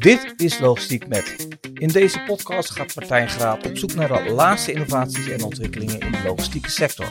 Dit 0.00 0.34
is 0.36 0.58
Logistiek 0.58 1.08
Met. 1.08 1.48
In 1.74 1.88
deze 1.88 2.20
podcast 2.26 2.70
gaat 2.70 2.94
Martijn 2.94 3.28
Graat 3.28 3.66
op 3.66 3.78
zoek 3.78 3.94
naar 3.94 4.24
de 4.24 4.30
laatste 4.30 4.72
innovaties 4.72 5.28
en 5.28 5.42
ontwikkelingen 5.42 6.00
in 6.00 6.12
de 6.12 6.22
logistieke 6.24 6.70
sector. 6.70 7.10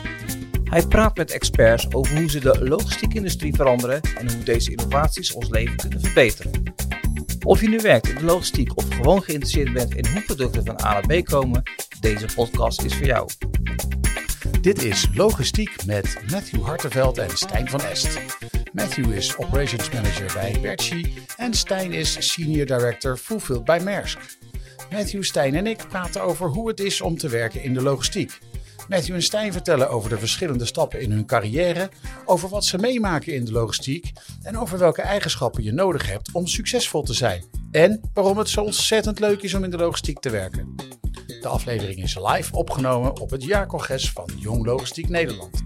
Hij 0.64 0.86
praat 0.86 1.16
met 1.16 1.30
experts 1.30 1.92
over 1.92 2.16
hoe 2.18 2.30
ze 2.30 2.40
de 2.40 2.68
logistieke 2.68 3.16
industrie 3.16 3.54
veranderen 3.54 4.00
en 4.18 4.32
hoe 4.32 4.42
deze 4.42 4.70
innovaties 4.70 5.32
ons 5.32 5.48
leven 5.48 5.76
kunnen 5.76 6.00
verbeteren. 6.00 6.62
Of 7.44 7.60
je 7.60 7.68
nu 7.68 7.78
werkt 7.78 8.08
in 8.08 8.14
de 8.14 8.24
logistiek 8.24 8.76
of 8.76 8.84
gewoon 8.94 9.22
geïnteresseerd 9.22 9.72
bent 9.72 9.94
in 9.94 10.06
hoe 10.12 10.22
producten 10.22 10.64
van 10.64 10.80
A 10.84 10.92
naar 10.92 11.20
B 11.20 11.24
komen, 11.24 11.62
deze 12.00 12.26
podcast 12.34 12.82
is 12.82 12.94
voor 12.94 13.06
jou. 13.06 13.28
Dit 14.60 14.82
is 14.82 15.08
Logistiek 15.14 15.86
met 15.86 16.16
Matthew 16.30 16.62
Hartenveld 16.62 17.18
en 17.18 17.36
Stijn 17.36 17.68
van 17.68 17.80
Est. 17.80 18.18
Matthew 18.72 19.12
is 19.12 19.36
Operations 19.36 19.90
Manager 19.90 20.32
bij 20.34 20.58
Bertschy 20.60 21.12
en 21.36 21.54
Stijn 21.54 21.92
is 21.92 22.32
Senior 22.32 22.66
Director 22.66 23.16
Fulfilled 23.16 23.64
bij 23.64 23.80
Maersk. 23.80 24.38
Matthew, 24.90 25.22
Stijn 25.22 25.54
en 25.54 25.66
ik 25.66 25.84
praten 25.88 26.22
over 26.22 26.48
hoe 26.48 26.68
het 26.68 26.80
is 26.80 27.00
om 27.00 27.16
te 27.16 27.28
werken 27.28 27.62
in 27.62 27.74
de 27.74 27.82
logistiek. 27.82 28.38
Matthew 28.88 29.14
en 29.14 29.22
Stijn 29.22 29.52
vertellen 29.52 29.90
over 29.90 30.10
de 30.10 30.18
verschillende 30.18 30.64
stappen 30.64 31.00
in 31.00 31.10
hun 31.10 31.26
carrière, 31.26 31.90
over 32.24 32.48
wat 32.48 32.64
ze 32.64 32.78
meemaken 32.78 33.34
in 33.34 33.44
de 33.44 33.52
logistiek 33.52 34.12
en 34.42 34.58
over 34.58 34.78
welke 34.78 35.02
eigenschappen 35.02 35.62
je 35.62 35.72
nodig 35.72 36.06
hebt 36.06 36.32
om 36.32 36.46
succesvol 36.46 37.02
te 37.02 37.14
zijn. 37.14 37.44
En 37.70 38.00
waarom 38.14 38.38
het 38.38 38.48
zo 38.48 38.62
ontzettend 38.62 39.18
leuk 39.18 39.42
is 39.42 39.54
om 39.54 39.64
in 39.64 39.70
de 39.70 39.76
logistiek 39.76 40.18
te 40.18 40.30
werken. 40.30 40.74
De 41.40 41.48
aflevering 41.48 42.02
is 42.02 42.18
live 42.18 42.52
opgenomen 42.52 43.20
op 43.20 43.30
het 43.30 43.44
jaarcongres 43.44 44.10
van 44.10 44.30
Jong 44.36 44.66
Logistiek 44.66 45.08
Nederland. 45.08 45.62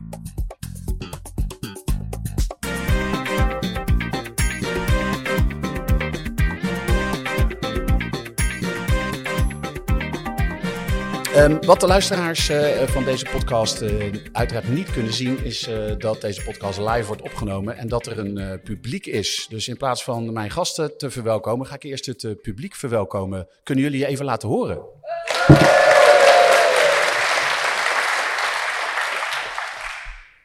Um, 11.37 11.65
wat 11.65 11.81
de 11.81 11.87
luisteraars 11.87 12.51
uh, 12.51 12.83
van 12.83 13.05
deze 13.05 13.27
podcast 13.33 13.83
uh, 13.83 14.15
uiteraard 14.33 14.69
niet 14.69 14.91
kunnen 14.91 15.13
zien, 15.13 15.45
is 15.45 15.69
uh, 15.69 15.93
dat 15.99 16.21
deze 16.21 16.43
podcast 16.43 16.79
live 16.79 17.07
wordt 17.07 17.23
opgenomen 17.23 17.77
en 17.77 17.89
dat 17.89 18.07
er 18.07 18.19
een 18.19 18.61
publiek 18.65 19.07
is. 19.07 19.47
Dus 19.49 19.69
in 19.69 19.77
plaats 19.77 20.05
van 20.05 20.33
mijn 20.33 20.51
gasten 20.51 20.99
te 20.99 21.11
verwelkomen, 21.11 21.67
ga 21.67 21.75
ik 21.75 21.83
eerst 21.83 22.07
het 22.07 22.43
publiek 22.43 22.75
verwelkomen. 22.75 23.49
Kunnen 23.63 23.85
jullie 23.85 23.99
je 23.99 24.07
even 24.07 24.25
laten 24.25 24.49
horen? 24.49 24.79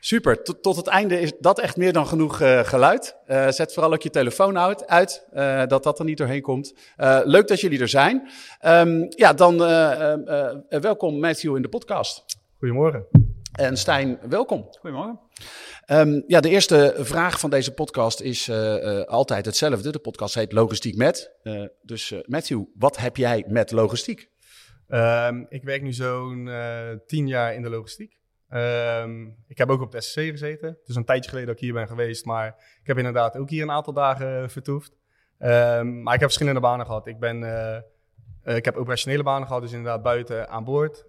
Super, 0.09 0.43
tot, 0.43 0.63
tot 0.63 0.75
het 0.75 0.87
einde 0.87 1.19
is 1.19 1.31
dat 1.39 1.59
echt 1.59 1.77
meer 1.77 1.93
dan 1.93 2.07
genoeg 2.07 2.41
uh, 2.41 2.59
geluid. 2.59 3.15
Uh, 3.27 3.49
zet 3.49 3.73
vooral 3.73 3.93
ook 3.93 4.01
je 4.01 4.09
telefoon 4.09 4.57
uit, 4.57 4.87
uit 4.87 5.27
uh, 5.33 5.65
dat 5.65 5.83
dat 5.83 5.99
er 5.99 6.05
niet 6.05 6.17
doorheen 6.17 6.41
komt. 6.41 6.73
leuk 7.23 7.47
dat 7.47 7.59
jullie 7.59 7.79
er 7.79 7.87
zijn. 7.87 8.29
Um, 8.65 9.05
ja, 9.09 9.33
dan 9.33 9.57
welkom 10.69 11.19
Matthew 11.19 11.55
in 11.55 11.61
de 11.61 11.69
podcast. 11.69 12.25
Goedemorgen. 12.57 13.05
En 13.51 13.77
Stijn, 13.77 14.19
welkom. 14.29 14.67
Goedemorgen. 14.79 15.19
Um, 15.91 16.23
ja, 16.27 16.39
de 16.39 16.49
eerste 16.49 16.95
vraag 16.97 17.39
van 17.39 17.49
deze 17.49 17.73
podcast 17.73 18.21
is 18.21 18.49
altijd 19.05 19.45
hetzelfde. 19.45 19.91
De 19.91 19.99
podcast 19.99 20.35
heet 20.35 20.51
Logistiek 20.51 20.95
met. 20.95 21.31
dus 21.81 22.13
Matthew, 22.25 22.63
wat 22.75 22.97
heb 22.97 23.17
jij 23.17 23.45
met 23.47 23.71
logistiek? 23.71 24.29
Um, 24.87 25.45
ik 25.49 25.63
werk 25.63 25.81
nu 25.81 25.93
zo'n 25.93 26.49
tien 27.05 27.27
jaar 27.27 27.53
in 27.53 27.61
de 27.61 27.69
logistiek. 27.69 28.18
Um, 28.53 29.37
ik 29.47 29.57
heb 29.57 29.69
ook 29.69 29.81
op 29.81 29.91
de 29.91 30.01
SC 30.01 30.19
gezeten. 30.19 30.69
Het 30.69 30.87
is 30.87 30.95
een 30.95 31.05
tijdje 31.05 31.29
geleden 31.29 31.49
dat 31.49 31.57
ik 31.57 31.63
hier 31.63 31.73
ben 31.73 31.87
geweest, 31.87 32.25
maar 32.25 32.47
ik 32.81 32.87
heb 32.87 32.97
inderdaad 32.97 33.37
ook 33.37 33.49
hier 33.49 33.63
een 33.63 33.71
aantal 33.71 33.93
dagen 33.93 34.49
vertoefd. 34.49 34.91
Um, 35.39 36.03
maar 36.03 36.13
ik 36.13 36.19
heb 36.19 36.29
verschillende 36.29 36.59
banen 36.59 36.85
gehad. 36.85 37.07
Ik, 37.07 37.19
ben, 37.19 37.41
uh, 37.41 38.55
ik 38.55 38.65
heb 38.65 38.75
operationele 38.75 39.23
banen 39.23 39.47
gehad, 39.47 39.61
dus 39.61 39.71
inderdaad 39.71 40.03
buiten 40.03 40.49
aan 40.49 40.63
boord. 40.63 41.05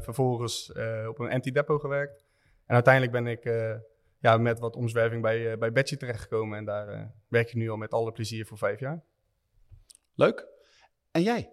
Vervolgens 0.00 0.72
op 1.08 1.18
een 1.18 1.30
anti-depot 1.30 1.80
gewerkt. 1.80 2.24
En 2.66 2.74
uiteindelijk 2.74 3.12
ben 3.12 3.26
ik 3.26 3.44
ja, 4.18 4.36
met 4.36 4.58
wat 4.58 4.76
omzwerving 4.76 5.22
bij, 5.22 5.58
bij 5.58 5.72
Betsy 5.72 5.96
terechtgekomen. 5.96 6.58
En 6.58 6.64
daar 6.64 7.14
werk 7.28 7.48
ik 7.48 7.54
nu 7.54 7.70
al 7.70 7.76
met 7.76 7.92
alle 7.92 8.12
plezier 8.12 8.46
voor 8.46 8.58
vijf 8.58 8.80
jaar. 8.80 9.02
Leuk. 10.14 10.46
En 11.10 11.22
jij? 11.22 11.52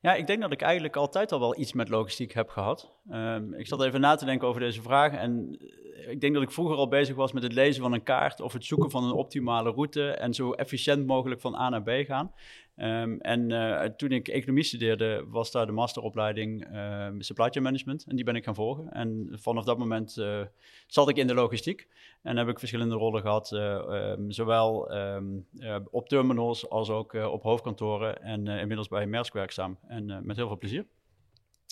Ja, 0.00 0.14
ik 0.14 0.26
denk 0.26 0.40
dat 0.40 0.52
ik 0.52 0.62
eigenlijk 0.62 0.96
altijd 0.96 1.32
al 1.32 1.40
wel 1.40 1.58
iets 1.58 1.72
met 1.72 1.88
logistiek 1.88 2.32
heb 2.32 2.48
gehad. 2.48 2.92
Um, 3.12 3.54
ik 3.54 3.66
zat 3.66 3.82
even 3.82 4.00
na 4.00 4.14
te 4.14 4.24
denken 4.24 4.48
over 4.48 4.60
deze 4.60 4.82
vraag. 4.82 5.12
En 5.12 5.58
eh, 5.94 6.10
ik 6.10 6.20
denk 6.20 6.34
dat 6.34 6.42
ik 6.42 6.50
vroeger 6.50 6.76
al 6.76 6.88
bezig 6.88 7.16
was 7.16 7.32
met 7.32 7.42
het 7.42 7.52
lezen 7.52 7.82
van 7.82 7.92
een 7.92 8.02
kaart 8.02 8.40
of 8.40 8.52
het 8.52 8.64
zoeken 8.64 8.90
van 8.90 9.04
een 9.04 9.12
optimale 9.12 9.70
route 9.70 10.10
en 10.10 10.34
zo 10.34 10.52
efficiënt 10.52 11.06
mogelijk 11.06 11.40
van 11.40 11.54
A 11.54 11.68
naar 11.68 11.82
B 11.82 11.90
gaan. 12.06 12.32
Um, 12.76 13.20
en 13.20 13.50
uh, 13.50 13.82
toen 13.82 14.10
ik 14.12 14.28
economie 14.28 14.64
studeerde, 14.64 15.24
was 15.28 15.50
daar 15.50 15.66
de 15.66 15.72
masteropleiding 15.72 16.72
uh, 16.72 17.06
supply 17.18 17.48
chain 17.48 17.62
management. 17.62 18.04
En 18.08 18.16
die 18.16 18.24
ben 18.24 18.36
ik 18.36 18.44
gaan 18.44 18.54
volgen. 18.54 18.92
En 18.92 19.28
vanaf 19.32 19.64
dat 19.64 19.78
moment 19.78 20.16
uh, 20.16 20.40
zat 20.86 21.08
ik 21.08 21.16
in 21.16 21.26
de 21.26 21.34
logistiek. 21.34 21.88
En 22.22 22.36
heb 22.36 22.48
ik 22.48 22.58
verschillende 22.58 22.94
rollen 22.94 23.20
gehad, 23.20 23.50
um, 23.52 24.30
zowel 24.30 24.96
um, 24.96 25.46
op 25.90 26.08
terminals 26.08 26.68
als 26.68 26.90
ook 26.90 27.12
op 27.12 27.42
hoofdkantoren. 27.42 28.22
En 28.22 28.46
inmiddels 28.46 28.88
bij 28.88 29.06
Maersk 29.06 29.32
werkzaam. 29.32 29.78
En 29.88 30.20
met 30.22 30.36
heel 30.36 30.46
veel 30.46 30.58
plezier. 30.58 30.86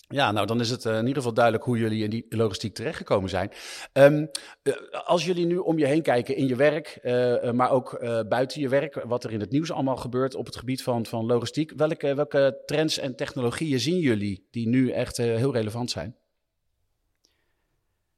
Ja, 0.09 0.31
nou 0.31 0.47
dan 0.47 0.59
is 0.59 0.69
het 0.69 0.85
in 0.85 0.97
ieder 0.97 1.15
geval 1.15 1.33
duidelijk 1.33 1.63
hoe 1.63 1.77
jullie 1.77 2.03
in 2.03 2.09
die 2.09 2.25
logistiek 2.29 2.73
terechtgekomen 2.73 3.29
zijn. 3.29 3.51
Uh, 3.93 4.27
als 5.05 5.25
jullie 5.25 5.45
nu 5.45 5.57
om 5.57 5.77
je 5.77 5.85
heen 5.85 6.01
kijken 6.01 6.35
in 6.35 6.47
je 6.47 6.55
werk, 6.55 6.99
maar 7.53 7.71
ook 7.71 7.99
buiten 8.29 8.61
je 8.61 8.69
werk, 8.69 9.03
wat 9.03 9.23
er 9.23 9.31
in 9.31 9.39
het 9.39 9.51
nieuws 9.51 9.71
allemaal 9.71 9.97
gebeurt 9.97 10.35
op 10.35 10.45
het 10.45 10.55
gebied 10.55 10.83
van, 10.83 11.05
van 11.05 11.25
logistiek, 11.25 11.73
welke, 11.75 12.15
welke 12.15 12.61
trends 12.65 12.97
en 12.97 13.15
technologieën 13.15 13.79
zien 13.79 13.99
jullie 13.99 14.47
die 14.51 14.67
nu 14.67 14.91
echt 14.91 15.17
heel 15.17 15.53
relevant 15.53 15.91
zijn? 15.91 16.15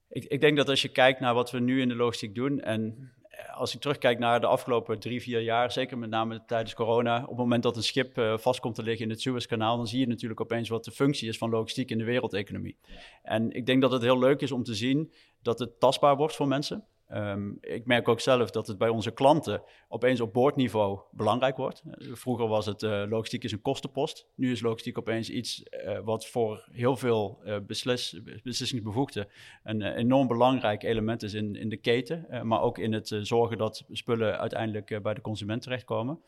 Ik, 0.10 0.24
ik 0.24 0.42
denk 0.42 0.58
dat 0.58 0.70
als 0.70 0.82
je 0.82 0.90
kijkt 0.90 1.20
naar 1.20 1.34
wat 1.34 1.52
we 1.52 1.60
nu 1.60 1.82
in 1.82 1.88
de 1.88 1.96
logistiek 1.96 2.36
doen 2.36 2.60
en 2.60 3.12
als 3.54 3.74
ik 3.74 3.82
terugkijk 3.82 4.20
naar 4.20 4.40
de 4.40 4.48
afgelopen 4.48 5.00
drie, 5.00 5.22
vier 5.22 5.42
jaar, 5.42 5.72
zeker 5.72 5.98
met 5.98 6.10
name 6.10 6.44
tijdens 6.46 6.74
corona, 6.74 7.22
op 7.22 7.28
het 7.28 7.38
moment 7.38 7.64
dat 7.64 7.76
een 7.76 7.84
schip 7.84 8.18
uh, 8.18 8.38
vast 8.38 8.60
komt 8.60 8.76
te 8.76 8.84
liggen 8.84 9.06
in 9.06 9.12
het 9.12 9.22
Suezkanaal, 9.22 9.78
dan 9.78 9.88
zie 9.88 10.00
je 10.00 10.08
natuurlijk 10.08 10.42
opeens 10.42 10.70
wat 10.70 10.84
de 10.84 10.92
functie 10.92 11.28
is 11.30 11.38
van 11.38 11.50
logistiek 11.50 11.92
in 11.92 11.98
de 11.98 12.04
wereldeconomie. 12.04 12.78
En 13.24 13.52
ik 13.52 13.66
denk 13.66 13.82
dat 13.82 13.92
het 13.92 14.02
heel 14.02 14.20
leuk 14.20 14.42
is 14.42 14.52
om 14.52 14.64
te 14.64 14.76
zien 14.76 15.14
dat 15.42 15.60
het 15.60 15.80
tastbaar 15.80 16.16
wordt 16.16 16.36
voor 16.36 16.48
mensen. 16.48 16.84
Um, 17.14 17.58
ik 17.62 17.86
merk 17.86 18.08
ook 18.08 18.20
zelf 18.20 18.52
dat 18.52 18.68
het 18.68 18.78
bij 18.78 18.90
onze 18.90 19.12
klanten 19.12 19.62
opeens 19.88 20.22
op 20.22 20.34
boordniveau 20.34 21.00
belangrijk 21.12 21.58
wordt. 21.58 21.84
Vroeger 21.98 22.48
was 22.48 22.66
het 22.66 22.82
uh, 22.82 23.04
logistiek 23.10 23.44
is 23.44 23.52
een 23.52 23.62
kostenpost. 23.62 24.28
Nu 24.36 24.52
is 24.52 24.62
logistiek 24.62 24.98
opeens 24.98 25.30
iets 25.30 25.64
uh, 25.86 26.00
wat 26.00 26.28
voor 26.28 26.68
heel 26.72 26.98
veel 26.98 27.42
uh, 27.46 27.56
beslis, 27.68 28.20
beslissingsbevoegden 28.44 29.28
een 29.64 29.82
enorm 29.82 30.28
belangrijk 30.28 30.84
element 30.84 31.24
is 31.24 31.34
in, 31.34 31.56
in 31.56 31.70
de 31.70 31.78
keten. 31.78 32.48
maar 32.48 32.62
ook 32.62 32.78
in 32.78 32.94
het 32.94 33.16
zorgen 33.22 33.58
dat 33.58 33.86
spullen 33.92 34.40
uiteindelijk 34.40 35.02
bij 35.02 35.14
de 35.14 35.22
consument 35.22 35.62
terechtkomen. 35.62 36.20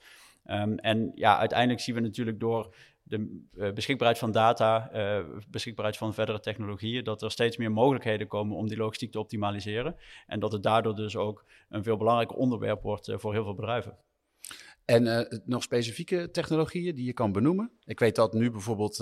Um, 0.50 0.78
en 0.78 1.12
ja, 1.16 1.38
uiteindelijk 1.38 1.80
zien 1.80 1.96
we 1.96 2.02
natuurlijk 2.02 2.40
door 2.40 2.76
de 3.12 3.46
uh, 3.56 3.72
beschikbaarheid 3.72 4.20
van 4.20 4.32
data, 4.32 4.90
uh, 4.94 5.26
beschikbaarheid 5.50 5.98
van 5.98 6.14
verdere 6.14 6.40
technologieën, 6.40 7.04
dat 7.04 7.22
er 7.22 7.32
steeds 7.32 7.58
meer 7.58 7.72
mogelijkheden 7.72 8.28
komen 8.28 8.58
om 8.58 8.68
die 8.68 8.78
logistiek 8.78 9.12
te 9.12 9.20
optimaliseren. 9.20 9.96
En 10.28 10.40
dat 10.40 10.52
het 10.52 10.64
daardoor 10.64 10.96
dus 10.96 11.16
ook 11.16 11.46
een 11.70 11.84
veel 11.84 11.98
belangrijker 11.98 12.38
onderwerp 12.38 12.82
wordt 12.82 13.08
uh, 13.08 13.18
voor 13.18 13.34
heel 13.34 13.44
veel 13.44 13.56
bedrijven. 13.56 13.98
En 14.86 15.28
nog 15.46 15.64
specifieke 15.64 16.32
technologieën 16.32 16.96
die 16.96 17.06
je 17.06 17.14
kan 17.14 17.32
benoemen? 17.32 17.72
Ik 17.86 18.00
weet 18.00 18.16
dat 18.16 18.34
nu 18.34 18.52
bijvoorbeeld 18.52 18.96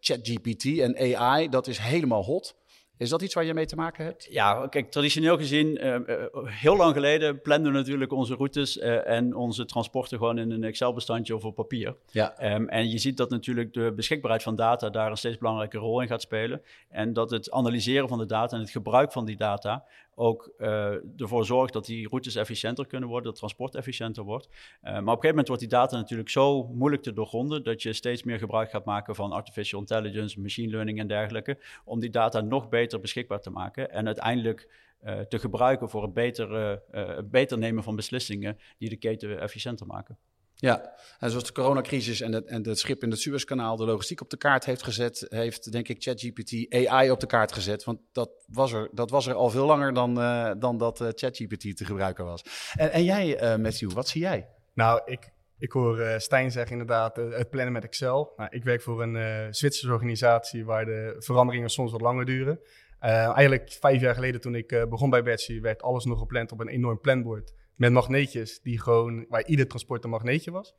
ChatGPT 0.00 0.64
en 0.78 1.16
AI, 1.16 1.48
dat 1.48 1.66
is 1.66 1.78
helemaal 1.78 2.24
hot. 2.24 2.59
Is 3.00 3.08
dat 3.08 3.22
iets 3.22 3.34
waar 3.34 3.44
je 3.44 3.54
mee 3.54 3.66
te 3.66 3.76
maken 3.76 4.04
hebt? 4.04 4.26
Ja, 4.30 4.66
kijk, 4.68 4.90
traditioneel 4.90 5.36
gezien, 5.36 5.84
uh, 5.84 5.94
uh, 6.06 6.24
heel 6.44 6.76
lang 6.76 6.94
geleden 6.94 7.40
planden 7.40 7.72
we 7.72 7.78
natuurlijk 7.78 8.12
onze 8.12 8.34
routes 8.34 8.76
uh, 8.76 9.08
en 9.08 9.34
onze 9.34 9.64
transporten 9.64 10.18
gewoon 10.18 10.38
in 10.38 10.50
een 10.50 10.64
Excel-bestandje 10.64 11.34
of 11.34 11.44
op 11.44 11.54
papier. 11.54 11.96
Ja. 12.10 12.54
Um, 12.54 12.68
en 12.68 12.90
je 12.90 12.98
ziet 12.98 13.16
dat 13.16 13.30
natuurlijk 13.30 13.72
de 13.72 13.92
beschikbaarheid 13.96 14.42
van 14.42 14.56
data 14.56 14.90
daar 14.90 15.10
een 15.10 15.16
steeds 15.16 15.38
belangrijke 15.38 15.78
rol 15.78 16.00
in 16.00 16.08
gaat 16.08 16.22
spelen. 16.22 16.62
En 16.88 17.12
dat 17.12 17.30
het 17.30 17.50
analyseren 17.50 18.08
van 18.08 18.18
de 18.18 18.26
data 18.26 18.56
en 18.56 18.62
het 18.62 18.70
gebruik 18.70 19.12
van 19.12 19.24
die 19.24 19.36
data 19.36 19.84
ook 20.14 20.52
uh, 20.58 21.20
ervoor 21.20 21.44
zorgt 21.44 21.72
dat 21.72 21.86
die 21.86 22.08
routes 22.08 22.34
efficiënter 22.34 22.86
kunnen 22.86 23.08
worden, 23.08 23.26
dat 23.26 23.38
transport 23.38 23.74
efficiënter 23.74 24.24
wordt. 24.24 24.46
Uh, 24.46 24.52
maar 24.82 24.92
op 24.92 25.06
een 25.06 25.06
gegeven 25.06 25.28
moment 25.28 25.46
wordt 25.46 25.62
die 25.62 25.70
data 25.70 25.96
natuurlijk 25.96 26.28
zo 26.28 26.64
moeilijk 26.64 27.02
te 27.02 27.12
doorgronden 27.12 27.64
dat 27.64 27.82
je 27.82 27.92
steeds 27.92 28.22
meer 28.22 28.38
gebruik 28.38 28.70
gaat 28.70 28.84
maken 28.84 29.14
van 29.14 29.32
artificial 29.32 29.80
intelligence, 29.80 30.40
machine 30.40 30.70
learning 30.70 30.98
en 30.98 31.06
dergelijke, 31.06 31.58
om 31.84 32.00
die 32.00 32.10
data 32.10 32.40
nog 32.40 32.68
beter 32.68 33.00
beschikbaar 33.00 33.40
te 33.40 33.50
maken 33.50 33.90
en 33.90 34.06
uiteindelijk 34.06 34.68
uh, 35.04 35.20
te 35.20 35.38
gebruiken 35.38 35.90
voor 35.90 36.02
het 36.02 37.30
beter 37.30 37.58
nemen 37.58 37.82
van 37.82 37.96
beslissingen 37.96 38.58
die 38.78 38.88
de 38.88 38.96
keten 38.96 39.40
efficiënter 39.40 39.86
maken. 39.86 40.18
Ja, 40.60 40.98
en 41.18 41.30
zoals 41.30 41.44
de 41.44 41.52
coronacrisis 41.52 42.20
en 42.20 42.32
het, 42.32 42.46
en 42.46 42.68
het 42.68 42.78
schip 42.78 43.02
in 43.02 43.10
het 43.10 43.20
Suezkanaal 43.20 43.76
de 43.76 43.84
logistiek 43.84 44.20
op 44.20 44.30
de 44.30 44.36
kaart 44.36 44.64
heeft 44.64 44.82
gezet, 44.82 45.26
heeft 45.28 45.72
denk 45.72 45.88
ik 45.88 46.02
ChatGPT 46.02 46.74
AI 46.86 47.10
op 47.10 47.20
de 47.20 47.26
kaart 47.26 47.52
gezet. 47.52 47.84
Want 47.84 48.00
dat 48.12 48.30
was 48.46 48.72
er, 48.72 48.88
dat 48.92 49.10
was 49.10 49.26
er 49.26 49.34
al 49.34 49.50
veel 49.50 49.66
langer 49.66 49.92
dan, 49.92 50.18
uh, 50.18 50.50
dan 50.58 50.78
dat 50.78 51.00
uh, 51.00 51.08
ChatGPT 51.10 51.76
te 51.76 51.84
gebruiken 51.84 52.24
was. 52.24 52.44
En, 52.74 52.92
en 52.92 53.04
jij, 53.04 53.42
uh, 53.42 53.62
Matthew, 53.62 53.92
wat 53.92 54.08
zie 54.08 54.20
jij? 54.20 54.48
Nou, 54.74 55.00
ik, 55.04 55.32
Ik 55.58 55.72
hoor 55.72 56.20
Stijn 56.20 56.50
zeggen 56.50 56.72
inderdaad 56.72 57.16
het 57.16 57.50
plannen 57.50 57.72
met 57.72 57.84
Excel. 57.84 58.32
Nou, 58.36 58.50
ik 58.52 58.64
werk 58.64 58.82
voor 58.82 59.02
een 59.02 59.54
Zwitserse 59.54 59.92
organisatie 59.92 60.64
waar 60.64 60.84
de 60.84 61.16
veranderingen 61.18 61.70
soms 61.70 61.92
wat 61.92 62.00
langer 62.00 62.24
duren. 62.24 62.60
eigenlijk 62.98 63.72
vijf 63.80 64.00
jaar 64.00 64.14
geleden 64.14 64.40
toen 64.40 64.54
ik 64.54 64.86
begon 64.88 65.10
bij 65.10 65.22
Betsy 65.22 65.60
werd 65.60 65.82
alles 65.82 66.04
nog 66.04 66.18
gepland 66.18 66.52
op 66.52 66.60
een 66.60 66.68
enorm 66.68 67.00
planbord. 67.00 67.52
Met 67.80 67.92
magneetjes 67.92 68.60
die 68.60 68.80
gewoon, 68.80 69.26
waar 69.28 69.46
ieder 69.46 69.66
transport 69.66 70.04
een 70.04 70.10
magneetje 70.10 70.50
was. 70.50 70.74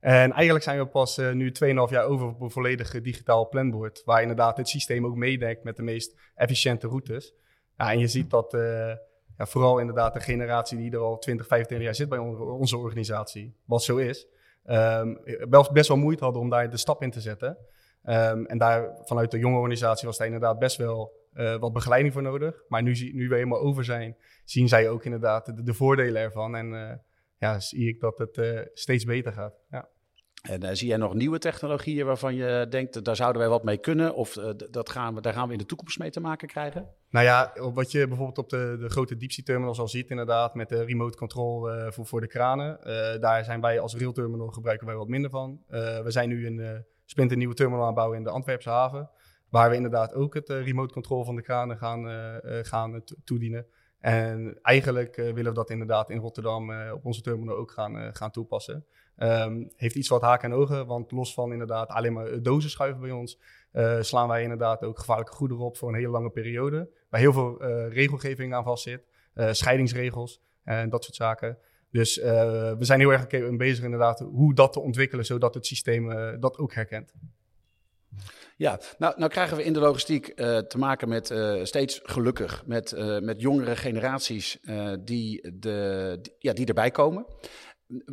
En 0.00 0.32
eigenlijk 0.32 0.64
zijn 0.64 0.78
we 0.78 0.86
pas 0.86 1.16
nu 1.16 1.52
2,5 1.52 1.56
jaar 1.90 2.04
over 2.04 2.26
op 2.26 2.40
een 2.40 2.50
volledig 2.50 3.00
digitaal 3.00 3.48
planbord. 3.48 4.02
Waar 4.04 4.20
inderdaad 4.20 4.56
het 4.56 4.68
systeem 4.68 5.06
ook 5.06 5.16
meedenkt 5.16 5.64
met 5.64 5.76
de 5.76 5.82
meest 5.82 6.20
efficiënte 6.34 6.86
routes. 6.86 7.34
En 7.76 7.98
je 7.98 8.06
ziet 8.06 8.30
dat 8.30 8.52
ja, 9.36 9.46
vooral 9.46 9.78
inderdaad 9.78 10.14
de 10.14 10.20
generatie 10.20 10.78
die 10.78 10.90
er 10.90 10.98
al 10.98 11.18
20, 11.18 11.46
25 11.46 11.86
jaar 11.86 11.96
zit 11.96 12.08
bij 12.08 12.18
onze 12.48 12.76
organisatie, 12.76 13.56
wat 13.64 13.82
zo 13.82 13.96
is, 13.96 14.26
um, 14.64 15.20
best 15.72 15.88
wel 15.88 15.96
moeite 15.96 16.24
hadden 16.24 16.42
om 16.42 16.50
daar 16.50 16.70
de 16.70 16.76
stap 16.76 17.02
in 17.02 17.10
te 17.10 17.20
zetten. 17.20 17.58
Um, 18.04 18.46
en 18.46 18.58
daar 18.58 18.98
vanuit 19.00 19.30
de 19.30 19.38
jonge 19.38 19.56
organisatie 19.56 20.06
was 20.06 20.16
daar 20.16 20.26
inderdaad 20.26 20.58
best 20.58 20.76
wel 20.76 21.12
uh, 21.36 21.56
wat 21.56 21.72
begeleiding 21.72 22.12
voor 22.12 22.22
nodig. 22.22 22.62
Maar 22.68 22.82
nu, 22.82 22.92
nu 23.12 23.28
we 23.28 23.34
helemaal 23.34 23.60
over 23.60 23.84
zijn, 23.84 24.16
zien 24.44 24.68
zij 24.68 24.88
ook 24.88 25.04
inderdaad 25.04 25.46
de, 25.46 25.62
de 25.62 25.74
voordelen 25.74 26.22
ervan. 26.22 26.56
En 26.56 26.72
uh, 26.72 26.92
ja, 27.38 27.60
zie 27.60 27.88
ik 27.88 28.00
dat 28.00 28.18
het 28.18 28.36
uh, 28.36 28.60
steeds 28.72 29.04
beter 29.04 29.32
gaat. 29.32 29.54
Ja. 29.70 29.88
En 30.42 30.76
zie 30.76 30.88
jij 30.88 30.96
nog 30.96 31.14
nieuwe 31.14 31.38
technologieën 31.38 32.06
waarvan 32.06 32.34
je 32.34 32.66
denkt, 32.68 33.04
daar 33.04 33.16
zouden 33.16 33.40
wij 33.40 33.50
wat 33.50 33.64
mee 33.64 33.76
kunnen? 33.76 34.14
Of 34.14 34.32
dat 34.70 34.90
gaan 34.90 35.14
we, 35.14 35.20
daar 35.20 35.32
gaan 35.32 35.46
we 35.46 35.52
in 35.52 35.58
de 35.58 35.66
toekomst 35.66 35.98
mee 35.98 36.10
te 36.10 36.20
maken 36.20 36.48
krijgen? 36.48 36.88
Nou 37.10 37.24
ja, 37.24 37.52
wat 37.72 37.90
je 37.92 38.06
bijvoorbeeld 38.06 38.38
op 38.38 38.48
de, 38.48 38.76
de 38.80 38.88
grote 38.88 39.16
diepzee-terminals 39.16 39.78
al 39.78 39.88
ziet 39.88 40.10
inderdaad, 40.10 40.54
met 40.54 40.68
de 40.68 40.84
remote 40.84 41.16
control 41.16 41.68
voor, 41.88 42.06
voor 42.06 42.20
de 42.20 42.26
kranen. 42.26 42.78
daar 43.20 43.44
zijn 43.44 43.60
wij 43.60 43.80
als 43.80 43.96
rail 43.96 44.12
terminal 44.12 44.48
gebruiken 44.48 44.86
wij 44.86 44.96
wat 44.96 45.08
minder 45.08 45.30
van. 45.30 45.60
we 46.02 46.10
zijn 46.10 46.28
nu 46.28 46.46
een 46.46 46.84
splinternieuwe 47.04 47.54
terminal 47.54 47.86
aan 47.86 47.94
bouwen 47.94 48.18
in 48.18 48.24
de 48.24 48.30
Antwerpse 48.30 48.70
haven. 48.70 49.10
Waar 49.56 49.70
we 49.70 49.76
inderdaad 49.76 50.14
ook 50.14 50.34
het 50.34 50.48
remote 50.48 50.92
control 50.92 51.24
van 51.24 51.36
de 51.36 51.42
kranen 51.42 51.76
gaan, 51.76 52.04
gaan 52.64 53.02
toedienen. 53.24 53.66
En 53.98 54.58
eigenlijk 54.62 55.16
willen 55.16 55.44
we 55.44 55.52
dat 55.52 55.70
inderdaad 55.70 56.10
in 56.10 56.18
Rotterdam 56.18 56.90
op 56.92 57.04
onze 57.04 57.22
terminal 57.22 57.56
ook 57.56 57.70
gaan, 57.70 58.14
gaan 58.14 58.30
toepassen. 58.30 58.84
Um, 59.18 59.72
heeft 59.76 59.94
iets 59.94 60.08
wat 60.08 60.22
haken 60.22 60.50
en 60.50 60.56
ogen, 60.56 60.86
want 60.86 61.10
los 61.10 61.34
van 61.34 61.52
inderdaad 61.52 61.88
alleen 61.88 62.12
maar 62.12 62.42
dozen 62.42 62.70
schuiven 62.70 63.00
bij 63.00 63.10
ons, 63.10 63.38
slaan 64.00 64.28
wij 64.28 64.42
inderdaad 64.42 64.82
ook 64.82 64.98
gevaarlijke 64.98 65.32
goederen 65.32 65.64
op 65.64 65.76
voor 65.76 65.88
een 65.88 65.94
hele 65.94 66.08
lange 66.08 66.30
periode. 66.30 66.88
Waar 67.08 67.20
heel 67.20 67.32
veel 67.32 67.64
regelgeving 67.88 68.54
aan 68.54 68.64
vastzit, 68.64 69.06
uh, 69.34 69.52
scheidingsregels 69.52 70.42
en 70.64 70.88
dat 70.88 71.04
soort 71.04 71.16
zaken. 71.16 71.58
Dus 71.90 72.16
we 72.16 72.76
zijn 72.78 73.00
heel 73.00 73.12
erg 73.12 73.56
bezig 73.56 73.84
inderdaad 73.84 74.20
hoe 74.20 74.54
dat 74.54 74.72
te 74.72 74.80
ontwikkelen, 74.80 75.24
zodat 75.24 75.54
het 75.54 75.66
systeem 75.66 76.36
dat 76.40 76.58
ook 76.58 76.74
herkent. 76.74 77.12
Ja, 78.56 78.80
nou, 78.98 79.14
nou 79.18 79.30
krijgen 79.30 79.56
we 79.56 79.64
in 79.64 79.72
de 79.72 79.80
logistiek 79.80 80.26
te 80.68 80.78
maken 80.78 81.08
met 81.08 81.34
steeds 81.62 82.00
gelukkig 82.02 82.62
met, 82.66 82.94
met 83.20 83.40
jongere 83.40 83.76
generaties 83.76 84.58
die, 85.00 85.52
de, 85.58 86.18
die, 86.22 86.34
ja, 86.38 86.52
die 86.52 86.66
erbij 86.66 86.90
komen. 86.90 87.26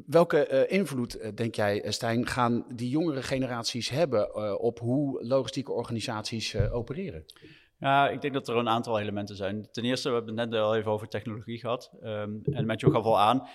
Welke 0.06 0.68
invloed, 0.68 1.38
denk 1.38 1.56
jij, 1.56 1.82
eh, 1.82 1.92
Stijn, 1.92 2.28
gaan 2.28 2.66
die 2.76 2.90
jongere 2.90 3.24
generaties 3.24 3.90
hebben 3.90 4.60
op 4.60 4.80
hoe 4.80 5.26
logistieke 5.26 5.72
organisaties 5.72 6.56
opereren? 6.58 7.26
Ja, 7.80 8.10
ik 8.10 8.22
denk 8.22 8.34
dat 8.34 8.48
er 8.48 8.56
een 8.56 8.70
aantal 8.70 9.00
elementen 9.00 9.36
zijn. 9.36 9.68
Ten 9.72 9.84
eerste, 9.84 10.10
we 10.10 10.16
hebben 10.16 10.38
het 10.38 10.50
net 10.50 10.60
al 10.60 10.76
even 10.76 10.92
over 10.92 11.08
technologie 11.08 11.60
gehad. 11.60 11.92
Um, 12.04 12.42
en 12.52 12.66
met 12.66 12.80
je 12.80 12.92
gaf 12.92 13.04
al 13.04 13.20
aan, 13.20 13.48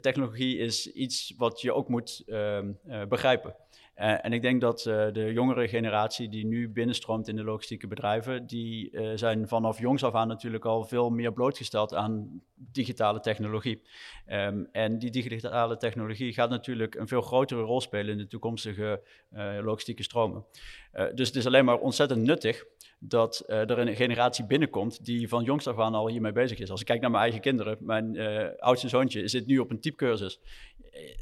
technologie 0.00 0.58
is 0.58 0.92
iets 0.92 1.34
wat 1.36 1.60
je 1.60 1.72
ook 1.72 1.88
moet 1.88 2.22
um, 2.26 2.78
begrijpen. 3.08 3.54
Uh, 4.00 4.24
en 4.24 4.32
ik 4.32 4.42
denk 4.42 4.60
dat 4.60 4.84
uh, 4.86 5.06
de 5.12 5.32
jongere 5.32 5.68
generatie 5.68 6.28
die 6.28 6.46
nu 6.46 6.68
binnenstroomt 6.68 7.28
in 7.28 7.36
de 7.36 7.44
logistieke 7.44 7.86
bedrijven, 7.86 8.46
die 8.46 8.90
uh, 8.90 9.10
zijn 9.14 9.48
vanaf 9.48 9.78
jongs 9.78 10.04
af 10.04 10.14
aan 10.14 10.28
natuurlijk 10.28 10.64
al 10.64 10.84
veel 10.84 11.10
meer 11.10 11.32
blootgesteld 11.32 11.94
aan 11.94 12.42
digitale 12.54 13.20
technologie. 13.20 13.82
Um, 14.26 14.68
en 14.72 14.98
die 14.98 15.10
digitale 15.10 15.76
technologie 15.76 16.32
gaat 16.32 16.50
natuurlijk 16.50 16.94
een 16.94 17.08
veel 17.08 17.22
grotere 17.22 17.60
rol 17.60 17.80
spelen 17.80 18.12
in 18.12 18.18
de 18.18 18.26
toekomstige 18.26 19.02
logistieke 19.62 20.02
stromen. 20.02 20.44
dus 21.14 21.26
het 21.26 21.36
is 21.36 21.46
alleen 21.46 21.64
maar 21.64 21.78
ontzettend 21.78 22.22
nuttig 22.22 22.64
dat 22.98 23.44
er 23.46 23.78
een 23.78 23.96
generatie 23.96 24.46
binnenkomt 24.46 25.04
die 25.04 25.28
van 25.28 25.44
jongs 25.44 25.66
af 25.66 25.78
aan 25.78 25.94
al 25.94 26.08
hiermee 26.08 26.32
bezig 26.32 26.58
is. 26.58 26.70
Als 26.70 26.80
ik 26.80 26.86
kijk 26.86 27.00
naar 27.00 27.10
mijn 27.10 27.22
eigen 27.22 27.40
kinderen, 27.40 27.76
mijn 27.80 28.20
oudste 28.58 28.88
zoontje 28.88 29.28
zit 29.28 29.46
nu 29.46 29.58
op 29.58 29.70
een 29.70 29.80
typecursus. 29.80 30.40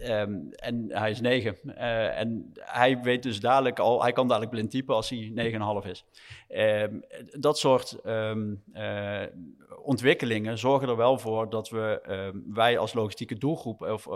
Um, 0.02 0.48
en 0.52 0.86
hij 0.88 1.10
is 1.10 1.20
negen. 1.20 1.56
Uh, 1.64 2.18
en 2.18 2.52
hij 2.54 3.00
weet 3.00 3.22
dus 3.22 3.40
dadelijk 3.40 3.78
al, 3.78 4.02
hij 4.02 4.12
kan 4.12 4.28
dadelijk 4.28 4.52
blind 4.52 4.70
typen 4.70 4.94
als 4.94 5.08
hij 5.10 5.32
9,5 5.82 5.88
is. 5.88 6.04
Um, 6.48 7.02
dat 7.40 7.58
soort 7.58 7.98
um, 8.06 8.62
ontwikkelingen 9.82 10.58
zorgen 10.58 10.88
er 10.88 10.96
wel 10.96 11.18
voor 11.18 11.50
dat 11.50 11.68
we, 11.68 12.00
wij 12.48 12.78
als 12.78 12.92
logistieke 12.92 13.34
doelgroep 13.34 13.82
of 13.82 14.08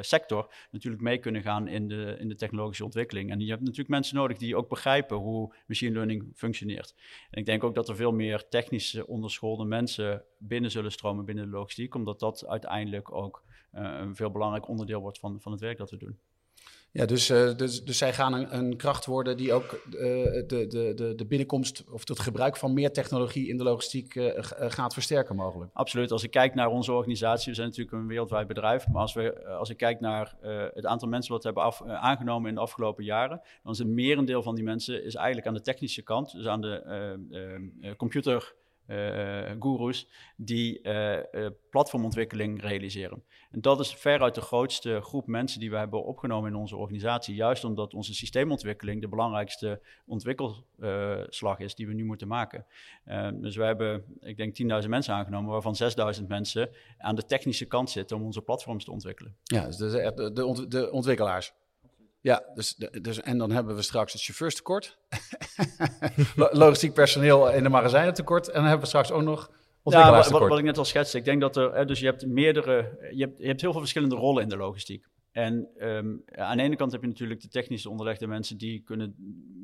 sector 0.00 0.54
natuurlijk 0.70 1.02
mee 1.02 1.18
kunnen 1.18 1.42
gaan 1.42 1.68
in 1.68 1.88
de, 1.88 2.16
in 2.18 2.28
de 2.28 2.34
technologische 2.34 2.84
ontwikkeling. 2.84 3.30
En 3.30 3.40
je 3.40 3.50
hebt 3.50 3.62
natuurlijk 3.62 3.88
mensen 3.88 4.16
nodig 4.16 4.36
die 4.36 4.56
ook 4.56 4.68
begrijpen 4.68 5.16
hoe 5.16 5.54
machine 5.66 5.92
learning 5.92 6.32
functioneert. 6.34 6.94
En 7.30 7.38
ik 7.38 7.46
denk 7.46 7.64
ook 7.64 7.74
dat 7.74 7.88
er 7.88 7.96
veel 7.96 8.12
meer 8.12 8.48
technisch 8.48 9.04
onderschoolde 9.04 9.64
mensen 9.64 10.24
binnen 10.38 10.70
zullen 10.70 10.92
stromen 10.92 11.24
binnen 11.24 11.44
de 11.44 11.50
logistiek, 11.50 11.94
omdat 11.94 12.20
dat 12.20 12.46
uiteindelijk 12.46 13.12
ook 13.12 13.42
een 13.72 14.16
veel 14.16 14.30
belangrijk 14.30 14.68
onderdeel 14.68 15.00
wordt 15.00 15.18
van, 15.18 15.40
van 15.40 15.52
het 15.52 15.60
werk 15.60 15.78
dat 15.78 15.90
we 15.90 15.96
doen. 15.96 16.18
Ja, 16.92 17.06
dus, 17.06 17.30
uh, 17.30 17.56
dus, 17.56 17.84
dus 17.84 17.98
zij 17.98 18.12
gaan 18.12 18.32
een, 18.32 18.56
een 18.56 18.76
kracht 18.76 19.06
worden 19.06 19.36
die 19.36 19.52
ook 19.52 19.82
uh, 19.86 19.92
de, 19.92 20.66
de, 20.68 20.92
de, 20.94 21.14
de 21.14 21.26
binnenkomst 21.26 21.84
of 21.90 22.08
het 22.08 22.18
gebruik 22.18 22.56
van 22.56 22.72
meer 22.72 22.92
technologie 22.92 23.48
in 23.48 23.56
de 23.56 23.62
logistiek 23.62 24.14
uh, 24.14 24.30
gaat 24.50 24.92
versterken 24.92 25.36
mogelijk. 25.36 25.70
Absoluut. 25.74 26.12
Als 26.12 26.22
ik 26.22 26.30
kijk 26.30 26.54
naar 26.54 26.68
onze 26.68 26.92
organisatie, 26.92 27.48
we 27.48 27.54
zijn 27.54 27.68
natuurlijk 27.68 27.96
een 27.96 28.06
wereldwijd 28.06 28.46
bedrijf, 28.46 28.88
maar 28.88 29.00
als, 29.00 29.12
we, 29.12 29.46
als 29.46 29.70
ik 29.70 29.76
kijk 29.76 30.00
naar 30.00 30.36
het 30.74 30.86
aantal 30.86 31.08
mensen 31.08 31.32
wat 31.32 31.42
we 31.42 31.48
hebben 31.48 31.66
af, 31.66 31.82
aangenomen 31.82 32.48
in 32.48 32.54
de 32.54 32.60
afgelopen 32.60 33.04
jaren, 33.04 33.40
dan 33.62 33.72
is 33.72 33.78
een 33.78 33.94
merendeel 33.94 34.42
van 34.42 34.54
die 34.54 34.64
mensen 34.64 35.04
is 35.04 35.14
eigenlijk 35.14 35.46
aan 35.46 35.54
de 35.54 35.60
technische 35.60 36.02
kant, 36.02 36.32
dus 36.32 36.46
aan 36.46 36.60
de 36.60 37.94
computer 37.96 38.54
uh, 38.88 39.50
gurus 39.60 40.08
die 40.36 40.80
uh, 40.82 41.18
platformontwikkeling 41.70 42.60
realiseren. 42.60 43.22
En 43.50 43.60
dat 43.60 43.80
is 43.80 43.94
veruit 43.94 44.34
de 44.34 44.40
grootste 44.40 45.00
groep 45.00 45.26
mensen 45.26 45.60
die 45.60 45.70
we 45.70 45.76
hebben 45.76 46.04
opgenomen 46.04 46.50
in 46.50 46.56
onze 46.56 46.76
organisatie. 46.76 47.34
Juist 47.34 47.64
omdat 47.64 47.94
onze 47.94 48.14
systeemontwikkeling 48.14 49.00
de 49.00 49.08
belangrijkste 49.08 49.80
ontwikkelslag 50.06 51.58
is 51.58 51.74
die 51.74 51.86
we 51.86 51.94
nu 51.94 52.04
moeten 52.04 52.28
maken. 52.28 52.66
dus 53.34 53.56
we 53.56 53.64
hebben, 53.64 54.04
ik 54.20 54.36
denk, 54.36 54.82
10.000 54.82 54.88
mensen 54.88 55.14
aangenomen, 55.14 55.50
waarvan 55.50 55.76
6.000 56.20 56.26
mensen 56.26 56.70
aan 56.98 57.14
de 57.14 57.24
technische 57.24 57.66
kant 57.66 57.90
zitten 57.90 58.16
om 58.16 58.22
onze 58.22 58.42
platforms 58.42 58.84
te 58.84 58.90
ontwikkelen. 58.90 59.36
Ja, 59.42 59.66
dus 59.66 59.76
de 59.76 60.88
ontwikkelaars. 60.92 61.52
Ja, 62.20 62.42
dus, 62.54 62.74
dus, 63.02 63.20
en 63.20 63.38
dan 63.38 63.50
hebben 63.50 63.74
we 63.74 63.82
straks 63.82 64.12
het 64.12 64.22
chauffeurstekort, 64.22 64.98
logistiek 66.36 66.92
personeel 66.94 67.50
in 67.50 67.62
de 67.62 67.68
magazijnen 67.68 68.14
tekort 68.14 68.46
en 68.46 68.54
dan 68.54 68.62
hebben 68.62 68.80
we 68.80 68.86
straks 68.86 69.10
ook 69.10 69.22
nog 69.22 69.50
ja, 69.82 70.10
wat, 70.10 70.28
wat, 70.28 70.58
ik 70.58 70.64
net 70.64 70.78
al 70.78 70.84
schetste. 70.84 71.18
Ik 71.18 71.24
denk 71.24 71.40
dat 71.40 71.56
er, 71.56 71.86
dus 71.86 72.00
je 72.00 72.06
hebt 72.06 72.26
meerdere, 72.26 72.98
je 73.10 73.24
hebt, 73.24 73.38
je 73.38 73.46
hebt 73.46 73.60
heel 73.60 73.70
veel 73.70 73.80
verschillende 73.80 74.14
rollen 74.14 74.42
in 74.42 74.48
de 74.48 74.56
logistiek. 74.56 75.06
En 75.32 75.68
um, 75.78 76.22
aan 76.26 76.56
de 76.56 76.62
ene 76.62 76.76
kant 76.76 76.92
heb 76.92 77.00
je 77.00 77.06
natuurlijk 77.06 77.40
de 77.40 77.48
technisch 77.48 77.86
onderlegde 77.86 78.26
mensen 78.26 78.58
die 78.58 78.82
kunnen 78.82 79.14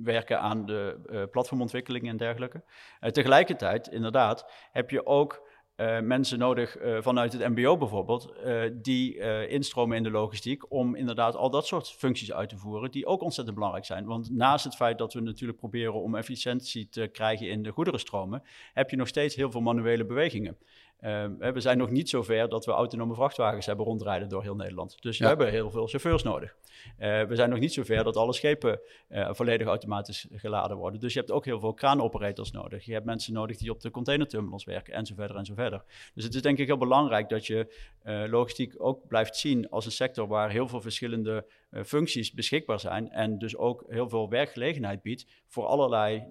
werken 0.02 0.40
aan 0.40 0.66
de 0.66 0.99
uh, 1.06 1.23
platformontwikkeling 1.30 2.08
en 2.08 2.16
dergelijke. 2.16 2.64
Uh, 3.00 3.11
tegelijkertijd, 3.11 3.88
inderdaad, 3.88 4.50
heb 4.73 4.90
je 4.90 5.06
ook 5.06 5.49
uh, 5.76 6.00
mensen 6.00 6.38
nodig 6.38 6.80
uh, 6.80 7.02
vanuit 7.02 7.32
het 7.32 7.48
MBO 7.48 7.76
bijvoorbeeld, 7.76 8.32
uh, 8.44 8.62
die 8.72 9.18
instromen 9.48 9.96
in 9.96 10.02
de 10.02 10.10
logistiek 10.10 10.70
om 10.72 10.94
inderdaad 10.94 11.36
al 11.36 11.50
dat 11.50 11.66
soort 11.66 11.88
functies 11.90 12.32
uit 12.32 12.48
te 12.48 12.56
voeren, 12.56 12.90
die 12.90 13.06
ook 13.06 13.22
ontzettend 13.22 13.56
belangrijk 13.56 13.86
zijn. 13.86 14.04
Want 14.04 14.30
naast 14.30 14.64
het 14.64 14.76
feit 14.76 14.98
dat 14.98 15.12
we 15.12 15.20
natuurlijk 15.20 15.58
proberen 15.58 16.02
om 16.02 16.14
efficiëntie 16.14 16.88
te 16.88 17.08
krijgen 17.12 17.48
in 17.48 17.62
de 17.62 17.70
goederenstromen, 17.70 18.42
heb 18.72 18.90
je 18.90 18.96
nog 18.96 19.08
steeds 19.08 19.34
heel 19.34 19.50
veel 19.50 19.60
manuele 19.60 20.04
bewegingen. 20.04 20.56
Uh, 21.00 21.52
we 21.52 21.60
zijn 21.60 21.78
nog 21.78 21.90
niet 21.90 22.08
zover 22.08 22.48
dat 22.48 22.64
we 22.64 22.72
autonome 22.72 23.14
vrachtwagens 23.14 23.66
hebben 23.66 23.86
rondrijden 23.86 24.28
door 24.28 24.42
heel 24.42 24.54
Nederland. 24.54 25.02
Dus 25.02 25.18
we 25.18 25.26
hebben 25.26 25.50
heel 25.50 25.70
veel 25.70 25.86
chauffeurs 25.86 26.22
nodig. 26.22 26.54
Uh, 26.98 27.22
we 27.22 27.34
zijn 27.34 27.50
nog 27.50 27.58
niet 27.58 27.72
zover 27.72 28.04
dat 28.04 28.16
alle 28.16 28.32
schepen 28.32 28.80
uh, 29.08 29.28
volledig 29.32 29.66
automatisch 29.66 30.26
geladen 30.32 30.76
worden. 30.76 31.00
Dus 31.00 31.12
je 31.12 31.18
hebt 31.18 31.30
ook 31.30 31.44
heel 31.44 31.60
veel 31.60 31.74
kraanoperators 31.74 32.50
nodig. 32.50 32.84
Je 32.84 32.92
hebt 32.92 33.04
mensen 33.04 33.32
nodig 33.32 33.56
die 33.56 33.70
op 33.70 33.80
de 33.80 33.90
containerterminals 33.90 34.64
werken 34.64 34.94
en 34.94 35.06
zo 35.06 35.14
verder 35.14 35.36
en 35.36 35.44
zo 35.44 35.54
verder. 35.54 35.82
Dus 36.14 36.24
het 36.24 36.34
is 36.34 36.42
denk 36.42 36.58
ik 36.58 36.66
heel 36.66 36.76
belangrijk 36.76 37.28
dat 37.28 37.46
je 37.46 37.74
eh, 38.02 38.22
logistiek 38.26 38.74
ook 38.78 39.06
blijft 39.08 39.36
zien 39.36 39.70
als 39.70 39.84
een 39.84 39.92
sector 39.92 40.26
waar 40.26 40.50
heel 40.50 40.68
veel 40.68 40.80
verschillende 40.80 41.46
functies 41.84 42.32
beschikbaar 42.32 42.80
zijn. 42.80 43.10
En 43.10 43.38
dus 43.38 43.56
ook 43.56 43.84
heel 43.88 44.08
veel 44.08 44.28
werkgelegenheid 44.28 45.02
biedt 45.02 45.26
voor 45.46 45.66
allerlei 45.66 46.24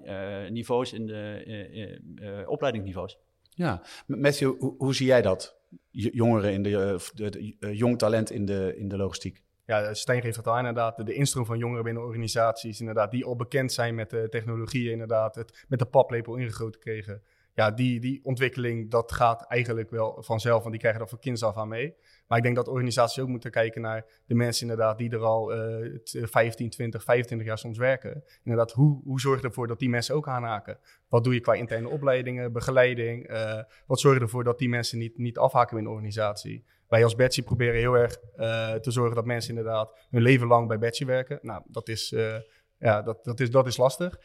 niveaus 0.50 0.94
in 0.94 1.06
de 1.06 2.44
opleidingsniveaus. 2.48 3.18
Ja, 3.56 3.82
Matthew, 4.06 4.60
hoe, 4.60 4.76
hoe 4.78 4.96
zie 4.96 5.08
jij 5.08 5.22
dat? 5.22 5.62
Jongeren 5.92 6.54
in 6.54 6.64
de, 6.64 7.00
de, 7.14 7.30
de, 7.60 7.76
jong 7.76 7.98
talent 7.98 8.32
in 8.32 8.46
de, 8.46 8.74
in 8.78 8.88
de 8.88 8.98
logistiek? 8.98 9.44
ja, 9.66 9.94
Stijn 9.94 10.22
geeft 10.22 10.36
het 10.36 10.46
inderdaad, 10.46 10.98
de, 10.98 11.04
de 11.04 11.14
instroom 11.14 11.46
van 11.46 11.58
jongeren 11.58 11.84
binnen 11.84 12.04
organisaties, 12.04 12.80
inderdaad, 12.80 13.12
die 13.12 13.26
al 13.26 13.36
bekend 13.36 13.72
zijn 13.72 13.96
met 13.96 14.10
de 14.10 14.28
technologieën, 14.30 14.92
inderdaad, 14.92 15.36
het 15.36 15.66
met 15.68 15.80
de 15.80 15.86
paplepel 15.86 16.36
ingegoten 16.36 16.80
kregen. 16.80 17.22
Ja, 17.56 17.72
die, 17.72 18.00
die 18.00 18.20
ontwikkeling, 18.24 18.92
dat 18.92 19.12
gaat 19.12 19.46
eigenlijk 19.48 19.90
wel 19.90 20.18
vanzelf, 20.24 20.60
want 20.60 20.72
die 20.72 20.80
krijgen 20.80 21.00
dat 21.00 21.10
van 21.10 21.20
kinds 21.20 21.44
af 21.44 21.58
aan 21.58 21.68
mee. 21.68 21.96
Maar 22.28 22.38
ik 22.38 22.44
denk 22.44 22.56
dat 22.56 22.68
organisaties 22.68 23.24
ook 23.24 23.28
moeten 23.28 23.52
kijken 23.52 23.82
naar 23.82 24.06
de 24.26 24.36
mensen 24.36 24.62
inderdaad 24.62 24.98
die 24.98 25.12
er 25.12 25.24
al 25.24 25.56
uh, 25.82 26.00
15, 26.04 26.70
20, 26.70 27.04
25 27.04 27.48
jaar 27.48 27.58
soms 27.58 27.78
werken. 27.78 28.24
Inderdaad, 28.44 28.72
hoe, 28.72 29.02
hoe 29.04 29.20
zorg 29.20 29.42
je 29.42 29.48
ervoor 29.48 29.68
dat 29.68 29.80
die 29.80 29.90
mensen 29.90 30.16
ook 30.16 30.28
aanhaken? 30.28 30.78
Wat 31.10 31.24
doe 31.24 31.34
je 31.34 31.40
qua 31.40 31.54
interne 31.54 31.90
opleidingen, 31.90 32.52
begeleiding? 32.52 33.32
Uh, 33.32 33.62
wat 33.88 34.00
zorg 34.00 34.16
je 34.16 34.22
ervoor 34.22 34.44
dat 34.44 34.60
die 34.60 34.70
mensen 34.70 34.98
niet, 34.98 35.18
niet 35.18 35.38
afhaken 35.38 35.78
in 35.78 35.84
de 35.84 35.90
organisatie? 35.90 36.66
Wij 36.88 37.04
als 37.04 37.16
Betsy 37.16 37.44
proberen 37.44 37.80
heel 37.80 37.94
erg 37.94 38.18
uh, 38.38 38.74
te 38.74 38.92
zorgen 38.92 39.16
dat 39.16 39.26
mensen 39.26 39.56
inderdaad 39.56 40.08
hun 40.10 40.22
leven 40.22 40.48
lang 40.48 40.68
bij 40.68 40.78
Betsy 40.78 41.06
werken. 41.06 41.40
Nou, 41.42 41.64
dat 41.68 41.88
is, 41.88 42.12
uh, 42.12 42.36
ja, 42.80 43.02
dat, 43.02 43.24
dat, 43.24 43.40
is, 43.40 43.52
dat 43.52 43.68
is 43.68 43.78
lastig, 43.78 44.20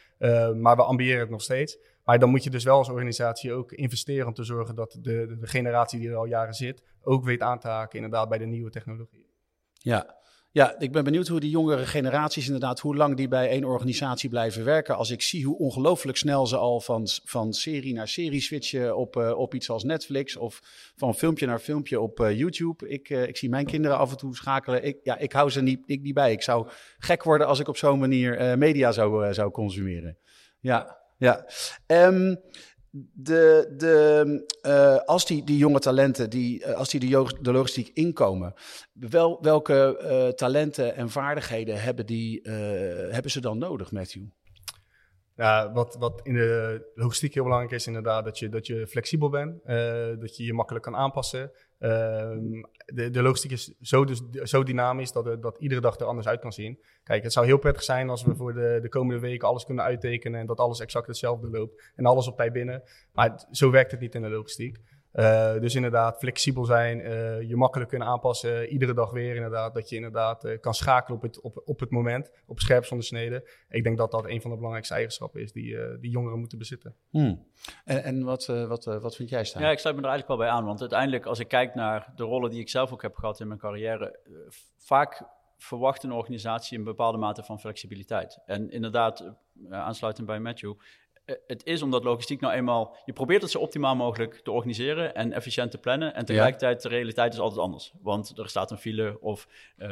maar 0.57 0.77
we 0.77 0.83
ambiëren 0.83 1.21
het 1.21 1.31
nog 1.31 1.43
steeds. 1.43 1.79
Maar 2.09 2.19
dan 2.19 2.31
moet 2.31 2.45
je 2.45 2.51
dus 2.51 2.65
wel 2.65 2.77
als 2.77 2.89
organisatie 2.89 3.53
ook 3.53 3.73
investeren 3.73 4.27
om 4.27 4.35
te 4.35 4.45
zorgen 4.45 4.75
dat 4.75 4.99
de, 5.01 5.37
de, 5.41 5.47
generatie 5.47 5.99
die 5.99 6.09
er 6.09 6.17
al 6.17 6.25
jaren 6.25 6.55
zit, 6.55 6.83
ook 7.03 7.25
weet 7.25 7.41
aan 7.41 7.59
te 7.59 7.69
haken 7.69 7.95
inderdaad 7.95 8.29
bij 8.29 8.39
de 8.39 8.47
nieuwe 8.47 8.71
technologie. 8.71 9.27
Ja, 9.73 10.17
ja, 10.51 10.79
ik 10.79 10.93
ben 10.93 11.05
benieuwd 11.05 11.29
hoe 11.29 11.41
die 11.41 11.51
jongere 11.51 11.87
generaties 11.87 12.47
inderdaad, 12.47 12.81
hoe 12.81 12.97
lang 12.97 13.17
die 13.17 13.29
bij 13.29 13.49
één 13.49 13.65
organisatie 13.65 14.29
blijven 14.29 14.65
werken. 14.65 14.97
Als 14.97 15.11
ik 15.11 15.23
zie 15.23 15.45
hoe 15.45 15.59
ongelooflijk 15.59 16.17
snel 16.17 16.47
ze 16.47 16.57
al 16.57 16.81
van, 16.81 17.07
van 17.25 17.53
serie 17.53 17.95
naar 17.95 18.09
serie 18.09 18.41
switchen 18.41 18.97
op, 18.97 19.17
uh, 19.17 19.39
op 19.39 19.55
iets 19.55 19.71
als 19.71 19.85
Netflix 19.85 20.37
of 20.37 20.61
van 20.97 21.15
filmpje 21.15 21.47
naar 21.47 21.59
filmpje 21.59 22.01
op 22.01 22.21
uh, 22.21 22.39
YouTube. 22.39 22.89
Ik, 22.89 23.09
uh, 23.09 23.27
ik 23.27 23.37
zie 23.37 23.49
mijn 23.49 23.67
kinderen 23.67 23.99
af 23.99 24.11
en 24.11 24.17
toe 24.17 24.37
schakelen. 24.37 24.85
Ik, 24.85 24.99
ja, 25.03 25.19
ik 25.19 25.33
hou 25.33 25.51
ze 25.51 25.63
niet, 25.63 25.83
ik 25.87 26.03
niet 26.03 26.15
bij. 26.15 26.33
Ik 26.33 26.43
zou 26.43 26.69
gek 26.99 27.23
worden 27.23 27.47
als 27.47 27.59
ik 27.59 27.69
op 27.69 27.77
zo'n 27.77 27.99
manier 27.99 28.59
media 28.59 28.93
zou, 28.93 29.35
zou 29.35 29.51
consumeren. 29.51 30.19
Ja, 30.61 30.98
ja. 31.19 31.47
Um, 31.87 32.41
de, 33.13 33.75
de, 33.77 34.47
uh, 34.67 34.97
als 34.97 35.27
die, 35.27 35.45
die 35.45 35.57
jonge 35.57 35.79
talenten, 35.79 36.31
die, 36.31 36.67
uh, 36.67 36.75
als 36.75 36.89
die 36.89 37.01
de, 37.01 37.53
logistiek 37.53 37.91
inkomen, 37.95 38.55
wel, 38.93 39.39
welke 39.41 40.01
uh, 40.03 40.29
talenten 40.29 40.95
en 40.95 41.11
vaardigheden 41.11 41.83
hebben, 41.83 42.07
die, 42.07 42.41
hebben 43.11 43.31
ze 43.31 43.41
dan 43.41 43.59
nodig, 43.59 43.93
Matthew? 43.93 44.25
Ja, 45.39 45.73
wat, 45.73 45.97
wat 45.99 46.21
in 46.23 46.35
de 46.35 46.83
logistiek 46.95 47.35
heel 47.35 47.43
belangrijk 47.43 47.75
is, 47.75 47.87
inderdaad, 47.87 48.25
dat 48.25 48.39
je, 48.39 48.49
dat 48.49 48.67
je 48.67 48.87
flexibel 48.87 49.29
bent, 49.29 49.65
dat 50.21 50.37
je 50.37 50.45
je 50.45 50.53
makkelijk 50.53 50.85
kan 50.85 50.97
aanpassen. 50.97 51.51
Ehm, 51.79 52.63
de, 52.87 53.11
de 53.11 53.23
logistiek 53.23 53.51
is 53.51 53.75
zo, 53.81 54.05
dus, 54.05 54.21
zo 54.43 54.63
dynamisch 54.63 55.13
dat, 55.13 55.43
dat 55.43 55.59
iedere 55.59 55.81
dag 55.81 55.99
er 55.99 56.07
anders 56.07 56.27
uit 56.27 56.41
kan 56.41 56.53
zien. 56.53 56.79
Kijk, 57.03 57.23
het 57.23 57.33
zou 57.33 57.47
heel 57.47 57.59
prettig 57.59 57.83
zijn 57.83 58.11
als 58.11 58.23
we 58.23 58.35
voor 58.35 58.55
de, 58.55 58.79
de 58.83 58.89
komende 58.89 59.21
weken 59.21 59.49
alles 59.49 59.65
kunnen 59.65 59.85
uittekenen 59.85 60.41
en 60.41 60.47
dat 60.47 60.59
alles 60.59 60.81
exact 60.81 61.07
hetzelfde 61.07 61.51
loopt 61.51 61.93
en 61.97 62.05
alles 62.05 62.29
op 62.29 62.37
tijd 62.37 62.53
binnen. 62.53 62.83
Maar 63.13 63.47
zo 63.51 63.71
werkt 63.71 63.91
het 63.91 64.01
niet 64.01 64.15
in 64.15 64.23
de 64.23 64.29
logistiek. 64.29 64.79
Uh, 65.19 65.61
dus 65.61 65.75
inderdaad, 65.75 66.19
flexibel 66.19 66.65
zijn, 66.65 66.99
uh, 66.99 67.49
je 67.49 67.57
makkelijk 67.57 67.91
kunnen 67.91 68.09
aanpassen, 68.09 68.69
iedere 68.69 68.95
dag 68.95 69.11
weer 69.11 69.35
inderdaad. 69.35 69.75
Dat 69.75 69.89
je 69.89 69.97
inderdaad 69.97 70.45
uh, 70.45 70.61
kan 70.61 70.75
schakelen 70.75 71.17
op 71.17 71.23
het, 71.23 71.41
op, 71.41 71.63
op 71.65 71.81
het 71.81 71.91
moment, 71.91 72.31
op 72.47 72.61
scherp 72.61 72.85
snede. 72.85 73.51
Ik 73.69 73.83
denk 73.83 73.99
dat 73.99 74.11
dat 74.11 74.25
een 74.25 74.41
van 74.41 74.51
de 74.51 74.57
belangrijkste 74.57 74.95
eigenschappen 74.95 75.41
is 75.41 75.53
die, 75.53 75.99
die 75.99 76.11
jongeren 76.11 76.39
moeten 76.39 76.59
bezitten. 76.59 76.95
Hmm. 77.11 77.47
En, 77.85 78.03
en 78.03 78.25
wat, 78.25 78.47
wat, 78.47 78.85
wat 78.85 79.17
vind 79.17 79.29
jij, 79.29 79.45
Stijn? 79.45 79.65
Ja, 79.65 79.71
ik 79.71 79.79
sluit 79.79 79.97
me 79.97 80.03
er 80.03 80.09
eigenlijk 80.09 80.41
wel 80.41 80.49
bij 80.49 80.57
aan. 80.59 80.65
Want 80.65 80.81
uiteindelijk, 80.81 81.27
als 81.27 81.39
ik 81.39 81.49
kijk 81.49 81.75
naar 81.75 82.13
de 82.17 82.23
rollen 82.25 82.51
die 82.51 82.61
ik 82.61 82.69
zelf 82.69 82.93
ook 82.93 83.03
heb 83.03 83.17
gehad 83.17 83.41
in 83.41 83.49
mijn 83.49 83.61
carrière, 83.61 84.19
vaak 84.77 85.23
verwacht 85.59 86.03
een 86.03 86.13
organisatie 86.13 86.79
een 86.79 86.85
bepaalde 86.85 87.19
mate 87.19 87.43
van 87.43 87.61
flexibiliteit. 87.61 88.39
En 88.47 88.71
inderdaad, 88.71 89.33
aansluitend 89.71 90.27
bij 90.27 90.41
Matthew, 90.41 90.71
eh, 90.71 91.08
het 91.47 91.65
is 91.65 91.83
omdat 91.83 92.05
logistiek 92.05 92.41
nou 92.41 92.55
eenmaal... 92.55 92.97
Je 93.05 93.13
probeert 93.13 93.43
het 93.43 93.51
zo 93.51 93.59
optimaal 93.59 93.97
mogelijk 93.97 94.35
te 94.35 94.51
organiseren 94.51 95.15
en 95.15 95.33
efficiënt 95.33 95.71
te 95.71 95.79
plannen. 95.79 96.15
En 96.15 96.25
tegelijkertijd, 96.25 96.83
de 96.83 96.89
realiteit 96.89 97.33
is 97.33 97.39
altijd 97.39 97.61
anders. 97.61 97.93
Want 98.03 98.39
er 98.39 98.49
staat 98.49 98.71
een 98.71 98.79
file 98.79 99.21
of 99.21 99.49
uh, 99.79 99.89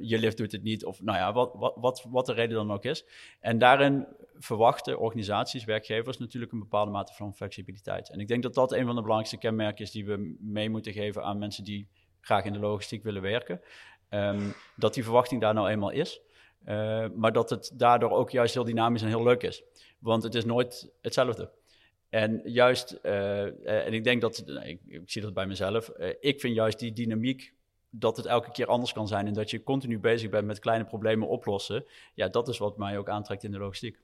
je 0.00 0.18
lift 0.18 0.36
doet 0.36 0.52
het 0.52 0.62
niet. 0.62 0.84
Of 0.84 1.02
nou 1.02 1.18
ja, 1.18 1.32
wat, 1.32 1.54
wat, 1.54 1.74
wat, 1.76 2.06
wat 2.08 2.26
de 2.26 2.32
reden 2.32 2.56
dan 2.56 2.72
ook 2.72 2.84
is. 2.84 3.04
En 3.40 3.58
daarin 3.58 4.06
verwachten 4.38 4.98
organisaties, 4.98 5.64
werkgevers 5.64 6.18
natuurlijk 6.18 6.52
een 6.52 6.58
bepaalde 6.58 6.90
mate 6.90 7.14
van 7.14 7.34
flexibiliteit. 7.34 8.10
En 8.10 8.20
ik 8.20 8.28
denk 8.28 8.42
dat 8.42 8.54
dat 8.54 8.72
een 8.72 8.86
van 8.86 8.94
de 8.94 9.02
belangrijkste 9.02 9.38
kenmerken 9.38 9.84
is 9.84 9.90
die 9.90 10.06
we 10.06 10.36
mee 10.40 10.70
moeten 10.70 10.92
geven 10.92 11.22
aan 11.24 11.38
mensen 11.38 11.64
die 11.64 11.88
graag 12.20 12.44
in 12.44 12.52
de 12.52 12.58
logistiek 12.58 13.02
willen 13.02 13.22
werken. 13.22 13.60
Um, 14.10 14.54
dat 14.76 14.94
die 14.94 15.04
verwachting 15.04 15.40
daar 15.40 15.54
nou 15.54 15.68
eenmaal 15.68 15.90
is. 15.90 16.20
Uh, 16.66 17.06
maar 17.14 17.32
dat 17.32 17.50
het 17.50 17.70
daardoor 17.74 18.10
ook 18.10 18.30
juist 18.30 18.54
heel 18.54 18.64
dynamisch 18.64 19.02
en 19.02 19.08
heel 19.08 19.22
leuk 19.22 19.42
is. 19.42 19.62
Want 19.98 20.22
het 20.22 20.34
is 20.34 20.44
nooit 20.44 20.90
hetzelfde. 21.00 21.50
En 22.08 22.40
juist, 22.44 22.98
uh, 23.02 23.86
en 23.86 23.92
ik 23.92 24.04
denk 24.04 24.20
dat, 24.20 24.44
ik, 24.64 24.80
ik, 24.86 25.02
zie 25.04 25.22
dat 25.22 25.34
bij 25.34 25.46
mezelf, 25.46 25.92
uh, 25.98 26.08
ik 26.20 26.40
vind 26.40 26.54
juist 26.54 26.78
die 26.78 26.92
dynamiek 26.92 27.54
dat 27.90 28.16
het 28.16 28.26
elke 28.26 28.50
keer 28.50 28.66
anders 28.66 28.92
kan 28.92 29.08
zijn 29.08 29.26
en 29.26 29.32
dat 29.32 29.50
je 29.50 29.62
continu 29.62 29.98
bezig 29.98 30.30
bent 30.30 30.46
met 30.46 30.58
kleine 30.58 30.84
problemen 30.84 31.28
oplossen. 31.28 31.84
Ja, 32.14 32.28
dat 32.28 32.48
is 32.48 32.58
wat 32.58 32.78
mij 32.78 32.98
ook 32.98 33.08
aantrekt 33.08 33.44
in 33.44 33.50
de 33.50 33.58
logistiek. 33.58 33.98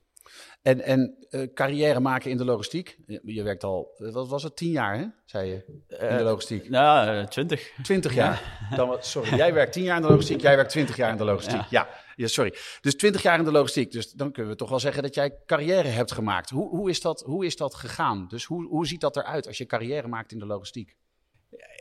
En, 0.63 0.81
en 0.81 1.27
uh, 1.31 1.47
carrière 1.55 2.01
maken 2.01 2.31
in 2.31 2.37
de 2.37 2.45
logistiek. 2.45 2.99
Je, 3.23 3.43
werkt 3.43 3.65
al, 3.65 3.95
wat 3.97 4.29
was 4.29 4.43
het, 4.43 4.57
tien 4.57 4.71
jaar, 4.71 4.99
hè? 4.99 5.07
zei 5.25 5.49
je, 5.49 5.65
in 5.89 6.17
de 6.17 6.23
logistiek? 6.23 6.69
nou, 6.69 7.27
twintig. 7.27 7.73
Twintig 7.83 8.15
jaar. 8.15 8.67
Ja. 8.71 8.77
Dan, 8.77 8.97
sorry, 9.03 9.37
jij 9.37 9.55
werkt 9.55 9.73
tien 9.73 9.83
jaar 9.83 9.97
in 9.97 10.03
de 10.03 10.09
logistiek, 10.09 10.41
jij 10.41 10.57
werkt 10.57 10.71
twintig 10.71 10.97
jaar 10.97 11.11
in 11.11 11.17
de 11.17 11.25
logistiek. 11.25 11.61
Ja. 11.61 11.67
ja. 11.71 11.89
Ja, 12.17 12.27
sorry. 12.27 12.55
Dus 12.81 12.95
twintig 12.95 13.23
jaar 13.23 13.39
in 13.39 13.45
de 13.45 13.51
logistiek. 13.51 13.93
Dus 13.93 14.13
dan 14.13 14.33
kunnen 14.33 14.53
we 14.53 14.59
toch 14.59 14.69
wel 14.69 14.81
zeggen 14.81 15.03
dat 15.03 15.15
jij 15.15 15.39
carrière 15.47 15.89
hebt 15.89 16.13
gemaakt. 16.13 16.51
Hoe, 16.51 16.69
hoe, 16.69 16.91
is, 16.91 17.01
dat, 17.01 17.21
hoe 17.21 17.45
is 17.45 17.57
dat 17.57 17.75
gegaan? 17.75 18.27
Dus 18.29 18.45
hoe, 18.45 18.67
hoe 18.67 18.87
ziet 18.87 19.01
dat 19.01 19.17
eruit 19.17 19.47
als 19.47 19.59
je 19.59 19.67
carrière 19.67 20.09
maakt 20.09 20.33
in 20.33 20.39
de 20.39 20.47
logistiek? 20.47 20.97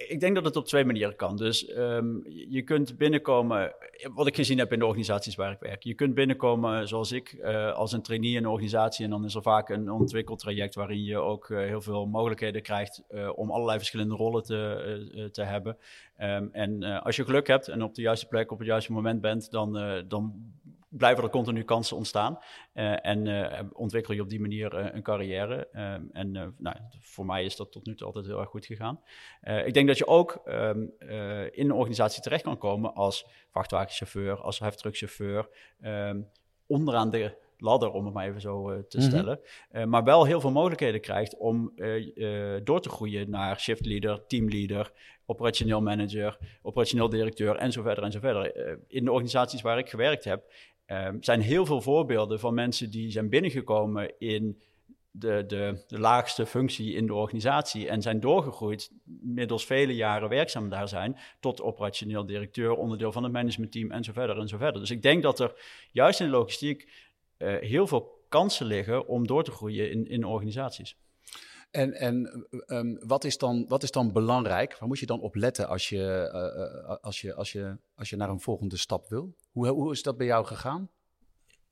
Ik 0.08 0.20
denk 0.20 0.36
dat 0.36 0.46
het 0.46 0.56
op 0.56 0.66
twee 0.66 0.86
manieren 0.86 1.16
kan. 1.16 1.38
Dus 1.38 1.78
um, 1.78 2.24
je 2.50 2.62
kunt 2.62 2.98
binnenkomen, 2.98 3.74
wat 4.14 4.28
ik 4.28 4.36
gezien 4.36 4.58
heb 4.58 4.74
in 4.74 4.80
de 4.80 4.86
organisaties 4.86 5.36
waar 5.36 5.52
ik 5.52 5.60
werk. 5.60 5.84
Je 5.84 5.94
kunt 5.94 6.14
binnenkomen 6.14 6.88
zoals 6.88 7.12
ik, 7.12 7.34
uh, 7.34 7.74
als 7.74 7.92
een 7.92 8.02
trainee 8.02 8.32
in 8.32 8.38
een 8.38 8.48
organisatie. 8.48 9.06
En 9.06 9.12
dan 9.12 9.26
is 9.26 9.36
er 9.36 9.42
vaak 9.42 9.70
een 9.70 9.92
ontwikkeltraject 9.92 10.76
waarin 10.76 11.04
je 11.04 11.18
ook 11.18 11.50
uh, 11.50 11.58
heel 11.58 11.82
veel 11.82 12.06
mogelijkheden 12.06 12.62
krijgt 12.62 13.04
uh, 13.12 13.30
om 13.36 13.52
allerlei 13.52 13.78
verschillende 13.78 14.16
rollen 14.16 14.44
te, 14.44 15.30
te 15.32 15.44
hebben. 15.44 15.78
Um, 16.22 16.50
en 16.52 16.84
als 16.84 17.16
je 17.16 17.26
geluk 17.26 17.48
hebt 17.48 17.68
en 17.68 17.84
op 17.84 17.96
de 17.96 18.02
juiste 18.02 18.28
plek 18.28 18.52
op 18.52 18.58
het 18.58 18.68
juiste 18.68 18.92
moment 18.92 19.22
bent, 19.22 19.52
dan, 19.52 20.04
dan 20.08 20.34
blijven 20.98 21.24
er 21.24 21.30
continu 21.30 21.64
kansen 21.64 21.98
ontstaan. 21.98 22.40
Uh, 22.74 23.06
en 23.06 23.26
uh, 23.26 23.60
ontwikkel 23.74 24.14
je 24.14 24.22
op 24.22 24.30
die 24.30 24.40
manier 24.40 24.80
uh, 24.80 24.94
een 24.94 25.04
carrière. 25.04 25.68
en 26.12 26.32
nou, 26.58 26.78
voor 27.00 27.26
mij 27.26 27.46
is 27.46 27.56
dat 27.56 27.72
tot 27.72 27.86
nu 27.86 27.96
toe 27.96 28.08
altijd 28.08 28.26
heel 28.26 28.40
erg 28.40 28.50
goed 28.50 28.66
gegaan. 28.66 29.02
ik 29.66 29.74
denk 29.74 29.88
dat 29.88 29.98
je 29.98 30.08
ook 30.08 30.42
um, 30.46 30.94
in 31.52 31.66
een 31.66 31.72
organisatie 31.72 32.22
terecht 32.22 32.44
kan 32.44 32.58
komen 32.58 32.94
als 32.94 33.28
vrachtwagenchauffeur, 33.50 34.42
als 34.42 34.60
heftruckchauffeur. 34.60 35.50
Um, 35.82 36.30
onderaan 36.68 37.10
de 37.10 37.42
ladder, 37.64 37.92
om 37.92 38.06
het 38.06 38.14
maar 38.14 38.28
even 38.28 38.42
zo 38.42 38.86
te 38.88 38.98
mm 38.98 39.04
-hmm. 39.04 39.12
stellen. 39.12 39.40
maar 39.90 40.04
wel 40.04 40.26
heel 40.26 40.42
veel 40.42 40.52
mogelijkheden 40.52 41.02
krijgt 41.02 41.38
om 41.38 41.74
door 42.64 42.82
te 42.82 42.90
groeien 42.90 43.30
naar 43.30 43.60
shiftleader, 43.60 44.26
teamleader, 44.28 44.92
operationeel 45.26 45.82
manager, 45.82 46.38
operationeel 46.62 47.10
directeur 47.10 47.56
en 47.56 47.72
zo 47.72 47.82
verder 47.82 48.04
en 48.04 48.12
zo 48.12 48.20
verder. 48.20 48.78
in 48.88 49.06
de 49.06 49.12
organisaties 49.12 49.62
waar 49.62 49.78
ik 49.78 49.90
gewerkt 49.90 50.24
heb, 50.24 50.52
zijn 51.20 51.42
heel 51.42 51.66
veel 51.66 51.82
voorbeelden 51.82 52.40
van 52.40 52.54
mensen 52.54 52.92
die 52.92 53.12
zijn 53.12 53.30
binnengekomen 53.30 54.20
in 54.20 54.62
de, 55.16 55.44
de, 55.48 55.84
de, 55.88 56.00
laagste 56.00 56.46
functie 56.46 56.94
in 56.94 57.06
de 57.08 57.14
organisatie 57.14 57.88
en 57.88 58.02
zijn 58.02 58.20
doorgegroeid, 58.20 58.92
middels 59.22 59.66
vele 59.66 59.96
jaren 59.96 60.30
werkzaam 60.30 60.70
daar 60.70 60.88
zijn, 60.88 61.18
tot 61.40 61.62
operationeel 61.62 62.26
directeur, 62.26 62.76
onderdeel 62.76 63.12
van 63.12 63.24
het 63.24 63.32
managementteam 63.32 63.92
en 63.92 64.04
zo 64.04 64.12
verder 64.12 64.38
en 64.38 64.48
zo 64.48 64.58
verder. 64.58 64.82
Dus 64.82 64.92
ik 64.92 65.02
denk 65.02 65.24
dat 65.24 65.40
er 65.40 65.54
juist 65.92 66.20
in 66.20 66.26
de 66.26 66.32
logistiek 66.32 66.90
uh, 67.44 67.70
heel 67.70 67.88
veel 67.88 68.26
kansen 68.30 68.66
liggen 68.66 69.08
om 69.08 69.28
door 69.28 69.44
te 69.44 69.52
groeien 69.52 69.92
in, 69.92 70.08
in 70.08 70.26
organisaties. 70.26 70.98
En, 71.72 71.94
en 71.94 72.46
um, 72.68 72.98
wat, 73.08 73.24
is 73.24 73.38
dan, 73.38 73.66
wat 73.68 73.84
is 73.84 73.92
dan 73.92 74.12
belangrijk? 74.12 74.78
Waar 74.78 74.88
moet 74.88 75.00
je 75.00 75.06
dan 75.06 75.22
op 75.22 75.36
letten 75.36 75.68
als 75.68 75.90
je, 75.90 76.30
uh, 76.34 76.96
als 77.02 77.22
je, 77.22 77.34
als 77.34 77.52
je, 77.52 77.78
als 77.96 78.10
je 78.10 78.16
naar 78.16 78.30
een 78.30 78.40
volgende 78.40 78.78
stap 78.78 79.08
wil? 79.08 79.36
Hoe, 79.52 79.68
hoe 79.68 79.92
is 79.92 80.04
dat 80.04 80.18
bij 80.18 80.26
jou 80.26 80.46
gegaan? 80.46 80.90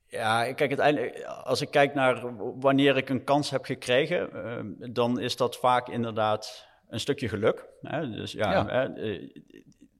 Ja, 0.07 0.53
kijk, 0.53 0.79
uiteindelijk, 0.79 1.23
als 1.23 1.61
ik 1.61 1.71
kijk 1.71 1.93
naar 1.93 2.35
wanneer 2.59 2.97
ik 2.97 3.09
een 3.09 3.23
kans 3.23 3.49
heb 3.49 3.65
gekregen, 3.65 4.29
uh, 4.33 4.89
dan 4.93 5.19
is 5.19 5.35
dat 5.35 5.57
vaak 5.57 5.87
inderdaad 5.87 6.67
een 6.87 6.99
stukje 6.99 7.29
geluk. 7.29 7.67
Hè? 7.81 8.09
Dus 8.09 8.31
ja, 8.31 8.51
ja. 8.51 8.65
Hè, 8.65 9.19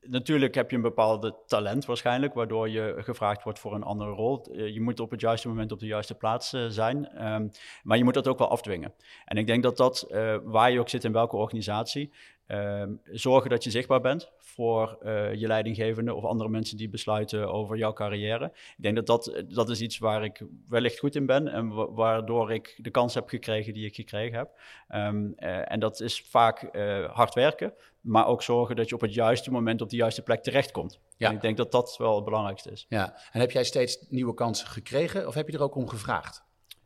natuurlijk 0.07 0.55
heb 0.55 0.69
je 0.69 0.75
een 0.75 0.81
bepaalde 0.81 1.35
talent 1.47 1.85
waarschijnlijk, 1.85 2.33
waardoor 2.33 2.69
je 2.69 2.95
gevraagd 2.97 3.43
wordt 3.43 3.59
voor 3.59 3.73
een 3.73 3.83
andere 3.83 4.11
rol. 4.11 4.45
Eh, 4.45 4.73
je 4.73 4.81
moet 4.81 4.99
op 4.99 5.11
het 5.11 5.21
juiste 5.21 5.47
moment 5.47 5.71
op 5.71 5.79
de 5.79 5.85
juiste 5.85 6.15
plaats 6.15 6.53
uh, 6.53 6.65
zijn, 6.67 7.25
um, 7.33 7.51
maar 7.83 7.97
je 7.97 8.03
moet 8.03 8.13
dat 8.13 8.27
ook 8.27 8.37
wel 8.37 8.49
afdwingen. 8.49 8.93
En 9.25 9.37
ik 9.37 9.47
denk 9.47 9.63
dat 9.63 9.77
dat, 9.77 10.07
uh, 10.11 10.37
waar 10.43 10.71
je 10.71 10.79
ook 10.79 10.89
zit 10.89 11.03
in 11.03 11.11
welke 11.11 11.35
organisatie, 11.35 12.11
Ehm, 12.51 12.93
zorgen 13.11 13.49
dat 13.49 13.63
je 13.63 13.71
zichtbaar 13.71 14.01
bent 14.01 14.31
voor 14.53 14.97
uh, 15.03 15.33
je 15.33 15.47
leidinggevende 15.47 16.13
of 16.13 16.23
andere 16.23 16.49
mensen 16.49 16.77
die 16.77 16.89
besluiten 16.89 17.51
over 17.51 17.77
jouw 17.77 17.93
carrière. 17.93 18.45
Ik 18.45 18.83
denk 18.83 18.95
dat 18.95 19.05
dat, 19.05 19.43
dat 19.47 19.69
is 19.69 19.81
iets 19.81 19.97
waar 19.97 20.23
ik 20.23 20.41
wellicht 20.67 20.99
goed 20.99 21.15
in 21.15 21.25
ben 21.25 21.47
en 21.47 21.93
waardoor 21.93 22.51
ik 22.51 22.77
de 22.77 22.89
kans 22.89 23.13
heb 23.13 23.29
gekregen 23.29 23.73
die 23.73 23.85
ik 23.85 23.95
gekregen 23.95 24.37
heb. 24.37 24.49
Um, 24.89 25.33
uh, 25.37 25.71
en 25.71 25.79
dat 25.79 25.99
is 25.99 26.21
vaak 26.21 26.69
uh, 26.71 27.09
hard 27.09 27.33
werken, 27.33 27.73
maar 28.01 28.27
ook 28.27 28.43
zorgen 28.43 28.75
dat 28.75 28.89
je 28.89 28.95
op 28.95 29.01
het 29.01 29.13
juiste 29.13 29.51
moment 29.51 29.81
op 29.81 29.89
de 29.89 29.95
juiste 29.95 30.21
plek 30.21 30.43
terechtkomt. 30.43 30.99
Ja. 31.17 31.29
En 31.29 31.35
ik 31.35 31.41
denk 31.41 31.57
dat 31.57 31.71
dat 31.71 31.95
wel 31.97 32.15
het 32.15 32.25
belangrijkste 32.25 32.71
is. 32.71 32.85
Ja, 32.89 33.17
en 33.31 33.39
heb 33.39 33.51
jij 33.51 33.63
steeds 33.63 34.05
nieuwe 34.09 34.33
kansen 34.33 34.67
gekregen 34.67 35.27
of 35.27 35.33
heb 35.33 35.47
je 35.47 35.57
er 35.57 35.63
ook 35.63 35.75
om 35.75 35.87
gevraagd? 35.87 36.43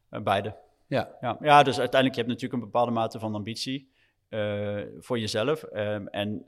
beide. 0.09 0.55
Ja. 0.87 1.15
Ja. 1.21 1.37
ja, 1.41 1.63
dus 1.63 1.79
uiteindelijk 1.79 2.15
heb 2.15 2.25
je 2.25 2.31
natuurlijk 2.31 2.61
een 2.61 2.71
bepaalde 2.71 2.91
mate 2.91 3.19
van 3.19 3.35
ambitie. 3.35 3.93
Eh, 4.29 4.81
voor 4.99 5.19
jezelf. 5.19 5.63
Ehm, 5.63 6.07
en 6.07 6.45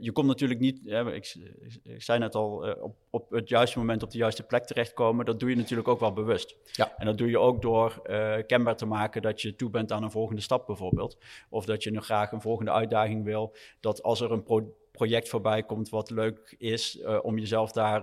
je 0.00 0.12
komt 0.12 0.26
natuurlijk 0.26 0.60
niet, 0.60 0.80
ik, 0.86 1.36
ik, 1.82 2.02
zei 2.02 2.18
net 2.18 2.34
al, 2.34 2.66
eh, 2.66 2.82
op, 2.82 2.96
op 3.10 3.30
het 3.30 3.48
juiste 3.48 3.78
moment 3.78 4.02
op 4.02 4.10
de 4.10 4.18
juiste 4.18 4.42
plek 4.42 4.66
terechtkomen. 4.66 5.24
Dat 5.24 5.40
doe 5.40 5.50
je 5.50 5.56
natuurlijk 5.56 5.88
ook 5.88 6.00
wel 6.00 6.12
bewust. 6.12 6.56
Ja. 6.72 6.94
En 6.96 7.06
dat 7.06 7.18
doe 7.18 7.28
je 7.28 7.38
ook 7.38 7.62
door 7.62 8.02
kenbaar 8.46 8.76
te 8.76 8.86
maken 8.86 9.22
dat 9.22 9.42
je 9.42 9.56
toe 9.56 9.70
bent 9.70 9.92
aan 9.92 10.02
een 10.02 10.10
volgende 10.10 10.42
stap 10.42 10.66
bijvoorbeeld. 10.66 11.18
Of 11.48 11.64
dat 11.64 11.82
je 11.82 11.90
nog 11.90 12.04
graag 12.04 12.32
een 12.32 12.40
volgende 12.40 12.70
uitdaging 12.70 13.24
wil. 13.24 13.56
Dat 13.80 14.02
als 14.02 14.20
er 14.20 14.32
een 14.32 14.72
project 14.92 15.28
voorbij 15.28 15.62
komt 15.62 15.88
wat 15.88 16.10
leuk 16.10 16.54
is, 16.58 17.02
om 17.22 17.38
jezelf 17.38 17.72
daar 17.72 18.02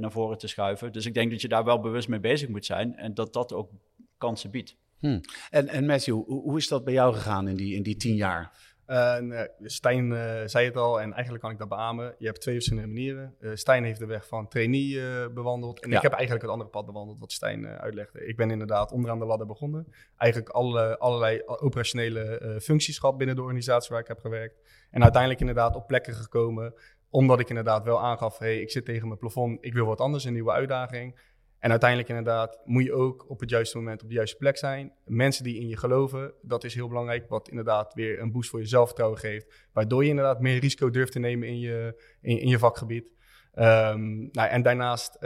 naar 0.00 0.12
voren 0.12 0.38
te 0.38 0.46
schuiven. 0.46 0.92
Dus 0.92 1.06
ik 1.06 1.14
denk 1.14 1.30
dat 1.30 1.40
je 1.40 1.48
daar 1.48 1.64
wel 1.64 1.80
bewust 1.80 2.08
mee 2.08 2.20
bezig 2.20 2.48
moet 2.48 2.66
zijn 2.66 2.96
en 2.96 3.14
dat 3.14 3.32
dat 3.32 3.52
ook 3.52 3.70
kansen 4.18 4.50
biedt. 4.50 4.76
Hmm. 5.04 5.20
En, 5.50 5.68
en 5.68 5.86
Matthew, 5.86 6.14
hoe, 6.14 6.42
hoe, 6.42 6.56
is 6.56 6.68
dat 6.68 6.84
bij 6.84 6.92
jou 6.92 7.14
gegaan 7.14 7.48
in 7.48 7.56
die, 7.56 7.74
in 7.74 7.82
die 7.82 7.96
tien 7.96 8.14
jaar? 8.14 8.73
Uh, 8.86 9.40
Stijn 9.62 10.10
uh, 10.10 10.40
zei 10.44 10.64
het 10.64 10.76
al 10.76 11.00
en 11.00 11.12
eigenlijk 11.12 11.42
kan 11.42 11.52
ik 11.52 11.58
dat 11.58 11.68
beamen. 11.68 12.14
Je 12.18 12.26
hebt 12.26 12.40
twee 12.40 12.54
verschillende 12.54 12.88
manieren. 12.88 13.34
Uh, 13.40 13.50
Stijn 13.54 13.84
heeft 13.84 13.98
de 13.98 14.06
weg 14.06 14.26
van 14.26 14.48
trainee 14.48 15.00
bewandeld. 15.30 15.80
En 15.80 15.92
ik 15.92 16.02
heb 16.02 16.12
eigenlijk 16.12 16.42
het 16.42 16.50
andere 16.50 16.70
pad 16.70 16.86
bewandeld 16.86 17.18
wat 17.18 17.32
Stijn 17.32 17.66
uitlegde. 17.66 18.26
Ik 18.26 18.36
ben 18.36 18.50
inderdaad 18.50 18.92
onderaan 18.92 19.18
de 19.18 19.24
ladder 19.24 19.46
begonnen. 19.46 19.92
Eigenlijk 20.16 20.52
alle, 20.52 20.98
allerlei 20.98 21.42
operationele 21.46 22.58
functies 22.62 22.98
gehad 22.98 23.16
binnen 23.16 23.36
de 23.36 23.42
organisatie 23.42 23.90
waar 23.90 24.00
ik 24.00 24.08
heb 24.08 24.20
gewerkt. 24.20 24.58
En 24.90 25.02
uiteindelijk 25.02 25.40
inderdaad 25.40 25.76
op 25.76 25.86
plekken 25.86 26.14
gekomen. 26.14 26.74
Omdat 27.10 27.40
ik 27.40 27.48
inderdaad 27.48 27.84
wel 27.84 28.00
aangaf, 28.00 28.38
hey, 28.38 28.60
ik 28.60 28.70
zit 28.70 28.84
tegen 28.84 29.06
mijn 29.06 29.18
plafond. 29.18 29.64
Ik 29.64 29.72
wil 29.72 29.86
wat 29.86 30.00
anders, 30.00 30.24
een 30.24 30.32
nieuwe 30.32 30.52
uitdaging. 30.52 31.32
En 31.64 31.70
uiteindelijk 31.70 32.08
inderdaad 32.08 32.60
moet 32.64 32.84
je 32.84 32.92
ook 32.92 33.30
op 33.30 33.40
het 33.40 33.50
juiste 33.50 33.76
moment 33.76 34.02
op 34.02 34.08
de 34.08 34.14
juiste 34.14 34.36
plek 34.36 34.56
zijn. 34.56 34.92
Mensen 35.04 35.44
die 35.44 35.60
in 35.60 35.68
je 35.68 35.76
geloven, 35.76 36.34
dat 36.42 36.64
is 36.64 36.74
heel 36.74 36.88
belangrijk. 36.88 37.28
Wat 37.28 37.48
inderdaad 37.48 37.94
weer 37.94 38.20
een 38.20 38.32
boost 38.32 38.50
voor 38.50 38.60
je 38.60 38.66
zelfvertrouwen 38.66 39.18
geeft. 39.18 39.68
Waardoor 39.72 40.02
je 40.02 40.08
inderdaad 40.08 40.40
meer 40.40 40.58
risico 40.58 40.90
durft 40.90 41.12
te 41.12 41.18
nemen 41.18 41.48
in 41.48 41.58
je, 41.58 42.02
in, 42.20 42.48
je 42.48 42.58
vakgebied. 42.58 43.10
Um, 43.54 44.28
nou, 44.32 44.48
en 44.48 44.62
daarnaast, 44.62 45.16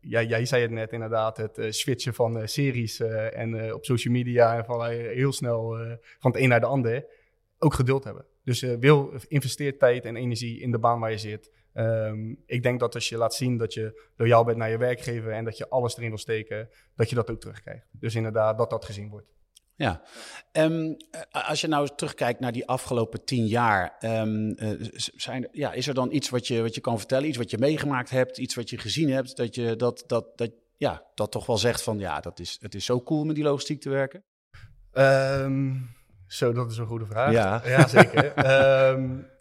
ja, 0.00 0.22
jij 0.22 0.44
zei 0.44 0.62
het 0.62 0.70
net 0.70 0.92
inderdaad, 0.92 1.36
het 1.36 1.58
uh, 1.58 1.70
switchen 1.70 2.14
van 2.14 2.36
uh, 2.36 2.46
series 2.46 3.00
en 3.00 3.74
op 3.74 3.84
social 3.84 4.14
media. 4.14 4.56
En 4.56 4.64
van 4.64 4.86
heel 4.90 5.32
snel 5.32 5.76
van 6.18 6.30
het 6.30 6.40
een 6.40 6.48
naar 6.48 6.60
de 6.60 6.66
ander. 6.66 7.06
Ook 7.58 7.74
geduld 7.74 8.04
hebben. 8.04 8.26
Dus 8.44 8.60
wil 8.60 9.14
investeer 9.28 9.78
tijd 9.78 10.04
en 10.04 10.16
energie 10.16 10.60
in 10.60 10.70
de 10.70 10.78
baan 10.78 11.00
waar 11.00 11.10
je 11.10 11.18
zit. 11.18 11.50
Um, 11.74 12.42
ik 12.46 12.62
denk 12.62 12.80
dat 12.80 12.94
als 12.94 13.08
je 13.08 13.16
laat 13.16 13.34
zien 13.34 13.56
dat 13.56 13.74
je 13.74 14.10
loyaal 14.16 14.44
bent 14.44 14.58
naar 14.58 14.70
je 14.70 14.78
werkgever 14.78 15.32
en 15.32 15.44
dat 15.44 15.56
je 15.56 15.68
alles 15.68 15.96
erin 15.96 16.08
wil 16.08 16.18
steken, 16.18 16.68
dat 16.94 17.08
je 17.08 17.14
dat 17.14 17.30
ook 17.30 17.40
terugkrijgt. 17.40 17.86
Dus 17.90 18.14
inderdaad, 18.14 18.58
dat 18.58 18.70
dat 18.70 18.84
gezien 18.84 19.08
wordt. 19.08 19.26
Ja, 19.74 20.02
um, 20.52 20.96
als 21.30 21.60
je 21.60 21.68
nou 21.68 21.88
terugkijkt 21.96 22.40
naar 22.40 22.52
die 22.52 22.66
afgelopen 22.66 23.24
tien 23.24 23.46
jaar, 23.46 23.96
um, 24.00 24.54
zijn, 24.94 25.48
ja, 25.52 25.72
is 25.72 25.86
er 25.86 25.94
dan 25.94 26.12
iets 26.12 26.28
wat 26.28 26.46
je, 26.46 26.62
wat 26.62 26.74
je 26.74 26.80
kan 26.80 26.98
vertellen, 26.98 27.28
iets 27.28 27.36
wat 27.36 27.50
je 27.50 27.58
meegemaakt 27.58 28.10
hebt, 28.10 28.38
iets 28.38 28.54
wat 28.54 28.70
je 28.70 28.78
gezien 28.78 29.10
hebt, 29.10 29.36
dat 29.36 29.54
je 29.54 29.76
dat, 29.76 30.04
dat, 30.06 30.38
dat, 30.38 30.50
ja, 30.76 31.04
dat 31.14 31.30
toch 31.30 31.46
wel 31.46 31.58
zegt 31.58 31.82
van 31.82 31.98
ja, 31.98 32.20
dat 32.20 32.38
is, 32.38 32.58
het 32.60 32.74
is 32.74 32.84
zo 32.84 33.02
cool 33.02 33.24
met 33.24 33.34
die 33.34 33.44
logistiek 33.44 33.80
te 33.80 33.88
werken? 33.88 34.24
Um, 34.92 35.90
zo, 36.26 36.52
dat 36.52 36.70
is 36.70 36.76
een 36.76 36.86
goede 36.86 37.06
vraag. 37.06 37.32
Ja, 37.32 37.62
ja 37.64 37.88
zeker. 37.88 38.32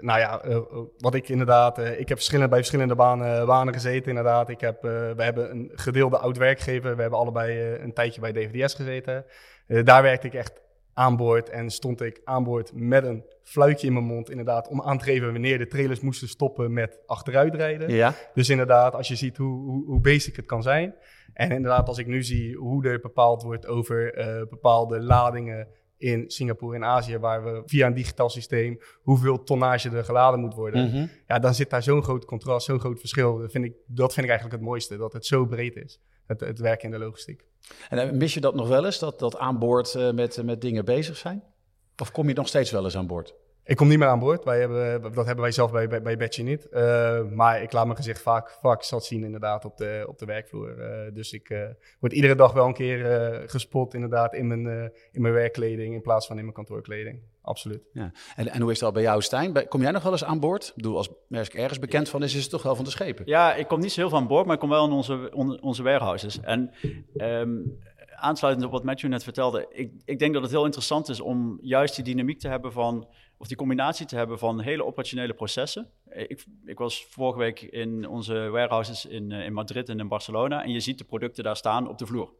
nou 0.00 0.18
ja, 0.18 0.44
uh, 0.44 0.58
wat 0.98 1.14
ik 1.14 1.28
inderdaad, 1.28 1.78
uh, 1.78 2.00
ik 2.00 2.08
heb 2.08 2.16
verschillende, 2.16 2.48
bij 2.48 2.58
verschillende 2.58 2.94
banen, 2.94 3.46
banen 3.46 3.74
gezeten 3.74 4.08
inderdaad. 4.08 4.48
Ik 4.48 4.60
heb, 4.60 4.82
we 4.82 5.22
hebben 5.22 5.50
een 5.50 5.70
gedeelde 5.74 6.18
oud 6.18 6.36
werkgever. 6.36 6.96
We 6.96 7.00
hebben 7.00 7.18
allebei 7.18 7.60
een 7.82 7.92
tijdje 7.92 8.20
bij 8.20 8.32
DVDS 8.32 8.74
gezeten. 8.74 9.24
daar 9.66 10.02
werkte 10.02 10.26
ik 10.26 10.34
echt 10.34 10.62
aan 10.94 11.16
boord 11.16 11.48
en 11.48 11.70
stond 11.70 12.00
ik 12.00 12.20
aan 12.24 12.44
boord 12.44 12.72
met 12.74 13.04
een 13.04 13.24
fluitje 13.42 13.86
in 13.86 13.92
mijn 13.92 14.04
mond 14.04 14.30
inderdaad 14.30 14.68
om 14.68 14.82
aan 14.82 14.98
te 14.98 15.04
geven 15.04 15.32
wanneer 15.32 15.58
de 15.58 15.66
trailers 15.66 16.00
moesten 16.00 16.28
stoppen 16.28 16.72
met 16.72 16.98
achteruitrijden. 17.06 17.90
Ja. 17.90 18.14
Dus 18.34 18.48
inderdaad, 18.48 18.94
als 18.94 19.08
je 19.08 19.16
ziet 19.16 19.36
hoe, 19.36 19.64
hoe, 19.64 19.84
hoe 19.86 20.00
basic 20.00 20.36
het 20.36 20.46
kan 20.46 20.62
zijn. 20.62 20.94
En 21.32 21.50
inderdaad, 21.50 21.88
als 21.88 21.98
ik 21.98 22.06
nu 22.06 22.22
zie 22.22 22.56
hoe 22.56 22.88
er 22.88 23.00
bepaald 23.00 23.42
wordt 23.42 23.66
over 23.66 24.12
bepaalde 24.50 25.00
ladingen 25.00 25.68
in 25.98 26.30
Singapore 26.30 26.76
en 26.76 26.84
Azië, 26.84 27.18
waar 27.18 27.44
we 27.44 27.62
via 27.66 27.86
een 27.86 27.94
digitaal 27.94 28.30
systeem 28.30 28.78
hoeveel 29.02 29.42
tonnage 29.42 29.90
er 29.90 30.04
geladen 30.04 30.40
moet 30.40 30.54
worden. 30.54 30.88
Mhm. 30.88 31.06
Ja, 31.26 31.38
dan 31.38 31.54
zit 31.54 31.70
daar 31.70 31.82
zo'n 31.82 32.02
groot 32.02 32.24
contrast, 32.24 32.66
zo'n 32.66 32.80
groot 32.80 32.98
verschil. 32.98 33.38
Dat 33.38 33.50
vind, 33.50 33.64
ik, 33.64 33.74
dat 33.86 34.12
vind 34.12 34.26
ik 34.26 34.30
eigenlijk 34.30 34.60
het 34.60 34.70
mooiste, 34.70 34.96
dat 34.96 35.12
het 35.12 35.26
zo 35.26 35.46
breed 35.46 35.76
is, 35.76 36.00
het, 36.26 36.40
het 36.40 36.58
werken 36.58 36.84
in 36.84 36.98
de 36.98 37.04
logistiek. 37.04 37.44
En 37.88 37.98
eh, 37.98 38.10
mis 38.10 38.34
je 38.34 38.40
dat 38.40 38.54
nog 38.54 38.68
wel 38.68 38.84
eens, 38.84 38.98
dat, 38.98 39.18
dat 39.18 39.36
aan 39.36 39.58
boord 39.58 39.94
uh, 39.94 40.10
met, 40.10 40.42
met 40.44 40.60
dingen 40.60 40.84
bezig 40.84 41.16
zijn? 41.16 41.42
Of 41.96 42.10
kom 42.10 42.28
je 42.28 42.34
nog 42.34 42.48
steeds 42.48 42.70
wel 42.70 42.84
eens 42.84 42.96
aan 42.96 43.06
boord? 43.06 43.34
Ik 43.68 43.76
kom 43.76 43.88
niet 43.88 43.98
meer 43.98 44.08
aan 44.08 44.18
boord. 44.18 44.44
Wij 44.44 44.60
hebben, 44.60 45.02
dat 45.02 45.26
hebben 45.26 45.44
wij 45.44 45.50
zelf 45.50 45.72
bij, 45.72 45.88
bij, 45.88 46.02
bij 46.02 46.16
Betje 46.16 46.42
niet. 46.42 46.66
Uh, 46.72 47.22
maar 47.30 47.62
ik 47.62 47.72
laat 47.72 47.84
mijn 47.84 47.96
gezicht 47.96 48.22
vaak, 48.22 48.50
vaak 48.50 48.82
zat 48.82 49.04
zien 49.04 49.24
inderdaad 49.24 49.64
op 49.64 49.76
de, 49.76 50.04
op 50.08 50.18
de 50.18 50.26
werkvloer. 50.26 50.78
Uh, 50.78 51.14
dus 51.14 51.32
ik 51.32 51.50
uh, 51.50 51.66
word 52.00 52.12
iedere 52.12 52.34
dag 52.34 52.52
wel 52.52 52.66
een 52.66 52.74
keer 52.74 53.42
gespot 53.46 53.94
inderdaad 53.94 54.34
in 54.34 54.46
mijn, 54.46 54.92
in 55.12 55.22
mijn 55.22 55.34
werkkleding 55.34 55.94
in 55.94 56.02
plaats 56.02 56.26
van 56.26 56.36
in 56.36 56.42
mijn 56.42 56.54
kantoorkleding. 56.54 57.20
Absoluut. 57.42 57.82
Ja. 57.92 58.12
En, 58.36 58.48
en 58.48 58.60
hoe 58.60 58.70
is 58.70 58.78
dat 58.78 58.92
bij 58.92 59.02
jou 59.02 59.22
Stijn? 59.22 59.68
Kom 59.68 59.82
jij 59.82 59.90
nog 59.90 60.02
wel 60.02 60.12
eens 60.12 60.24
aan 60.24 60.40
boord? 60.40 60.66
Ik 60.68 60.74
bedoel, 60.74 60.96
als 60.96 61.10
Maersk 61.28 61.54
ergens 61.54 61.78
bekend 61.78 62.08
van 62.08 62.22
is, 62.22 62.34
is 62.34 62.42
het 62.42 62.50
toch 62.50 62.62
wel 62.62 62.76
van 62.76 62.84
de 62.84 62.90
schepen? 62.90 63.26
Ja, 63.26 63.54
ik 63.54 63.68
kom 63.68 63.80
niet 63.80 63.92
zo 63.92 64.00
heel 64.00 64.10
van 64.10 64.26
boord, 64.26 64.44
maar 64.44 64.54
ik 64.54 64.60
kom 64.60 64.70
wel 64.70 64.86
in 64.86 64.92
onze, 64.92 65.30
on, 65.34 65.62
onze 65.62 65.82
warehouses. 65.82 66.40
En... 66.40 66.70
Um, 67.14 67.78
aansluitend 68.20 68.66
op 68.66 68.72
wat 68.72 68.84
Matthew 68.84 69.10
net 69.10 69.22
vertelde, 69.22 69.66
ik, 69.70 69.92
ik 70.04 70.18
denk 70.18 70.32
dat 70.32 70.42
het 70.42 70.50
heel 70.50 70.64
interessant 70.64 71.08
is 71.08 71.20
om 71.20 71.58
juist 71.60 71.94
die 71.94 72.04
dynamiek 72.04 72.38
te 72.38 72.48
hebben 72.48 72.72
van 72.72 73.08
of 73.38 73.46
die 73.46 73.56
combinatie 73.56 74.06
te 74.06 74.16
hebben 74.16 74.38
van 74.38 74.60
hele 74.60 74.84
operationele 74.84 75.34
processen. 75.34 75.90
Ik, 76.08 76.44
ik 76.64 76.78
was 76.78 77.04
vorige 77.04 77.38
week 77.38 77.60
in 77.60 78.08
onze 78.08 78.34
warehouses 78.34 79.06
in, 79.06 79.32
eh, 79.32 79.44
in 79.44 79.52
Madrid 79.52 79.88
en 79.88 79.98
in 79.98 80.08
Barcelona 80.08 80.64
en 80.64 80.70
je 80.70 80.80
ziet 80.80 80.98
de 80.98 81.04
producten 81.04 81.44
daar 81.44 81.56
staan 81.56 81.88
op 81.88 81.98
de 81.98 82.06
vloer. 82.06 82.32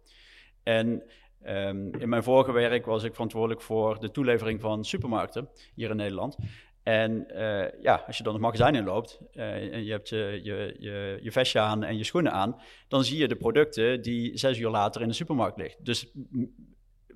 En 0.62 1.02
um, 1.46 1.94
in 1.94 2.08
mijn 2.08 2.22
vorige 2.22 2.52
werk 2.52 2.86
was 2.86 3.02
ik 3.02 3.12
verantwoordelijk 3.12 3.62
voor 3.62 4.00
de 4.00 4.10
toelevering 4.10 4.60
van 4.60 4.84
supermarkten 4.84 5.48
hier 5.74 5.90
in 5.90 5.96
Nederland. 5.96 6.36
En 6.82 7.26
uh, 7.32 7.80
ja, 7.82 8.02
als 8.06 8.16
je 8.16 8.22
dan 8.22 8.32
het 8.32 8.42
magazijn 8.42 8.74
inloopt 8.74 9.20
uh, 9.32 9.74
en 9.74 9.84
je 9.84 9.90
hebt 9.90 10.08
je, 10.08 10.40
je, 10.42 10.76
je, 10.78 11.18
je 11.22 11.32
vestje 11.32 11.60
aan 11.60 11.84
en 11.84 11.96
je 11.96 12.04
schoenen 12.04 12.32
aan, 12.32 12.60
dan 12.88 13.04
zie 13.04 13.18
je 13.18 13.28
de 13.28 13.36
producten 13.36 14.02
die 14.02 14.38
zes 14.38 14.58
uur 14.58 14.70
later 14.70 15.02
in 15.02 15.08
de 15.08 15.14
supermarkt 15.14 15.58
liggen. 15.58 15.84
Dus 15.84 16.12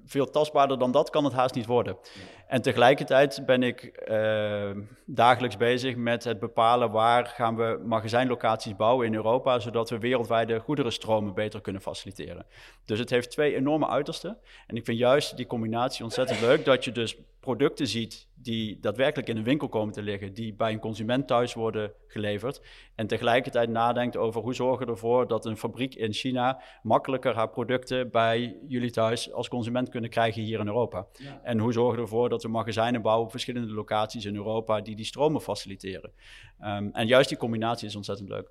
veel 0.05 0.31
tastbaarder 0.31 0.79
dan 0.79 0.93
dat 0.93 1.11
kan 1.11 1.25
het 1.25 1.33
haast 1.33 1.55
niet 1.55 1.67
worden. 1.67 1.97
En 2.53 2.63
tegelijkertijd 2.63 3.43
ben 3.47 3.63
ik 3.63 4.07
uh, 4.09 4.71
dagelijks 5.07 5.57
bezig 5.57 5.97
met 5.97 6.25
het 6.25 6.39
bepalen 6.39 6.91
waar 6.91 7.27
gaan 7.27 7.57
we 7.57 7.81
magazijnlocaties 7.85 8.77
bouwen 8.77 9.07
in 9.07 9.15
Europa, 9.15 9.59
zodat 9.59 9.91
we 9.91 9.99
wereldwijde 9.99 10.59
goederenstromen 10.59 11.35
beter 11.35 11.61
kunnen 11.61 11.83
faciliteren. 11.83 12.47
Dus 12.85 12.99
het 12.99 13.11
heeft 13.11 13.31
twee 13.31 13.55
enorme 13.55 13.89
uitersten. 13.89 14.39
En 14.67 14.77
ik 14.77 14.85
vind 14.85 14.99
juist 14.99 15.37
die 15.37 15.47
combinatie 15.47 16.05
ontzettend 16.05 16.41
leuk, 16.41 16.65
dat 16.65 16.85
je 16.85 16.93
dus 16.93 17.17
producten 17.41 17.87
ziet 17.87 18.29
die 18.35 18.81
daadwerkelijk 18.81 19.29
in 19.29 19.37
een 19.37 19.45
winkel 19.45 19.69
komen 19.69 19.93
te 19.93 20.03
liggen, 20.03 20.35
die 20.35 20.55
bij 20.55 20.73
een 20.73 20.79
consument 20.79 21.27
thuis 21.27 21.55
worden 21.55 21.93
geleverd. 22.07 22.63
En 22.95 23.07
tegelijkertijd 23.07 23.69
nadenkt 23.69 24.17
over 24.17 24.41
hoe 24.41 24.55
zorgen 24.55 24.87
we 24.87 24.93
ervoor 24.93 25.27
dat 25.27 25.45
een 25.45 25.57
fabriek 25.57 25.95
in 25.95 26.13
China 26.13 26.63
makkelijker 26.83 27.35
haar 27.35 27.51
producten 27.51 28.11
bij 28.11 28.57
jullie 28.69 28.91
thuis 28.91 29.33
als 29.33 29.49
consument 29.49 29.89
kunnen 29.89 30.11
krijgen 30.11 30.43
hier 30.43 30.61
in 30.61 30.67
Europa. 30.67 31.07
En 31.43 31.59
hoe 31.59 31.73
zorgen 31.73 31.97
we 31.97 32.03
ervoor 32.03 32.29
dat 32.29 32.42
magazijnen 32.49 33.03
bouwen 33.03 33.25
op 33.25 33.31
verschillende 33.31 33.73
locaties 33.73 34.25
in 34.25 34.35
Europa 34.35 34.81
die 34.81 34.97
die 34.97 35.05
stromen 35.05 35.41
faciliteren. 35.41 36.13
Um, 36.61 36.91
en 36.93 37.07
juist 37.07 37.29
die 37.29 37.39
combinatie 37.39 37.89
is 37.89 37.97
ontzettend 37.97 38.29
leuk. 38.29 38.51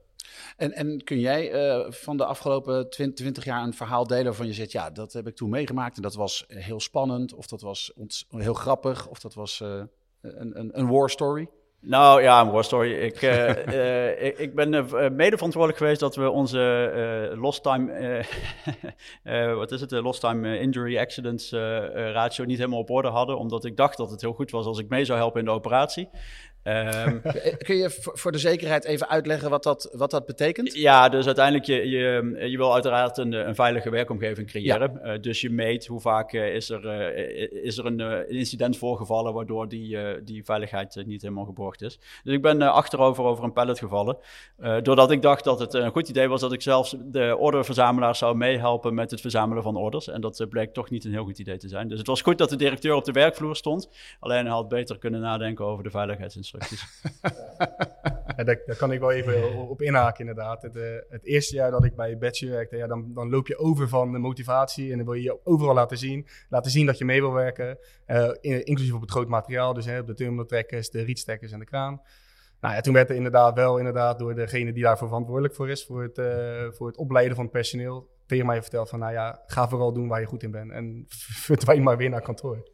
En, 0.58 0.74
en 0.74 1.04
kun 1.04 1.20
jij 1.20 1.54
uh, 1.54 1.92
van 1.92 2.18
de 2.18 2.26
afgelopen 2.26 2.90
20, 2.90 3.16
20, 3.16 3.46
jaar 3.46 3.64
een 3.64 3.74
verhaal 3.74 4.08
delen 4.08 4.26
waarvan 4.26 4.48
je 4.48 4.54
zegt, 4.54 4.72
ja, 4.72 4.90
dat 4.90 5.14
heb 5.14 5.28
ik 5.28 5.36
toen 5.36 5.50
meegemaakt 5.50 5.96
en 5.96 6.02
dat 6.02 6.16
was 6.16 6.46
heel 6.48 6.80
spannend, 6.80 7.34
of 7.34 7.48
dat 7.48 7.62
was 7.62 7.94
heel 8.30 8.54
grappig, 8.54 9.08
of 9.08 9.20
dat 9.20 9.34
was 9.34 9.60
uh, 9.60 9.84
een, 10.22 10.60
een, 10.60 10.80
een 10.80 10.88
war 10.88 11.10
story? 11.10 11.48
Nou 11.84 12.22
ja, 12.22 12.42
een 12.42 12.64
story. 12.64 12.92
Ik, 12.92 13.22
uh, 13.22 13.50
ik, 14.28 14.38
ik, 14.38 14.56
ben 14.56 14.70
mede 15.16 15.36
verantwoordelijk 15.36 15.78
geweest 15.78 16.00
dat 16.00 16.16
we 16.16 16.30
onze 16.30 17.32
lost 17.36 17.64
time, 17.64 18.26
wat 19.56 19.72
is 19.72 19.82
het, 19.82 19.90
de 19.90 20.02
lost 20.02 20.22
time 20.22 20.60
injury 20.60 20.98
accidents 20.98 21.52
ratio 21.94 22.46
niet 22.46 22.58
helemaal 22.58 22.80
op 22.80 22.90
orde 22.90 23.08
hadden, 23.08 23.38
omdat 23.38 23.66
ik 23.66 23.78
dacht 23.78 23.98
dat 23.98 24.12
het 24.12 24.22
heel 24.22 24.34
goed 24.34 24.52
was 24.52 24.66
als 24.66 24.80
ik 24.80 24.90
mee 24.90 25.06
zou 25.06 25.20
helpen 25.20 25.40
in 25.40 25.46
de 25.46 25.52
operatie. 25.52 26.10
Um, 26.64 27.22
Kun 27.58 27.76
je 27.76 27.90
voor 27.98 28.32
de 28.32 28.38
zekerheid 28.38 28.86
even 28.86 29.10
uitleggen 29.10 29.50
wat 29.50 29.64
dat, 29.64 29.90
wat 29.94 30.12
dat 30.12 30.26
betekent? 30.26 30.74
Ja, 30.74 31.10
dus 31.10 31.26
uiteindelijk 31.26 31.66
je, 31.66 31.90
je, 31.90 32.36
je 32.50 32.58
wil 32.58 32.74
uiteraard 32.74 33.18
een, 33.18 33.32
een 33.34 33.56
veilige 33.56 33.90
werkomgeving 33.90 34.48
creëren. 34.48 35.00
Ja. 35.04 35.14
Uh, 35.14 35.22
dus 35.22 35.42
je 35.42 35.50
meet 35.50 35.86
hoe 35.88 36.00
vaak 36.00 36.34
uh, 36.34 36.56
is 36.56 36.70
er, 36.70 36.86
uh, 36.86 37.64
is 37.64 37.78
er 37.78 37.86
een 37.86 38.30
incident 38.30 38.78
voorgevallen 38.78 39.34
waardoor 39.34 39.68
die, 39.68 39.98
die 40.24 40.44
veiligheid 40.44 41.04
niet 41.06 41.22
helemaal 41.22 41.46
geborgd 41.46 41.82
is. 41.82 42.00
Dus 42.24 42.34
ik 42.34 42.42
ben 42.42 42.62
achterover 42.62 43.24
over 43.24 43.44
een 43.44 43.54
pallet 43.54 43.80
gevallen. 43.80 44.18
doordat 44.82 45.12
ik 45.12 45.22
dacht 45.22 45.44
dat 45.44 45.60
het 45.60 45.74
een 45.74 45.92
goed 45.92 46.10
idee 46.10 46.28
was 46.28 46.42
dat 46.42 46.54
ik 46.54 46.62
zelfs 46.62 46.96
de 47.00 47.38
orderverzamelaar 47.38 48.16
zou 48.16 48.36
meehelpen 48.36 48.94
met 48.94 49.12
het 49.12 49.22
verzamelen 49.22 49.64
van 49.64 49.76
orders. 49.76 50.08
En 50.08 50.22
dat 50.22 50.46
bleek 50.50 50.74
toch 50.74 50.90
niet 50.90 51.06
een 51.06 51.12
heel 51.12 51.24
goed 51.24 51.40
idee 51.40 51.58
te 51.58 51.68
zijn. 51.68 51.88
Dus 51.88 51.98
het 51.98 52.08
was 52.08 52.22
goed 52.22 52.38
dat 52.38 52.50
de 52.50 52.56
directeur 52.56 52.96
op 52.96 53.06
de 53.06 53.12
werkvloer 53.12 53.56
stond. 53.56 53.90
Alleen 54.20 54.46
hij 54.46 54.54
had 54.54 54.68
beter 54.68 54.98
kunnen 54.98 55.20
nadenken 55.20 55.66
over 55.66 55.84
de 55.84 55.90
ja, 58.38 58.44
daar, 58.44 58.62
daar, 58.66 58.76
kan 58.78 58.92
ik 58.92 59.00
wel 59.00 59.12
even 59.12 59.56
op 59.56 59.82
inhaken 59.82 60.20
inderdaad. 60.20 60.62
Het, 60.62 60.76
uh, 60.76 60.84
het, 61.10 61.26
eerste 61.26 61.56
jaar 61.56 61.72
dat 61.72 61.86
ik 61.86 61.96
bij 61.96 62.18
Betsy 62.18 62.50
werkte, 62.50 62.78
ja, 62.78 62.88
dan, 62.88 63.14
dan 63.14 63.30
loop 63.30 63.48
je 63.48 63.58
over 63.58 63.90
van 63.90 64.12
de 64.12 64.18
motivatie 64.18 64.92
en 64.92 64.98
dan 64.98 65.06
wil 65.06 65.16
je 65.16 65.24
je 65.24 65.46
overal 65.46 65.74
laten 65.74 65.98
zien. 65.98 66.28
Laten 66.50 66.72
zien 66.72 66.86
dat 66.86 66.98
je 66.98 67.06
mee 67.06 67.22
wil 67.22 67.34
werken, 67.34 67.78
uh, 68.08 68.30
in, 68.42 68.66
inclusief 68.66 68.94
op 68.94 69.02
het 69.02 69.12
groot 69.12 69.28
materiaal, 69.28 69.74
dus 69.74 69.86
hè, 69.86 70.00
op 70.00 70.08
de 70.08 70.14
terminaltrekkers, 70.14 70.90
de 70.90 71.02
rietstekkers 71.02 71.52
en 71.52 71.60
de 71.60 71.66
kraan. 71.66 72.02
Nou 72.62 72.76
ja, 72.76 72.82
toen 72.82 72.94
werd 72.94 73.10
er 73.10 73.16
inderdaad 73.16 73.56
wel 73.56 73.78
inderdaad 73.78 74.20
door 74.20 74.36
degene 74.36 74.74
die 74.74 74.84
daarvoor 74.84 75.08
verantwoordelijk 75.08 75.56
voor 75.56 75.70
is, 75.70 75.86
voor 75.86 76.02
het, 76.02 76.18
uh, 76.18 76.72
voor 76.72 76.88
het 76.88 76.98
opleiden 76.98 77.36
van 77.36 77.44
het 77.44 77.54
personeel, 77.54 78.10
tegen 78.26 78.46
mij 78.46 78.62
verteld 78.62 78.90
van, 78.90 79.00
nou 79.00 79.14
ja, 79.14 79.42
ga 79.46 79.70
vooral 79.70 79.94
doen 79.94 80.08
waar 80.08 80.20
je 80.20 80.26
goed 80.26 80.44
in 80.44 80.52
bent 80.52 80.72
en 80.72 81.06
verdwijn 81.48 81.84
maar 81.84 81.98
weer 81.98 82.10
naar 82.10 82.22
kantoor. 82.22 82.56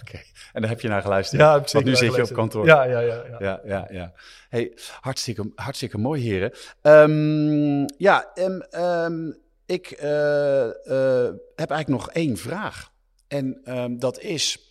Oké, 0.00 0.20
en 0.54 0.60
daar 0.60 0.70
heb 0.70 0.80
je 0.80 0.88
naar 0.88 1.02
geluisterd. 1.02 1.40
Ja, 1.40 1.64
Want 1.72 1.84
nu 1.84 1.96
zit 1.96 2.14
je 2.14 2.22
op 2.22 2.32
kantoor. 2.32 2.66
Ja, 2.66 2.84
ja, 2.84 2.98
ja. 3.00 3.24
Ja, 3.26 3.36
ja, 3.38 3.60
ja. 3.64 3.86
ja. 3.90 4.12
Hey, 4.48 4.72
hartstikke, 5.00 5.50
hartstikke 5.54 5.98
mooi, 5.98 6.22
heren. 6.22 6.52
Um, 6.82 7.86
ja, 7.96 8.30
um, 8.34 8.62
um, 8.80 9.36
ik 9.66 10.00
uh, 10.02 10.08
uh, 10.08 11.30
heb 11.54 11.70
eigenlijk 11.70 11.88
nog 11.88 12.10
één 12.10 12.36
vraag. 12.36 12.92
En 13.28 13.60
dat 13.98 14.20
is, 14.20 14.63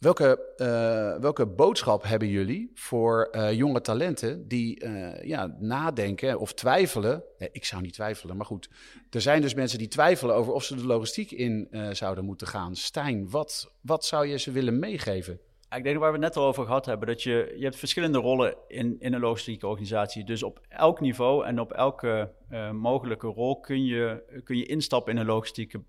Welke, 0.00 0.54
uh, 0.56 1.20
welke 1.22 1.46
boodschap 1.46 2.02
hebben 2.02 2.28
jullie 2.28 2.70
voor 2.74 3.28
uh, 3.32 3.52
jonge 3.52 3.80
talenten 3.80 4.48
die 4.48 4.84
uh, 4.84 5.22
ja, 5.22 5.56
nadenken 5.58 6.38
of 6.38 6.54
twijfelen? 6.54 7.24
Ik 7.52 7.64
zou 7.64 7.82
niet 7.82 7.92
twijfelen, 7.92 8.36
maar 8.36 8.46
goed. 8.46 8.70
Er 9.10 9.20
zijn 9.20 9.40
dus 9.42 9.54
mensen 9.54 9.78
die 9.78 9.88
twijfelen 9.88 10.34
over 10.34 10.52
of 10.52 10.64
ze 10.64 10.76
de 10.76 10.86
logistiek 10.86 11.30
in 11.30 11.68
zouden 11.92 12.24
moeten 12.24 12.46
gaan. 12.46 12.76
Stijn, 12.76 13.30
wat, 13.30 13.72
wat 13.80 14.04
zou 14.04 14.26
je 14.26 14.38
ze 14.38 14.50
willen 14.50 14.78
meegeven? 14.78 15.40
Ik 15.76 15.84
denk 15.84 15.98
waar 15.98 16.12
we 16.12 16.18
het 16.18 16.26
net 16.26 16.36
al 16.36 16.46
over 16.46 16.64
gehad 16.64 16.86
hebben, 16.86 17.08
dat 17.08 17.22
je, 17.22 17.54
je 17.56 17.64
hebt 17.64 17.76
verschillende 17.76 18.18
rollen 18.18 18.54
in, 18.68 18.96
in 18.98 19.12
een 19.12 19.20
logistieke 19.20 19.66
organisatie. 19.66 20.24
Dus 20.24 20.42
op 20.42 20.60
elk 20.68 21.00
niveau 21.00 21.46
en 21.46 21.60
op 21.60 21.72
elke 21.72 22.32
mogelijke 22.72 23.26
rol 23.26 23.60
kun 23.60 23.84
je, 23.84 24.22
kun 24.44 24.56
je 24.56 24.66
instappen 24.66 25.12
in 25.12 25.18
een 25.18 25.26
logistieke 25.26 25.82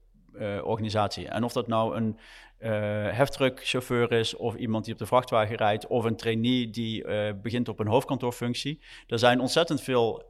organisatie. 0.63 1.27
En 1.27 1.43
of 1.43 1.53
dat 1.53 1.67
nou 1.67 1.95
een 1.95 2.17
uh, 2.59 2.69
heftruckchauffeur 3.17 4.11
is, 4.11 4.35
of 4.35 4.55
iemand 4.55 4.85
die 4.85 4.93
op 4.93 4.99
de 4.99 5.05
vrachtwagen 5.05 5.55
rijdt, 5.55 5.87
of 5.87 6.03
een 6.03 6.15
trainee 6.15 6.69
die 6.69 7.05
uh, 7.05 7.29
begint 7.41 7.69
op 7.69 7.79
een 7.79 7.87
hoofdkantoorfunctie. 7.87 8.81
Er 9.07 9.19
zijn 9.19 9.39
ontzettend 9.39 9.81
veel 9.81 10.23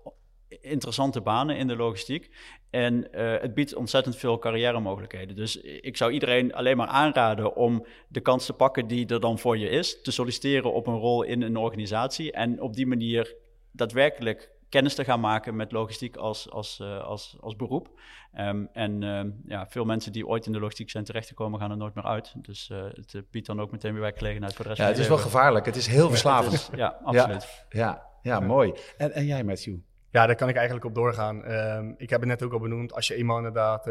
interessante 0.47 1.21
banen 1.21 1.57
in 1.57 1.67
de 1.67 1.75
logistiek. 1.75 2.29
En 2.69 3.07
het 3.41 3.53
biedt 3.53 3.75
ontzettend 3.75 4.15
veel 4.15 4.39
carrière 4.39 4.79
mogelijkheden. 4.79 5.35
Dus 5.35 5.57
ik 5.61 5.97
zou 5.97 6.11
iedereen 6.11 6.53
alleen 6.53 6.77
maar 6.77 6.87
aanraden 6.87 7.55
om 7.55 7.85
de 8.07 8.21
kans 8.21 8.45
te 8.45 8.53
pakken 8.53 8.87
die 8.87 9.07
er 9.07 9.19
dan 9.19 9.39
voor 9.39 9.57
je 9.57 9.69
is. 9.69 10.01
Te 10.01 10.11
solliciteren 10.11 10.73
op 10.73 10.87
een 10.87 10.97
rol 10.97 11.23
in 11.23 11.41
een 11.41 11.57
organisatie. 11.57 12.31
En 12.31 12.61
op 12.61 12.73
die 12.73 12.87
manier 12.87 13.35
daadwerkelijk 13.71 14.51
kennis 14.71 14.95
te 14.95 15.03
gaan 15.03 15.19
maken 15.19 15.55
met 15.55 15.71
logistiek 15.71 16.15
als, 16.15 16.49
als, 16.49 16.79
uh, 16.81 17.03
als, 17.03 17.37
als 17.39 17.55
beroep. 17.55 17.99
Um, 18.39 18.69
en 18.73 19.01
uh, 19.01 19.21
ja, 19.45 19.67
veel 19.67 19.85
mensen 19.85 20.11
die 20.11 20.27
ooit 20.27 20.45
in 20.45 20.51
de 20.51 20.59
logistiek 20.59 20.89
zijn 20.89 21.03
terechtgekomen, 21.03 21.59
gaan 21.59 21.71
er 21.71 21.77
nooit 21.77 21.95
meer 21.95 22.03
uit. 22.03 22.33
Dus 22.37 22.69
uh, 22.71 22.83
het 22.83 23.23
biedt 23.31 23.47
dan 23.47 23.61
ook 23.61 23.71
meteen 23.71 23.91
weer 23.91 24.01
werkgelegenheid 24.01 24.53
voor 24.53 24.63
de 24.63 24.69
rest 24.69 24.81
ja, 24.81 24.87
van 24.87 24.95
het 24.95 25.03
is 25.03 25.09
wel 25.09 25.23
gevaarlijk. 25.23 25.65
Het 25.65 25.75
is 25.75 25.87
heel 25.87 26.09
verslavend. 26.09 26.53
Is, 26.53 26.69
ja, 26.75 26.99
absoluut. 27.03 27.65
Ja, 27.69 28.07
ja, 28.21 28.31
ja, 28.33 28.39
mooi. 28.39 28.73
En, 28.97 29.11
en 29.11 29.25
jij, 29.25 29.43
Matthew? 29.43 29.75
Ja, 30.09 30.25
daar 30.25 30.35
kan 30.35 30.49
ik 30.49 30.55
eigenlijk 30.55 30.85
op 30.85 30.95
doorgaan. 30.95 31.51
Um, 31.51 31.95
ik 31.97 32.09
heb 32.09 32.19
het 32.19 32.29
net 32.29 32.43
ook 32.43 32.53
al 32.53 32.59
benoemd. 32.59 32.93
Als 32.93 33.07
je 33.07 33.15
eenmaal 33.15 33.37
inderdaad 33.37 33.83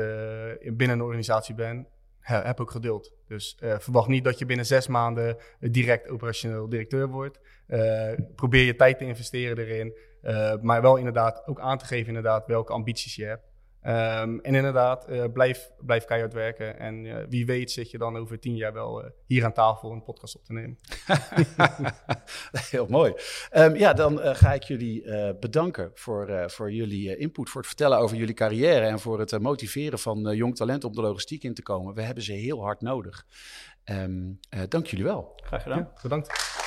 binnen 0.62 0.90
een 0.90 1.03
organisatie 1.03 1.55
bent, 1.55 1.88
heb 2.21 2.61
ook 2.61 2.71
geduld. 2.71 3.12
Dus 3.27 3.57
uh, 3.62 3.79
verwacht 3.79 4.09
niet 4.09 4.25
dat 4.25 4.38
je 4.38 4.47
binnen 4.47 4.66
zes 4.66 4.87
maanden 4.87 5.37
direct 5.61 6.09
operationeel 6.09 6.69
directeur 6.69 7.09
wordt. 7.09 7.40
Uh, 7.69 8.12
probeer 8.35 8.64
je 8.64 8.77
tijd 8.77 8.99
te 8.99 9.05
investeren 9.05 9.59
erin. 9.59 9.97
Uh, 10.22 10.54
maar 10.61 10.83
wel 10.83 10.96
inderdaad 10.96 11.46
ook 11.46 11.61
aan 11.61 11.78
te 11.78 11.85
geven 11.85 12.06
inderdaad 12.06 12.46
welke 12.46 12.72
ambities 12.72 13.14
je 13.16 13.24
hebt. 13.24 13.50
Um, 13.83 14.40
en 14.40 14.54
inderdaad, 14.54 15.11
uh, 15.11 15.24
blijf, 15.33 15.70
blijf 15.78 16.04
keihard 16.04 16.33
werken. 16.33 16.78
En 16.78 17.04
uh, 17.04 17.16
wie 17.28 17.46
weet 17.46 17.70
zit 17.70 17.90
je 17.90 17.98
dan 17.98 18.16
over 18.16 18.38
tien 18.38 18.56
jaar 18.56 18.72
wel 18.72 19.04
uh, 19.04 19.11
hier 19.26 19.44
aan 19.44 19.52
tafel 19.52 19.92
een 19.92 20.02
podcast 20.02 20.37
op 20.37 20.44
te 20.44 20.52
nemen. 20.52 20.78
Heel 22.70 22.87
mooi. 22.87 23.14
Um, 23.52 23.76
ja, 23.76 23.92
dan 23.92 24.18
ga 24.18 24.52
ik 24.52 24.62
jullie 24.62 25.04
bedanken 25.35 25.90
voor, 25.94 26.50
voor 26.50 26.72
jullie 26.72 27.16
input, 27.16 27.50
voor 27.50 27.61
het 27.61 27.70
vertellen 27.70 27.98
over 27.98 28.16
jullie 28.16 28.35
carrière 28.35 28.87
en 28.87 29.00
voor 29.00 29.18
het 29.18 29.38
motiveren 29.38 29.98
van 29.98 30.37
jong 30.37 30.56
talent 30.56 30.85
om 30.85 30.92
de 30.92 31.00
logistiek 31.00 31.42
in 31.42 31.54
te 31.54 31.62
komen. 31.62 31.94
We 31.94 32.02
hebben 32.02 32.24
ze 32.24 32.33
heel 32.33 32.62
hard 32.62 32.80
nodig. 32.80 33.26
Um, 33.85 34.40
dank 34.68 34.87
jullie 34.87 35.04
wel. 35.04 35.33
Graag 35.37 35.62
gedaan. 35.62 35.78
Ja, 35.78 35.92
bedankt. 36.02 36.60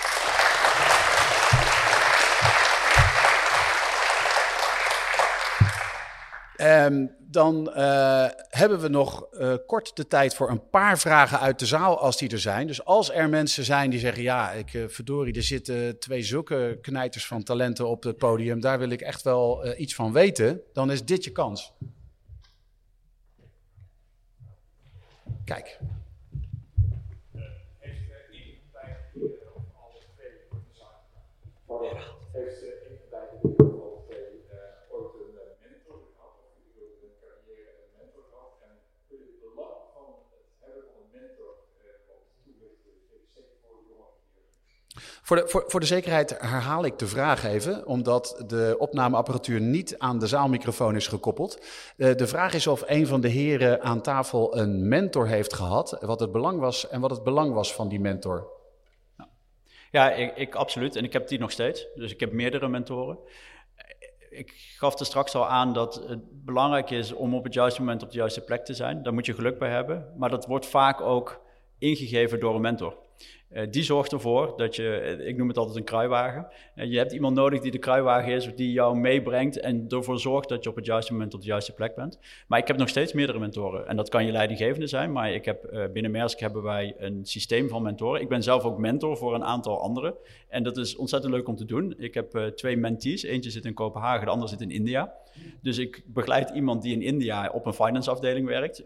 Um, 6.63 7.15
dan 7.19 7.71
uh, 7.75 8.27
hebben 8.49 8.79
we 8.79 8.87
nog 8.87 9.27
uh, 9.33 9.53
kort 9.65 9.95
de 9.95 10.07
tijd 10.07 10.35
voor 10.35 10.49
een 10.49 10.69
paar 10.69 10.99
vragen 10.99 11.39
uit 11.39 11.59
de 11.59 11.65
zaal, 11.65 11.99
als 11.99 12.17
die 12.17 12.29
er 12.29 12.39
zijn. 12.39 12.67
Dus 12.67 12.85
als 12.85 13.11
er 13.11 13.29
mensen 13.29 13.63
zijn 13.63 13.89
die 13.89 13.99
zeggen: 13.99 14.23
Ja, 14.23 14.51
ik, 14.51 14.73
uh, 14.73 14.87
verdorie, 14.87 15.33
er 15.33 15.43
zitten 15.43 15.99
twee 15.99 16.21
zulke 16.21 16.77
knijters 16.81 17.27
van 17.27 17.43
talenten 17.43 17.87
op 17.87 18.03
het 18.03 18.17
podium, 18.17 18.59
daar 18.59 18.79
wil 18.79 18.89
ik 18.89 19.01
echt 19.01 19.21
wel 19.21 19.73
iets 19.77 19.95
van 19.95 20.11
weten, 20.11 20.61
dan 20.73 20.91
is 20.91 21.05
dit 21.05 21.23
je 21.23 21.31
kans. 21.31 21.73
Kijk. 25.45 25.79
Heeft 27.79 27.99
iemand 28.31 28.71
bij 28.71 28.97
of 29.53 29.63
alle 29.81 29.99
twee 30.15 30.31
voor 30.49 30.59
de 30.59 30.79
zaak? 30.79 30.95
Heeft 32.31 32.61
iemand 32.61 33.09
bij 33.09 33.72
Voor 45.33 45.41
de, 45.41 45.49
voor, 45.49 45.63
voor 45.67 45.79
de 45.79 45.85
zekerheid 45.85 46.39
herhaal 46.39 46.85
ik 46.85 46.99
de 46.99 47.07
vraag 47.07 47.43
even, 47.43 47.87
omdat 47.87 48.43
de 48.47 48.75
opnameapparatuur 48.77 49.61
niet 49.61 49.97
aan 49.97 50.19
de 50.19 50.27
zaalmicrofoon 50.27 50.95
is 50.95 51.07
gekoppeld. 51.07 51.65
Uh, 51.97 52.15
de 52.15 52.27
vraag 52.27 52.53
is 52.53 52.67
of 52.67 52.83
een 52.85 53.07
van 53.07 53.21
de 53.21 53.27
heren 53.27 53.81
aan 53.81 54.01
tafel 54.01 54.57
een 54.57 54.87
mentor 54.87 55.27
heeft 55.27 55.53
gehad, 55.53 55.97
wat 56.01 56.19
het 56.19 56.31
belang 56.31 56.59
was 56.59 56.89
en 56.89 57.01
wat 57.01 57.09
het 57.09 57.23
belang 57.23 57.53
was 57.53 57.73
van 57.73 57.87
die 57.87 57.99
mentor. 57.99 58.47
Ja, 59.91 60.11
ik, 60.11 60.35
ik 60.35 60.55
absoluut. 60.55 60.95
En 60.95 61.03
ik 61.03 61.13
heb 61.13 61.27
die 61.27 61.39
nog 61.39 61.51
steeds. 61.51 61.87
Dus 61.95 62.11
ik 62.11 62.19
heb 62.19 62.31
meerdere 62.31 62.67
mentoren 62.67 63.17
ik 64.29 64.53
gaf 64.77 64.99
er 64.99 65.05
straks 65.05 65.35
al 65.35 65.47
aan 65.47 65.73
dat 65.73 66.03
het 66.07 66.45
belangrijk 66.45 66.89
is 66.89 67.13
om 67.13 67.35
op 67.35 67.43
het 67.43 67.53
juiste 67.53 67.79
moment 67.79 68.03
op 68.03 68.11
de 68.11 68.17
juiste 68.17 68.41
plek 68.41 68.65
te 68.65 68.73
zijn. 68.73 69.03
Daar 69.03 69.13
moet 69.13 69.25
je 69.25 69.33
geluk 69.33 69.59
bij 69.59 69.69
hebben. 69.69 70.13
Maar 70.17 70.29
dat 70.29 70.45
wordt 70.45 70.65
vaak 70.65 71.01
ook 71.01 71.41
ingegeven 71.77 72.39
door 72.39 72.55
een 72.55 72.61
mentor. 72.61 72.97
Uh, 73.53 73.63
die 73.69 73.83
zorgt 73.83 74.11
ervoor 74.11 74.53
dat 74.57 74.75
je, 74.75 74.89
eh, 74.89 75.27
ik 75.27 75.37
noem 75.37 75.47
het 75.47 75.57
altijd 75.57 75.77
een 75.77 75.83
kruiwagen. 75.83 76.47
Uh, 76.75 76.85
je 76.91 76.97
hebt 76.97 77.11
iemand 77.11 77.35
nodig 77.35 77.59
die 77.59 77.71
de 77.71 77.77
kruiwagen 77.77 78.33
is, 78.33 78.49
die 78.55 78.71
jou 78.71 78.97
meebrengt 78.97 79.59
en 79.59 79.85
ervoor 79.89 80.19
zorgt 80.19 80.49
dat 80.49 80.63
je 80.63 80.69
op 80.69 80.75
het 80.75 80.85
juiste 80.85 81.11
moment 81.11 81.33
op 81.33 81.41
de 81.41 81.47
juiste 81.47 81.73
plek 81.73 81.95
bent. 81.95 82.19
Maar 82.47 82.59
ik 82.59 82.67
heb 82.67 82.77
nog 82.77 82.89
steeds 82.89 83.13
meerdere 83.13 83.39
mentoren. 83.39 83.87
En 83.87 83.95
dat 83.95 84.09
kan 84.09 84.25
je 84.25 84.31
leidinggevende 84.31 84.87
zijn, 84.87 85.11
maar 85.11 85.33
ik 85.33 85.45
heb, 85.45 85.89
binnen 85.93 86.11
Maersk 86.11 86.39
hebben 86.39 86.63
wij 86.63 86.95
een 86.97 87.25
systeem 87.25 87.69
van 87.69 87.81
mentoren. 87.81 88.21
Ik 88.21 88.29
ben 88.29 88.43
zelf 88.43 88.63
ook 88.63 88.77
mentor 88.77 89.17
voor 89.17 89.35
een 89.35 89.43
aantal 89.43 89.81
anderen. 89.81 90.13
En 90.47 90.63
dat 90.63 90.77
is 90.77 90.95
ontzettend 90.95 91.33
leuk 91.33 91.47
om 91.47 91.55
te 91.55 91.65
doen. 91.65 91.93
Ik 91.97 92.13
heb 92.13 92.51
twee 92.55 92.77
mentees. 92.77 93.23
Eentje 93.23 93.51
zit 93.51 93.65
in 93.65 93.73
Kopenhagen, 93.73 94.25
de 94.25 94.31
andere 94.31 94.49
zit 94.49 94.61
in 94.61 94.71
India. 94.71 95.13
Dus 95.61 95.77
ik 95.77 96.03
begeleid 96.05 96.49
iemand 96.49 96.81
die 96.81 96.93
in 96.93 97.01
India 97.01 97.49
op 97.49 97.65
een 97.65 97.73
finance 97.73 98.11
afdeling 98.11 98.47
werkt 98.47 98.83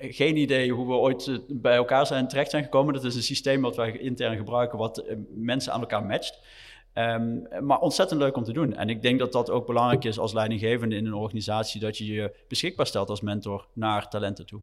geen 0.00 0.36
idee 0.36 0.72
hoe 0.72 0.86
we 0.86 0.92
ooit 0.92 1.40
bij 1.48 1.76
elkaar 1.76 2.06
zijn 2.06 2.28
terecht 2.28 2.50
zijn 2.50 2.64
gekomen. 2.64 2.94
Dat 2.94 3.04
is 3.04 3.14
een 3.14 3.22
systeem 3.22 3.62
wat 3.62 3.76
wij 3.76 3.98
intern 3.98 4.36
gebruiken, 4.36 4.78
wat 4.78 5.04
mensen 5.34 5.72
aan 5.72 5.80
elkaar 5.80 6.04
matcht. 6.04 6.40
Ehm, 6.92 7.38
maar 7.60 7.78
ontzettend 7.78 8.20
leuk 8.20 8.36
om 8.36 8.44
te 8.44 8.52
doen. 8.52 8.74
En 8.74 8.88
ik 8.88 9.02
denk 9.02 9.18
dat 9.18 9.32
dat 9.32 9.50
ook 9.50 9.66
belangrijk 9.66 10.04
is 10.04 10.18
als 10.18 10.32
leidinggevende 10.32 10.96
in 10.96 11.06
een 11.06 11.14
organisatie, 11.14 11.80
dat 11.80 11.98
je 11.98 12.06
je 12.06 12.36
beschikbaar 12.48 12.86
stelt 12.86 13.08
als 13.08 13.20
mentor 13.20 13.66
naar 13.72 14.08
talenten 14.08 14.46
toe. 14.46 14.60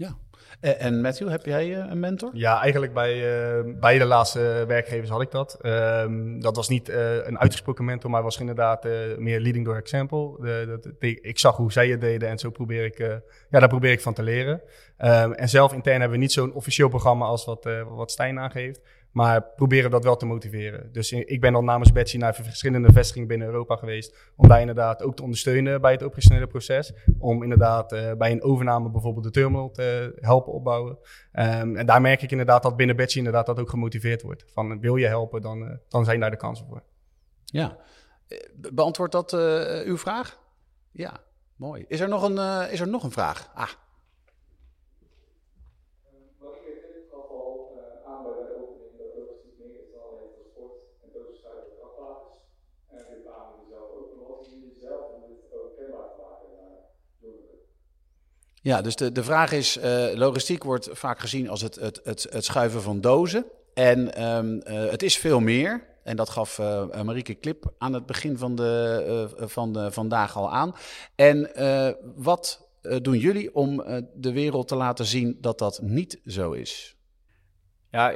Ja. 0.00 0.16
En 0.60 1.00
Matthew, 1.00 1.28
heb 1.28 1.44
jij 1.44 1.74
eh, 1.76 1.90
een 1.90 2.00
mentor? 2.00 2.30
Ja, 2.32 2.60
eigenlijk 2.60 2.94
bij 2.94 3.16
uh, 3.16 3.74
beide 3.80 4.04
laatste 4.04 4.64
werkgevers 4.66 5.10
had 5.10 5.22
ik 5.22 5.30
dat. 5.30 5.58
Um, 5.62 6.40
dat 6.40 6.56
was 6.56 6.68
niet 6.68 6.88
een 7.24 7.38
uitgesproken 7.38 7.84
mentor, 7.84 8.10
maar 8.10 8.22
was 8.22 8.40
inderdaad 8.40 8.84
meer 9.18 9.40
leading 9.40 9.64
door 9.64 9.76
example. 9.76 10.36
De, 10.40 11.20
ik 11.20 11.38
zag 11.38 11.56
hoe 11.56 11.72
zij 11.72 11.88
het 11.88 12.00
deden 12.00 12.28
en 12.28 12.38
zo 12.38 12.50
probeer 12.50 12.84
ik, 12.84 12.98
ja, 13.50 13.58
daar 13.58 13.68
probeer 13.68 13.92
ik 13.92 14.00
van 14.00 14.14
te 14.14 14.22
leren. 14.22 14.62
Um, 14.98 15.32
en 15.32 15.48
zelf 15.48 15.72
intern 15.72 16.00
hebben 16.00 16.18
we 16.18 16.24
niet 16.24 16.32
zo'n 16.32 16.52
officieel 16.52 16.88
programma 16.88 17.24
als 17.24 17.44
wat, 17.44 17.68
wat 17.88 18.10
Stijn 18.10 18.38
aangeeft. 18.38 18.80
Maar 19.12 19.42
proberen 19.42 19.90
dat 19.90 20.04
wel 20.04 20.16
te 20.16 20.26
motiveren. 20.26 20.92
Dus 20.92 21.12
ik 21.12 21.40
ben 21.40 21.52
dan 21.52 21.64
namens 21.64 21.92
Betsy 21.92 22.16
naar 22.16 22.34
verschillende 22.34 22.92
vestigingen 22.92 23.28
binnen 23.28 23.46
Europa 23.46 23.76
geweest. 23.76 24.32
Om 24.36 24.48
daar 24.48 24.60
inderdaad 24.60 25.02
ook 25.02 25.16
te 25.16 25.22
ondersteunen 25.22 25.80
bij 25.80 25.92
het 25.92 26.02
operationele 26.02 26.46
proces. 26.46 26.92
Om 27.18 27.42
inderdaad 27.42 27.92
uh, 27.92 28.12
bij 28.12 28.30
een 28.30 28.42
overname 28.42 28.90
bijvoorbeeld 28.90 29.24
de 29.24 29.30
terminal 29.30 29.70
te 29.70 30.12
helpen 30.20 30.52
opbouwen. 30.52 30.98
Um, 31.32 31.76
en 31.76 31.86
daar 31.86 32.00
merk 32.00 32.22
ik 32.22 32.30
inderdaad 32.30 32.62
dat 32.62 32.76
binnen 32.76 32.96
Betsy 32.96 33.18
inderdaad 33.18 33.46
dat 33.46 33.60
ook 33.60 33.70
gemotiveerd 33.70 34.22
wordt. 34.22 34.44
Van 34.52 34.80
wil 34.80 34.96
je 34.96 35.06
helpen, 35.06 35.40
dan, 35.40 35.62
uh, 35.62 35.70
dan 35.88 36.04
zijn 36.04 36.20
daar 36.20 36.30
de 36.30 36.36
kansen 36.36 36.66
voor. 36.66 36.82
Ja. 37.44 37.76
Beantwoordt 38.72 39.12
dat 39.12 39.32
uw 39.84 39.98
vraag? 39.98 40.38
Ja, 40.90 41.20
mooi. 41.56 41.84
Is 41.88 42.00
er 42.00 42.08
nog 42.08 42.22
een, 42.22 42.70
is 42.70 42.80
er 42.80 42.88
nog 42.88 43.02
een 43.02 43.10
vraag? 43.10 43.50
Ah. 43.54 43.68
Ja, 58.62 58.80
dus 58.82 58.96
de, 58.96 59.12
de 59.12 59.24
vraag 59.24 59.52
is, 59.52 59.76
uh, 59.76 60.06
logistiek 60.14 60.64
wordt 60.64 60.88
vaak 60.92 61.18
gezien 61.18 61.48
als 61.48 61.60
het, 61.60 61.74
het, 61.74 62.00
het, 62.04 62.26
het 62.30 62.44
schuiven 62.44 62.82
van 62.82 63.00
dozen. 63.00 63.44
En 63.74 64.24
um, 64.24 64.54
uh, 64.54 64.90
het 64.90 65.02
is 65.02 65.16
veel 65.16 65.40
meer. 65.40 65.88
En 66.04 66.16
dat 66.16 66.28
gaf 66.28 66.58
uh, 66.58 67.02
Marieke 67.02 67.34
Klip 67.34 67.72
aan 67.78 67.92
het 67.92 68.06
begin 68.06 68.38
van, 68.38 68.54
de, 68.54 69.28
van 69.36 69.72
de 69.72 69.92
vandaag 69.92 70.36
al 70.36 70.52
aan. 70.52 70.74
En 71.14 71.50
wat 72.16 72.68
doen 73.02 73.18
jullie 73.18 73.54
om 73.54 73.76
de 74.14 74.32
wereld 74.32 74.68
te 74.68 74.74
laten 74.74 75.04
zien 75.04 75.38
dat 75.40 75.58
dat 75.58 75.80
niet 75.82 76.20
zo 76.26 76.52
is? 76.52 76.96
Ja, 77.90 78.12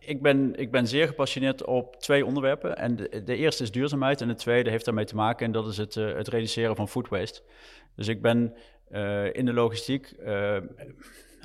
ik 0.00 0.22
ben, 0.22 0.54
ik 0.56 0.70
ben 0.70 0.86
zeer 0.86 1.06
gepassioneerd 1.06 1.64
op 1.64 1.96
twee 1.96 2.26
onderwerpen. 2.26 2.76
En 2.76 2.96
de, 2.96 3.22
de 3.24 3.36
eerste 3.36 3.62
is 3.62 3.70
duurzaamheid 3.70 4.20
en 4.20 4.28
de 4.28 4.34
tweede 4.34 4.70
heeft 4.70 4.84
daarmee 4.84 5.04
te 5.04 5.14
maken 5.14 5.46
en 5.46 5.52
dat 5.52 5.68
is 5.68 5.76
het, 5.76 5.94
het 5.94 6.28
reduceren 6.28 6.76
van 6.76 6.88
food 6.88 7.08
waste. 7.08 7.42
Dus 7.96 8.08
ik 8.08 8.22
ben 8.22 8.54
uh, 8.90 9.34
in 9.34 9.44
de 9.44 9.52
logistiek. 9.52 10.12
Uh, 10.20 10.56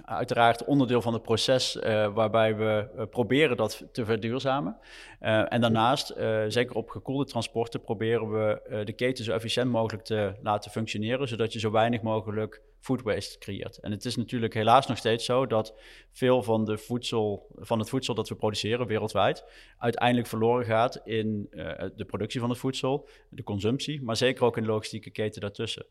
uiteraard 0.06 0.66
onderdeel 0.66 1.02
van 1.02 1.14
het 1.14 1.22
proces 1.22 1.76
uh, 1.76 2.14
waarbij 2.14 2.56
we 2.56 3.08
proberen 3.10 3.58
dat 3.58 3.88
te 3.92 4.06
verduurzamen. 4.06 4.78
en 5.20 5.62
daarnaast, 5.62 6.16
zeker 6.48 6.76
op 6.76 6.90
gekoelde 6.90 7.26
transporten, 7.26 7.82
proberen 7.82 8.32
we 8.32 8.82
de 8.86 8.94
keten 8.94 9.24
zo 9.24 9.34
efficiënt 9.34 9.72
mogelijk 9.72 10.04
te 10.04 10.34
laten 10.42 10.72
functioneren, 10.72 11.28
zodat 11.28 11.54
je 11.54 11.60
zo 11.60 11.72
weinig 11.72 12.02
mogelijk 12.02 12.62
food 12.80 13.02
waste 13.02 13.38
creëert. 13.38 13.78
En 13.78 13.92
het 13.92 14.06
is 14.06 14.16
natuurlijk 14.16 14.54
helaas 14.54 14.88
nog 14.88 14.98
steeds 14.98 15.26
zo 15.26 15.48
dat 15.48 15.74
veel 16.12 16.44
van, 16.44 16.66
de 16.66 16.78
voedsel, 16.78 17.48
van 17.56 17.80
het 17.80 17.90
voedsel 17.90 18.14
dat 18.14 18.30
we 18.30 18.36
produceren 18.36 18.88
wereldwijd 18.88 19.46
uiteindelijk 19.78 20.28
verloren 20.28 20.66
gaat 20.66 21.02
in 21.04 21.48
de 21.96 22.06
productie 22.08 22.40
van 22.40 22.50
het 22.50 22.60
voedsel, 22.60 23.10
de 23.30 23.44
consumptie, 23.44 24.02
maar 24.02 24.16
zeker 24.16 24.46
ook 24.46 24.58
in 24.58 24.64
de 24.64 24.70
logistieke 24.70 25.10
keten 25.10 25.42
daartussen. 25.42 25.86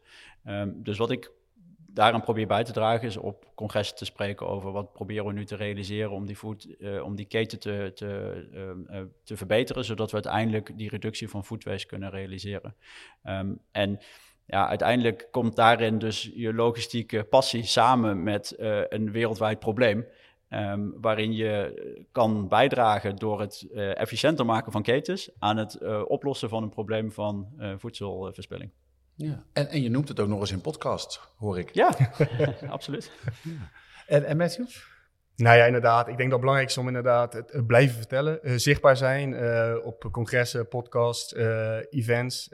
Um, 0.46 0.80
dus 0.82 0.98
wat 0.98 1.10
ik 1.10 1.30
daaraan 1.94 2.22
probeer 2.22 2.46
bij 2.46 2.64
te 2.64 2.72
dragen 2.72 3.08
is 3.08 3.16
op 3.16 3.46
congressen 3.54 3.96
te 3.96 4.04
spreken 4.04 4.48
over 4.48 4.72
wat 4.72 4.92
proberen 4.92 5.26
we 5.26 5.32
nu 5.32 5.44
te 5.44 5.56
realiseren 5.56 6.10
om 6.10 6.26
die, 6.26 6.36
food, 6.36 6.66
uh, 6.78 7.04
om 7.04 7.14
die 7.14 7.26
keten 7.26 7.58
te, 7.58 7.92
te, 7.94 8.46
uh, 8.52 8.96
uh, 8.96 9.02
te 9.22 9.36
verbeteren, 9.36 9.84
zodat 9.84 10.08
we 10.08 10.14
uiteindelijk 10.14 10.78
die 10.78 10.88
reductie 10.88 11.28
van 11.28 11.44
food 11.44 11.64
waste 11.64 11.86
kunnen 11.86 12.10
realiseren. 12.10 12.74
Um, 13.24 13.58
en 13.70 13.98
ja, 14.46 14.68
uiteindelijk 14.68 15.28
komt 15.30 15.56
daarin 15.56 15.98
dus 15.98 16.30
je 16.34 16.54
logistieke 16.54 17.24
passie 17.24 17.64
samen 17.64 18.22
met 18.22 18.54
een 18.88 19.12
wereldwijd 19.12 19.58
probleem. 19.58 20.06
Um, 20.50 20.94
waarin 21.00 21.32
je 21.32 22.06
kan 22.12 22.48
bijdragen 22.48 23.16
door 23.16 23.40
het 23.40 23.66
efficiënter 23.72 24.44
maken 24.44 24.72
van 24.72 24.82
ketens 24.82 25.30
aan 25.38 25.56
het 25.56 26.04
oplossen 26.06 26.48
van 26.48 26.62
een 26.62 26.68
probleem 26.68 27.12
van 27.12 27.48
voedselverspilling. 27.76 28.70
Ja. 29.16 29.44
En, 29.52 29.68
en 29.68 29.82
je 29.82 29.90
noemt 29.90 30.08
het 30.08 30.20
ook 30.20 30.28
nog 30.28 30.40
eens 30.40 30.52
in 30.52 30.60
podcast, 30.60 31.20
hoor 31.36 31.58
ik. 31.58 31.70
Ja, 31.74 31.96
absoluut. 32.68 33.10
Ja. 33.42 33.70
En, 34.06 34.24
en 34.24 34.36
Matthew? 34.36 34.66
Nou 35.36 35.56
ja, 35.56 35.64
inderdaad. 35.64 36.08
Ik 36.08 36.16
denk 36.16 36.18
dat 36.18 36.30
het 36.30 36.40
belangrijk 36.40 36.68
is 36.68 36.78
om 36.78 36.86
inderdaad 36.86 37.32
het, 37.32 37.66
blijven 37.66 37.96
vertellen. 37.96 38.38
Uh, 38.42 38.52
zichtbaar 38.56 38.96
zijn 38.96 39.32
uh, 39.32 39.74
op 39.82 40.08
congressen, 40.10 40.68
podcasts, 40.68 41.32
uh, 41.32 41.76
events. 41.90 42.48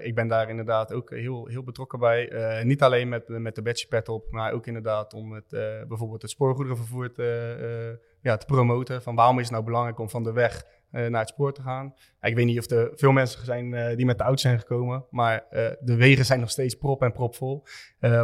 ik 0.00 0.14
ben 0.14 0.28
daar 0.28 0.48
inderdaad 0.48 0.92
ook 0.92 1.10
heel, 1.10 1.46
heel 1.46 1.62
betrokken 1.62 1.98
bij. 1.98 2.62
niet 2.64 2.82
alleen 2.82 3.08
met, 3.08 3.28
met 3.28 3.54
de 3.54 3.62
Betsy 3.62 3.88
Pet 3.88 4.08
op, 4.08 4.30
maar 4.30 4.52
ook 4.52 4.66
inderdaad 4.66 5.14
om 5.14 5.32
het, 5.32 5.48
bijvoorbeeld 5.88 6.22
het 6.22 6.30
spoorgoederenvervoer 6.30 7.12
te, 7.12 7.98
ja, 8.20 8.36
te 8.36 8.46
promoten. 8.46 9.02
Van 9.02 9.14
waarom 9.14 9.36
is 9.38 9.44
het 9.44 9.52
nou 9.52 9.64
belangrijk 9.64 9.98
om 9.98 10.10
van 10.10 10.22
de 10.22 10.32
weg 10.32 10.64
naar 10.96 11.20
het 11.20 11.28
spoor 11.28 11.52
te 11.52 11.62
gaan. 11.62 11.94
Ik 12.20 12.34
weet 12.34 12.46
niet 12.46 12.58
of 12.58 12.70
er 12.70 12.90
veel 12.94 13.12
mensen 13.12 13.44
zijn 13.44 13.72
uh, 13.72 13.96
die 13.96 14.06
met 14.06 14.18
de 14.18 14.24
auto 14.24 14.40
zijn 14.40 14.58
gekomen, 14.58 15.04
maar 15.10 15.46
uh, 15.52 15.68
de 15.80 15.94
wegen 15.94 16.24
zijn 16.24 16.40
nog 16.40 16.50
steeds 16.50 16.74
prop 16.74 17.02
en 17.02 17.12
propvol. 17.12 17.64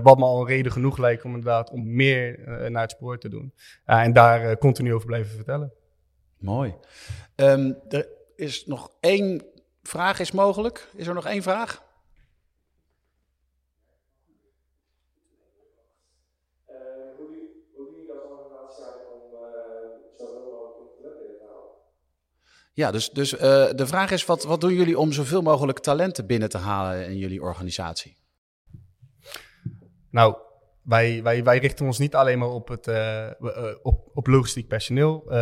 wat 0.02 0.18
me 0.18 0.24
al 0.24 0.40
een 0.40 0.46
reden 0.46 0.72
genoeg 0.72 0.98
lijkt 0.98 1.24
om 1.24 1.34
inderdaad 1.34 1.70
om 1.70 1.94
meer 1.94 2.40
naar 2.70 2.82
het 2.82 2.90
spoor 2.90 3.18
te 3.18 3.28
doen. 3.28 3.54
en 3.84 4.12
daar 4.12 4.58
continu 4.58 4.94
over 4.94 5.06
blijven 5.06 5.34
vertellen. 5.34 5.72
Mooi. 6.38 6.74
Um, 7.36 7.78
er 7.88 8.08
is 8.36 8.66
nog 8.66 8.90
één 9.00 9.42
vraag 9.82 10.20
is 10.20 10.32
mogelijk. 10.32 10.88
Is 10.94 11.06
er 11.06 11.14
nog 11.14 11.26
één 11.26 11.42
vraag? 11.42 11.82
Ja, 22.74 22.90
dus, 22.90 23.10
dus 23.10 23.32
uh, 23.32 23.40
de 23.74 23.86
vraag 23.86 24.10
is, 24.10 24.24
wat, 24.24 24.44
wat 24.44 24.60
doen 24.60 24.74
jullie 24.74 24.98
om 24.98 25.12
zoveel 25.12 25.42
mogelijk 25.42 25.78
talenten 25.78 26.26
binnen 26.26 26.48
te 26.48 26.58
halen 26.58 27.06
in 27.06 27.16
jullie 27.16 27.42
organisatie? 27.42 28.16
Nou, 30.10 30.36
wij, 30.82 31.22
wij, 31.22 31.44
wij 31.44 31.58
richten 31.58 31.86
ons 31.86 31.98
niet 31.98 32.14
alleen 32.14 32.38
maar 32.38 32.48
op, 32.48 32.68
het, 32.68 32.86
uh, 32.86 33.26
op, 33.82 34.10
op 34.14 34.26
logistiek 34.26 34.68
personeel. 34.68 35.22
Uh, 35.26 35.32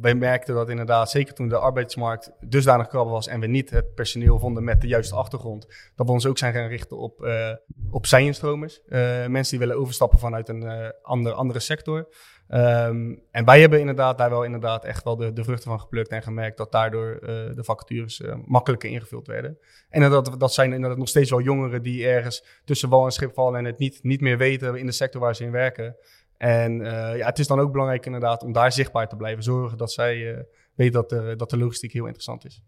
wij 0.00 0.14
merkten 0.14 0.54
dat 0.54 0.68
inderdaad, 0.68 1.10
zeker 1.10 1.34
toen 1.34 1.48
de 1.48 1.58
arbeidsmarkt 1.58 2.32
dusdanig 2.40 2.86
krap 2.88 3.08
was 3.08 3.26
en 3.26 3.40
we 3.40 3.46
niet 3.46 3.70
het 3.70 3.94
personeel 3.94 4.38
vonden 4.38 4.64
met 4.64 4.80
de 4.80 4.86
juiste 4.86 5.14
achtergrond, 5.14 5.66
dat 5.94 6.06
we 6.06 6.12
ons 6.12 6.26
ook 6.26 6.38
zijn 6.38 6.52
gaan 6.52 6.68
richten 6.68 6.98
op, 6.98 7.24
uh, 7.24 7.52
op 7.90 8.06
zijinstromers. 8.06 8.80
mensen 9.28 9.58
die 9.58 9.58
willen 9.58 9.76
overstappen 9.82 10.18
vanuit 10.18 10.48
een 10.48 10.92
andere, 11.02 11.34
andere 11.34 11.60
sector. 11.60 12.08
Um, 12.48 13.22
en 13.30 13.44
wij 13.44 13.60
hebben 13.60 13.80
inderdaad 13.80 14.18
daar 14.18 14.30
wel 14.30 14.44
inderdaad 14.44 14.84
echt 14.84 15.04
wel 15.04 15.16
de, 15.16 15.32
de 15.32 15.44
vruchten 15.44 15.70
van 15.70 15.80
geplukt 15.80 16.08
en 16.08 16.22
gemerkt 16.22 16.56
dat 16.56 16.72
daardoor 16.72 17.12
uh, 17.12 17.28
de 17.54 17.64
vacatures 17.64 18.20
uh, 18.20 18.34
makkelijker 18.44 18.90
ingevuld 18.90 19.26
werden. 19.26 19.58
En 19.88 20.10
dat, 20.10 20.34
dat 20.38 20.54
zijn 20.54 20.72
inderdaad 20.72 20.98
nog 20.98 21.08
steeds 21.08 21.30
wel 21.30 21.40
jongeren 21.40 21.82
die 21.82 22.06
ergens 22.06 22.44
tussen 22.64 22.88
wal 22.88 23.04
en 23.04 23.10
schip 23.10 23.34
vallen 23.34 23.58
en 23.58 23.64
het 23.64 23.78
niet, 23.78 24.02
niet 24.02 24.20
meer 24.20 24.38
weten 24.38 24.76
in 24.76 24.86
de 24.86 24.92
sector 24.92 25.20
waar 25.20 25.36
ze 25.36 25.44
in 25.44 25.50
werken. 25.50 25.96
En 26.36 26.80
uh, 26.80 27.16
ja, 27.16 27.26
het 27.26 27.38
is 27.38 27.46
dan 27.46 27.60
ook 27.60 27.72
belangrijk 27.72 28.06
inderdaad 28.06 28.42
om 28.42 28.52
daar 28.52 28.72
zichtbaar 28.72 29.08
te 29.08 29.16
blijven 29.16 29.42
zorgen 29.42 29.78
dat 29.78 29.92
zij 29.92 30.46
weten 30.74 30.94
dat, 30.94 31.08
de, 31.08 31.34
dat 31.36 31.50
de 31.50 31.58
logistiek 31.58 31.92
heel 31.92 32.04
interessant 32.04 32.44
is. 32.44 32.62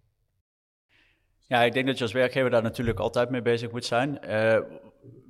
Ja, 1.47 1.63
ik 1.63 1.73
denk 1.73 1.87
dat 1.87 1.99
je 1.99 2.05
als 2.05 2.13
werkgever 2.13 2.51
daar 2.51 2.63
natuurlijk 2.63 2.99
altijd 2.99 3.31
mee 3.31 3.43
bezig 3.43 3.71
moet 3.71 3.85
zijn. 3.85 4.19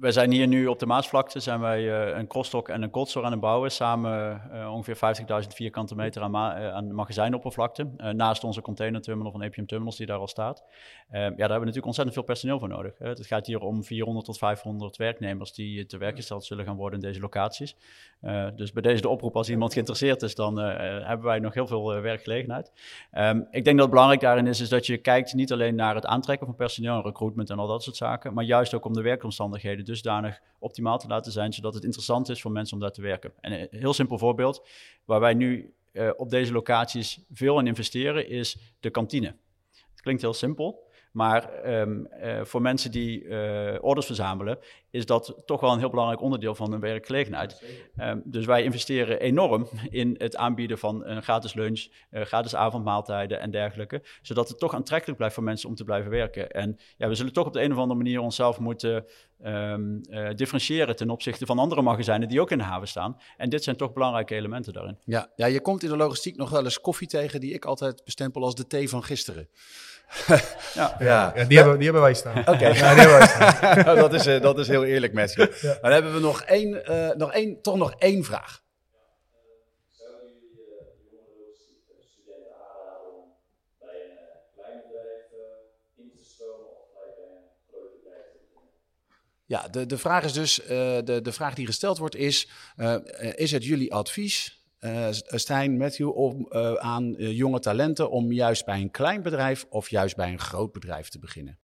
Wij 0.01 0.13
zijn 0.13 0.31
hier 0.31 0.47
nu 0.47 0.67
op 0.67 0.79
de 0.79 0.87
Maasvlakte, 0.87 1.41
zijn 1.41 1.61
wij 1.61 1.83
uh, 1.83 2.17
een 2.17 2.27
crossdock 2.27 2.69
en 2.69 2.83
een 2.83 2.91
coldstore 2.91 3.27
aan 3.27 3.33
het 3.33 3.41
bouwen. 3.41 3.71
Samen 3.71 4.43
uh, 4.53 4.73
ongeveer 4.75 5.17
50.000 5.43 5.49
vierkante 5.49 5.95
meter 5.95 6.23
aan, 6.23 6.31
ma 6.31 6.71
aan 6.73 6.95
magazijnoppervlakte. 6.95 7.87
naast 8.13 8.45
onze 8.45 8.61
containerterminal 8.61 9.33
van 9.33 9.43
APM 9.43 9.65
Terminals 9.65 9.97
die 9.97 10.07
daar 10.07 10.19
al 10.19 10.29
staat. 10.29 10.65
ja, 11.11 11.19
daar 11.19 11.29
hebben 11.29 11.47
we 11.47 11.53
natuurlijk 11.53 11.87
ontzettend 11.87 12.17
veel 12.17 12.27
personeel 12.27 12.59
voor 12.59 12.69
nodig. 12.69 12.99
het 12.99 13.27
gaat 13.27 13.47
hier 13.47 13.61
om 13.61 13.85
400 13.85 14.27
tot 14.27 14.39
500 14.39 14.97
werknemers 14.97 15.53
die 15.53 15.87
te 15.87 15.99
werk 15.99 16.17
gesteld 16.17 16.45
zullen 16.45 16.65
gaan 16.65 16.77
worden 16.77 17.01
in 17.01 17.07
deze 17.07 17.21
locaties. 17.21 17.77
dus 18.57 18.73
bij 18.73 18.83
deze 18.83 19.03
de 19.03 19.09
oproep, 19.09 19.37
als 19.37 19.51
iemand 19.51 19.73
geïnteresseerd 19.73 20.23
is, 20.23 20.35
dan 20.35 20.57
hebben 20.59 21.27
wij 21.27 21.39
nog 21.39 21.55
heel 21.55 21.67
veel 21.67 22.01
werkgelegenheid. 22.01 22.73
Um, 23.13 23.47
ik 23.51 23.65
denk 23.65 23.77
dat 23.77 23.79
het 23.79 23.91
belangrijk 23.91 24.21
daarin 24.21 24.47
is, 24.47 24.61
is 24.61 24.69
dat 24.69 24.87
je 24.87 24.97
kijkt 24.97 25.35
niet 25.35 25.53
alleen 25.53 25.75
naar 25.75 25.95
het 25.95 26.07
aantrekken 26.07 26.47
van 26.47 26.57
personeel 26.57 26.95
en 26.95 27.03
recruitment 27.03 27.51
en 27.51 27.59
al 27.59 27.67
dat 27.67 27.83
soort 27.83 27.97
zaken, 27.97 28.35
maar 28.35 28.45
juist 28.45 28.75
ook 28.75 28.85
om 28.85 28.93
de 28.93 29.03
werkomstandigheden 29.03 29.87
dusdanig 29.89 30.41
optimaal 30.59 30.99
te 30.99 31.09
laten 31.09 31.33
zijn, 31.33 31.53
zodat 31.53 31.75
het 31.75 31.85
interessant 31.85 32.29
is 32.29 32.41
voor 32.41 32.51
mensen 32.51 32.75
om 32.75 32.83
daar 32.83 32.93
te 32.93 33.03
werken. 33.03 33.33
En 33.41 33.53
een 33.53 33.69
heel 33.71 33.93
simpel 33.93 34.19
voorbeeld, 34.19 34.69
waar 35.05 35.21
wij 35.21 35.35
nu 35.35 35.73
op 36.17 36.31
deze 36.31 36.53
locaties 36.53 37.21
veel 37.33 37.59
in 37.59 37.67
investeren, 37.67 38.29
is 38.29 38.57
de 38.81 38.91
kantine. 38.91 39.35
Het 39.91 40.01
klinkt 40.01 40.23
heel 40.23 40.35
simpel, 40.35 40.89
maar 41.13 41.53
ehm, 41.53 42.05
eh, 42.05 42.45
voor 42.45 42.63
mensen 42.63 42.91
die 42.91 43.25
uh, 43.25 43.75
orders 43.81 44.07
verzamelen, 44.07 44.59
is 44.91 45.07
dat 45.07 45.43
toch 45.45 45.61
wel 45.61 45.73
een 45.73 45.79
heel 45.79 45.91
belangrijk 45.91 46.21
onderdeel 46.21 46.55
van 46.55 46.71
hun 46.71 46.81
werkgelegenheid. 46.81 47.63
Um, 48.01 48.23
dus 48.25 48.47
wij 48.47 48.63
investeren 48.63 49.21
enorm 49.21 49.69
in 49.91 50.15
het 50.19 50.37
aanbieden 50.37 50.79
van 50.79 51.07
een 51.07 51.23
gratis 51.23 51.55
lunch, 51.55 51.87
uh, 52.11 52.23
gratis 52.23 52.55
avondmaaltijden 52.55 53.41
en 53.41 53.51
dergelijke. 53.51 54.03
Zodat 54.23 54.49
het 54.49 54.59
toch 54.59 54.75
aantrekkelijk 54.75 55.17
blijft 55.17 55.35
voor 55.35 55.45
mensen 55.45 55.69
om 55.69 55.75
te 55.75 55.85
blijven 55.85 56.11
werken. 56.11 56.51
En 56.51 56.79
ja, 56.97 57.09
we 57.09 57.15
zullen 57.15 57.33
toch 57.33 57.47
op 57.47 57.53
de 57.53 57.63
een 57.63 57.73
of 57.73 57.79
andere 57.79 57.99
manier 57.99 58.21
onszelf 58.21 58.59
moeten 58.59 59.07
um, 59.45 60.01
differentiëren 60.37 60.97
ten 60.97 61.11
opzichte 61.11 61.47
van 61.47 61.59
andere 61.59 61.83
magazijnen 61.83 62.29
die 62.29 62.41
ook 62.41 62.51
in 62.51 62.59
de 62.59 62.65
haven 62.65 62.89
staan. 62.89 63.17
En 63.37 63.49
dit 63.51 63.65
zijn 63.65 63.77
toch 63.77 63.93
belangrijke 63.93 64.35
elementen 64.35 64.73
daarin. 64.73 64.99
Ja, 65.05 65.31
ja 65.37 65.47
je 65.47 65.61
komt 65.61 65.83
in 65.83 65.89
de 65.89 65.97
logistiek 65.97 66.37
nog 66.37 66.51
wel 66.51 66.65
eens 66.65 66.81
koffie 66.81 67.09
tegen 67.09 67.41
die 67.41 67.53
ik 67.53 67.65
altijd 67.65 68.05
bestempel 68.05 68.43
als 68.43 68.55
de 68.55 68.67
thee 68.67 68.89
van 68.89 69.05
gisteren. 69.05 69.49
ja. 70.75 70.97
ja. 71.01 71.45
die, 71.45 71.57
hebben, 71.57 71.77
die 71.77 71.85
hebben 71.85 72.03
wij 72.03 72.15
staan. 72.15 72.39
Oké, 72.39 72.67
ja, 72.69 73.95
dat, 73.95 74.15
is, 74.15 74.27
uh, 74.27 74.41
dat 74.41 74.59
is 74.59 74.69
heel 74.69 74.85
eerlijk 74.85 75.13
met 75.13 75.33
je. 75.33 75.77
Dan 75.83 75.93
hebben 75.93 76.15
we 76.15 76.21
nog 76.21 76.43
één, 76.43 76.83
uh, 76.91 77.11
nog 77.11 77.33
één, 77.33 77.63
toch 77.63 77.77
nog 77.77 77.95
één 77.99 78.25
vraag. 78.25 78.63
Ja, 89.49 89.69
de, 89.69 89.87
de 89.87 89.99
vraag 89.99 90.25
is 90.25 90.33
dus, 90.33 90.61
uh, 90.61 90.69
de, 90.69 91.21
de 91.23 91.33
vraag 91.33 91.55
die 91.55 91.67
gesteld 91.67 91.99
wordt 91.99 92.17
is, 92.17 92.49
uh, 92.77 92.97
is 93.35 93.51
het 93.51 93.65
jullie 93.65 93.93
advies 93.95 94.67
uh, 94.81 95.07
Stijn, 95.11 95.77
Matthew, 95.77 96.17
om, 96.17 96.53
aan 96.79 97.15
jonge 97.19 97.61
talenten 97.61 98.11
om 98.11 98.33
juist 98.33 98.65
bij 98.65 98.81
een 98.81 98.91
klein 98.91 99.23
bedrijf 99.23 99.67
of 99.69 99.91
juist 99.91 100.17
bij 100.17 100.33
een 100.33 100.39
groot 100.39 100.73
bedrijf 100.73 101.09
te 101.09 101.19
beginnen? 101.19 101.59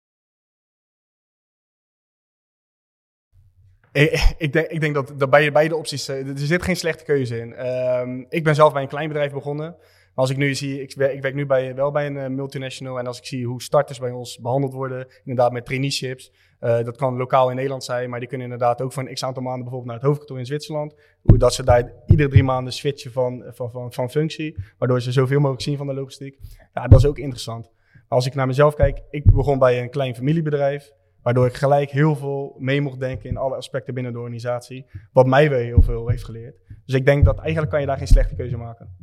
Ik, 3.92 4.52
denk, 4.52 4.66
ik 4.66 4.80
denk 4.80 4.94
dat, 4.94 5.12
dat 5.16 5.30
bij 5.30 5.52
beide 5.52 5.76
opties, 5.76 6.08
er 6.08 6.38
zit 6.38 6.62
geen 6.62 6.76
slechte 6.76 7.04
keuze 7.04 7.38
in. 7.38 7.48
Uh, 7.48 8.24
ik 8.28 8.44
ben 8.44 8.54
zelf 8.54 8.72
bij 8.72 8.82
een 8.82 8.88
klein 8.88 9.08
bedrijf 9.08 9.32
begonnen. 9.32 9.76
Maar 10.14 10.28
als 10.28 10.30
ik 10.30 10.36
nu 10.36 10.54
zie, 10.54 10.82
ik 10.82 10.94
werk, 10.94 11.12
ik 11.12 11.22
werk 11.22 11.34
nu 11.34 11.46
bij, 11.46 11.74
wel 11.74 11.90
bij 11.90 12.06
een 12.06 12.34
multinational. 12.34 12.98
En 12.98 13.06
als 13.06 13.18
ik 13.18 13.26
zie 13.26 13.46
hoe 13.46 13.62
starters 13.62 13.98
bij 13.98 14.10
ons 14.10 14.38
behandeld 14.38 14.72
worden, 14.72 15.08
inderdaad 15.24 15.52
met 15.52 15.64
traineeships. 15.64 16.32
Uh, 16.60 16.84
dat 16.84 16.96
kan 16.96 17.16
lokaal 17.16 17.48
in 17.48 17.54
Nederland 17.54 17.84
zijn, 17.84 18.10
maar 18.10 18.18
die 18.20 18.28
kunnen 18.28 18.50
inderdaad 18.50 18.82
ook 18.82 18.96
een 18.96 19.14
x 19.14 19.24
aantal 19.24 19.42
maanden 19.42 19.62
bijvoorbeeld 19.62 19.90
naar 19.90 19.98
het 20.00 20.06
hoofdkantoor 20.06 20.38
in 20.38 20.46
Zwitserland. 20.46 20.94
Dat 21.22 21.54
ze 21.54 21.64
daar 21.64 21.92
iedere 22.06 22.28
drie 22.28 22.42
maanden 22.42 22.72
switchen 22.72 23.12
van, 23.12 23.44
van, 23.46 23.70
van, 23.70 23.92
van 23.92 24.10
functie, 24.10 24.56
waardoor 24.78 25.00
ze 25.00 25.12
zoveel 25.12 25.38
mogelijk 25.38 25.62
zien 25.62 25.76
van 25.76 25.86
de 25.86 25.94
logistiek. 25.94 26.38
Ja, 26.74 26.86
dat 26.86 26.98
is 26.98 27.06
ook 27.06 27.18
interessant. 27.18 27.70
Maar 27.92 28.18
als 28.18 28.26
ik 28.26 28.34
naar 28.34 28.46
mezelf 28.46 28.74
kijk, 28.74 29.02
ik 29.10 29.32
begon 29.32 29.58
bij 29.58 29.82
een 29.82 29.90
klein 29.90 30.14
familiebedrijf, 30.14 30.92
waardoor 31.22 31.46
ik 31.46 31.54
gelijk 31.54 31.90
heel 31.90 32.16
veel 32.16 32.56
mee 32.58 32.80
mocht 32.80 33.00
denken 33.00 33.28
in 33.28 33.36
alle 33.36 33.56
aspecten 33.56 33.94
binnen 33.94 34.12
de 34.12 34.18
organisatie, 34.18 34.86
wat 35.12 35.26
mij 35.26 35.48
weer 35.50 35.64
heel 35.64 35.82
veel 35.82 36.08
heeft 36.08 36.24
geleerd. 36.24 36.56
Dus 36.84 36.94
ik 36.94 37.04
denk 37.04 37.24
dat 37.24 37.38
eigenlijk 37.38 37.70
kan 37.70 37.80
je 37.80 37.86
daar 37.86 37.98
geen 37.98 38.06
slechte 38.06 38.34
keuze 38.34 38.56
maken. 38.56 38.96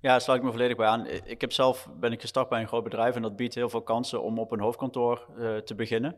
Ja, 0.00 0.10
daar 0.10 0.20
sluit 0.20 0.38
ik 0.38 0.44
me 0.44 0.50
volledig 0.52 0.76
bij 0.76 0.86
aan. 0.86 1.06
Ik 1.06 1.40
heb 1.40 1.52
zelf 1.52 1.88
ben 2.00 2.12
ik 2.12 2.20
gestart 2.20 2.48
bij 2.48 2.60
een 2.60 2.68
groot 2.68 2.84
bedrijf 2.84 3.14
en 3.14 3.22
dat 3.22 3.36
biedt 3.36 3.54
heel 3.54 3.68
veel 3.68 3.82
kansen 3.82 4.22
om 4.22 4.38
op 4.38 4.52
een 4.52 4.60
hoofdkantoor 4.60 5.26
uh, 5.38 5.56
te 5.56 5.74
beginnen. 5.74 6.16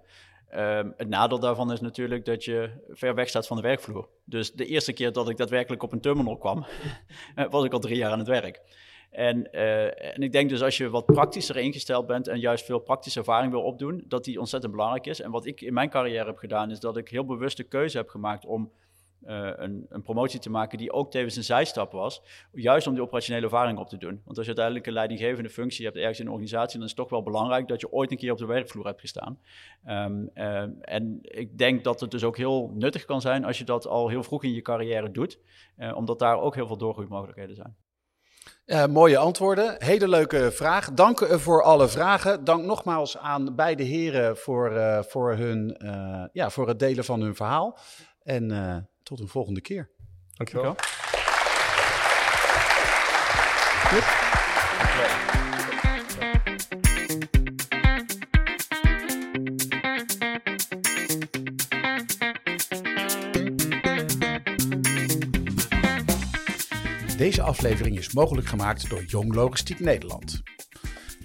Um, 0.55 0.95
het 0.97 1.09
nadeel 1.09 1.39
daarvan 1.39 1.73
is 1.73 1.81
natuurlijk 1.81 2.25
dat 2.25 2.45
je 2.45 2.71
ver 2.89 3.15
weg 3.15 3.29
staat 3.29 3.47
van 3.47 3.57
de 3.57 3.63
werkvloer. 3.63 4.09
Dus 4.25 4.53
de 4.53 4.67
eerste 4.67 4.93
keer 4.93 5.13
dat 5.13 5.29
ik 5.29 5.37
daadwerkelijk 5.37 5.83
op 5.83 5.93
een 5.93 6.01
terminal 6.01 6.37
kwam, 6.37 6.67
was 7.51 7.65
ik 7.65 7.73
al 7.73 7.79
drie 7.79 7.97
jaar 7.97 8.11
aan 8.11 8.19
het 8.19 8.29
werk. 8.29 8.61
En, 9.11 9.49
uh, 9.53 10.15
en 10.15 10.23
ik 10.23 10.33
denk 10.33 10.49
dus 10.49 10.63
als 10.63 10.77
je 10.77 10.91
wat 10.91 11.07
praktischer 11.07 11.57
ingesteld 11.57 12.07
bent 12.07 12.29
en 12.29 12.39
juist 12.39 12.65
veel 12.65 12.79
praktische 12.79 13.19
ervaring 13.19 13.53
wil 13.53 13.63
opdoen, 13.63 14.05
dat 14.09 14.25
die 14.25 14.39
ontzettend 14.39 14.73
belangrijk 14.73 15.07
is. 15.07 15.21
En 15.21 15.31
wat 15.31 15.47
ik 15.47 15.61
in 15.61 15.75
mijn 15.75 15.91
carrière 15.91 16.27
heb 16.27 16.39
gedaan, 16.39 16.71
is 16.71 16.81
dat 16.81 16.97
ik 16.97 17.09
heel 17.09 17.25
bewust 17.25 17.57
de 17.57 17.65
keuze 17.65 17.97
heb 17.97 18.09
gemaakt 18.09 18.47
om 18.47 18.73
uh, 19.25 19.51
een, 19.57 19.87
een, 19.89 20.03
promotie 20.03 20.41
te 20.41 20.51
maken 20.51 20.79
die 20.79 20.93
ook 20.93 21.11
tevens 21.11 21.37
een 21.37 21.45
zijstap 21.45 21.93
was, 21.93 22.23
juist 22.53 22.87
om 22.87 22.93
die 22.93 23.03
operationele 23.03 23.45
ervaring 23.45 23.79
op 23.79 23.89
te 23.89 23.97
doen. 23.97 24.21
Want 24.25 24.37
als 24.37 24.47
je 24.47 24.47
uiteindelijk 24.47 24.87
een 24.87 24.93
leidinggevende 24.93 25.51
functie 25.51 25.85
hebt 25.85 25.97
ergens 25.97 26.19
in 26.19 26.27
een 26.27 26.33
organisatie, 26.33 26.75
dan 26.79 26.83
is 26.83 26.91
het 26.91 27.01
toch 27.01 27.11
wel 27.11 27.23
belangrijk 27.23 27.69
dat 27.69 27.81
je 27.81 27.93
ooit 27.93 28.11
een 28.11 28.17
keer 28.17 28.33
op 28.33 28.39
de 28.39 28.47
werkvloer 28.47 28.87
hebt 28.87 29.01
gestaan. 29.01 29.39
Um, 29.89 30.31
uh, 30.35 30.67
en 30.81 31.19
ik 31.23 31.59
denk 31.59 31.85
dat 31.85 32.01
het 32.01 32.11
dus 32.11 32.25
ook 32.25 32.37
heel 32.37 32.71
nuttig 32.75 33.05
kan 33.05 33.21
zijn 33.21 33.45
als 33.45 33.59
je 33.59 33.65
dat 33.65 33.87
al 33.87 34.09
heel 34.09 34.23
vroeg 34.23 34.45
in 34.45 34.53
je 34.53 34.63
carrière 34.63 35.11
doet, 35.11 35.39
uh, 35.79 35.97
omdat 35.97 36.19
daar 36.19 36.41
ook 36.41 36.55
heel 36.55 36.67
veel 36.67 36.79
doorgroeimogelijkheden 36.79 37.57
zijn. 37.57 37.77
Mooie 38.91 39.19
antwoorden. 39.19 39.77
Hele 39.79 40.09
leuke 40.09 40.51
vraag. 40.53 40.93
Dank 40.93 41.19
voor 41.19 41.63
alle 41.63 41.89
vragen. 41.89 42.45
Dank 42.45 42.65
nogmaals 42.65 43.19
aan 43.19 43.55
beide 43.55 43.83
heren 43.83 44.37
voor, 44.37 45.05
voor, 45.09 45.35
hun, 45.35 45.77
ja, 46.33 46.51
voor 46.51 46.69
het 46.69 46.79
delen 46.79 47.05
van 47.05 47.21
hun 47.21 47.35
verhaal. 47.35 47.79
En 48.23 48.51
tot 49.07 49.21
een 49.21 49.29
volgende 49.29 49.61
keer. 49.61 49.91
Dankjewel. 50.33 50.65
Dankjewel. 50.65 51.05
Deze 67.17 67.43
aflevering 67.43 67.99
is 67.99 68.13
mogelijk 68.13 68.47
gemaakt 68.47 68.91
door 68.91 69.03
Jong 69.05 69.35
Logistiek 69.35 69.81
Nederland. 69.81 70.43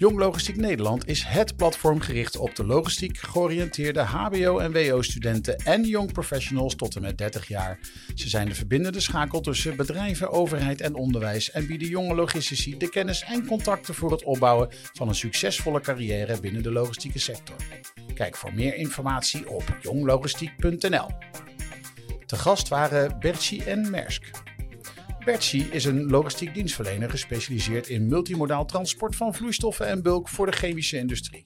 Jong 0.01 0.17
Logistiek 0.17 0.55
Nederland 0.55 1.07
is 1.07 1.23
het 1.23 1.55
platform 1.55 1.99
gericht 1.99 2.37
op 2.37 2.55
de 2.55 2.65
logistiek 2.65 3.17
georiënteerde 3.17 3.99
HBO- 3.99 4.59
en 4.59 4.71
WO-studenten 4.71 5.57
en 5.57 5.83
jong 5.83 6.11
professionals 6.11 6.75
tot 6.75 6.95
en 6.95 7.01
met 7.01 7.17
30 7.17 7.47
jaar. 7.47 7.79
Ze 8.15 8.29
zijn 8.29 8.47
de 8.47 8.55
verbindende 8.55 8.99
schakel 8.99 9.41
tussen 9.41 9.75
bedrijven, 9.75 10.31
overheid 10.31 10.81
en 10.81 10.95
onderwijs 10.95 11.51
en 11.51 11.67
bieden 11.67 11.87
jonge 11.87 12.15
logistici 12.15 12.77
de 12.77 12.89
kennis 12.89 13.23
en 13.23 13.45
contacten 13.45 13.93
voor 13.93 14.11
het 14.11 14.23
opbouwen 14.23 14.69
van 14.93 15.07
een 15.07 15.15
succesvolle 15.15 15.81
carrière 15.81 16.39
binnen 16.39 16.63
de 16.63 16.71
logistieke 16.71 17.19
sector. 17.19 17.55
Kijk 18.13 18.35
voor 18.35 18.53
meer 18.53 18.75
informatie 18.75 19.49
op 19.49 19.77
jonglogistiek.nl. 19.81 21.07
Te 22.25 22.35
gast 22.35 22.67
waren 22.67 23.19
Bertje 23.19 23.63
en 23.63 23.89
Mersk. 23.89 24.31
Bertsi 25.25 25.67
is 25.71 25.85
een 25.85 26.09
logistiek 26.09 26.53
dienstverlener 26.53 27.09
gespecialiseerd 27.09 27.87
in 27.87 28.07
multimodaal 28.07 28.65
transport 28.65 29.15
van 29.15 29.33
vloeistoffen 29.33 29.87
en 29.87 30.01
bulk 30.01 30.29
voor 30.29 30.45
de 30.45 30.51
chemische 30.51 30.97
industrie. 30.97 31.43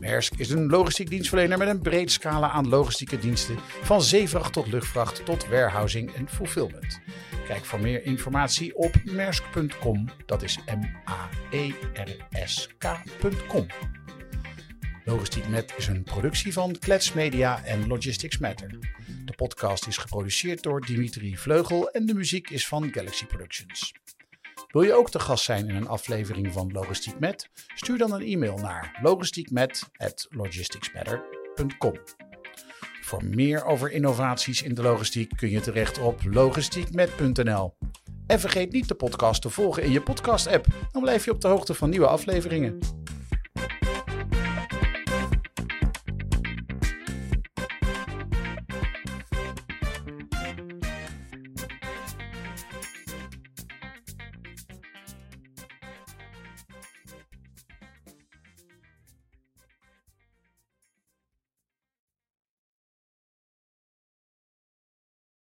Maersk 0.01 0.35
is 0.35 0.51
een 0.51 0.67
logistiek 0.67 1.11
dienstverlener 1.11 1.59
met 1.59 1.69
een 1.69 1.81
breed 1.81 2.11
scala 2.11 2.51
aan 2.51 2.69
logistieke 2.69 3.19
diensten, 3.19 3.59
van 3.83 4.03
zeevracht 4.03 4.53
tot 4.53 4.67
luchtvracht 4.67 5.25
tot 5.25 5.49
warehousing 5.49 6.15
en 6.15 6.29
fulfillment. 6.29 7.01
Kijk 7.47 7.65
voor 7.65 7.81
meer 7.81 8.05
informatie 8.05 8.77
op 8.77 8.95
maersk.com. 9.05 10.09
Dat 10.27 10.43
is 10.43 10.59
M-A-E-R-S-K.com. 10.67 13.67
Logistiek 15.07 15.49
Met 15.49 15.75
is 15.77 15.87
een 15.87 16.03
productie 16.03 16.53
van 16.53 16.79
Klets 16.79 17.13
Media 17.13 17.65
en 17.65 17.87
Logistics 17.87 18.39
Matter. 18.39 18.79
De 19.25 19.33
podcast 19.37 19.87
is 19.87 19.97
geproduceerd 19.97 20.63
door 20.63 20.81
Dimitri 20.81 21.37
Vleugel 21.37 21.91
en 21.91 22.07
de 22.07 22.15
muziek 22.15 22.51
is 22.51 22.69
van 22.69 22.93
Galaxy 22.93 23.27
Productions. 23.27 23.93
Wil 24.69 24.83
je 24.83 24.93
ook 24.93 25.11
te 25.11 25.19
gast 25.19 25.45
zijn 25.45 25.69
in 25.69 25.75
een 25.75 25.89
aflevering 25.89 26.53
van 26.53 26.73
Logistiek 26.73 27.19
Met? 27.19 27.51
Stuur 27.75 27.99
dan 27.99 28.13
een 28.13 28.23
e-mail 28.23 28.59
naar 28.59 28.99
logistiekmet@logisticsmatter.com. 29.03 31.99
Voor 33.01 33.25
meer 33.25 33.65
over 33.65 33.93
innovaties 33.93 34.63
in 34.63 34.75
de 34.75 34.83
logistiek 34.83 35.33
kun 35.37 35.51
je 35.51 35.61
terecht 35.61 35.99
op 35.99 36.21
logistiekmet.nl. 36.25 37.77
En 38.27 38.41
vergeet 38.41 38.73
niet 38.73 38.89
de 38.89 38.95
podcast 38.95 39.43
te 39.43 39.51
volgen 39.51 39.83
in 39.83 39.93
je 39.93 40.03
podcast-app, 40.03 40.67
dan 40.93 41.03
blijf 41.03 41.25
je 41.25 41.31
op 41.31 41.41
de 41.41 41.49
hoogte 41.49 41.75
van 41.75 41.91
nieuwe 41.91 42.07
afleveringen. 42.07 42.79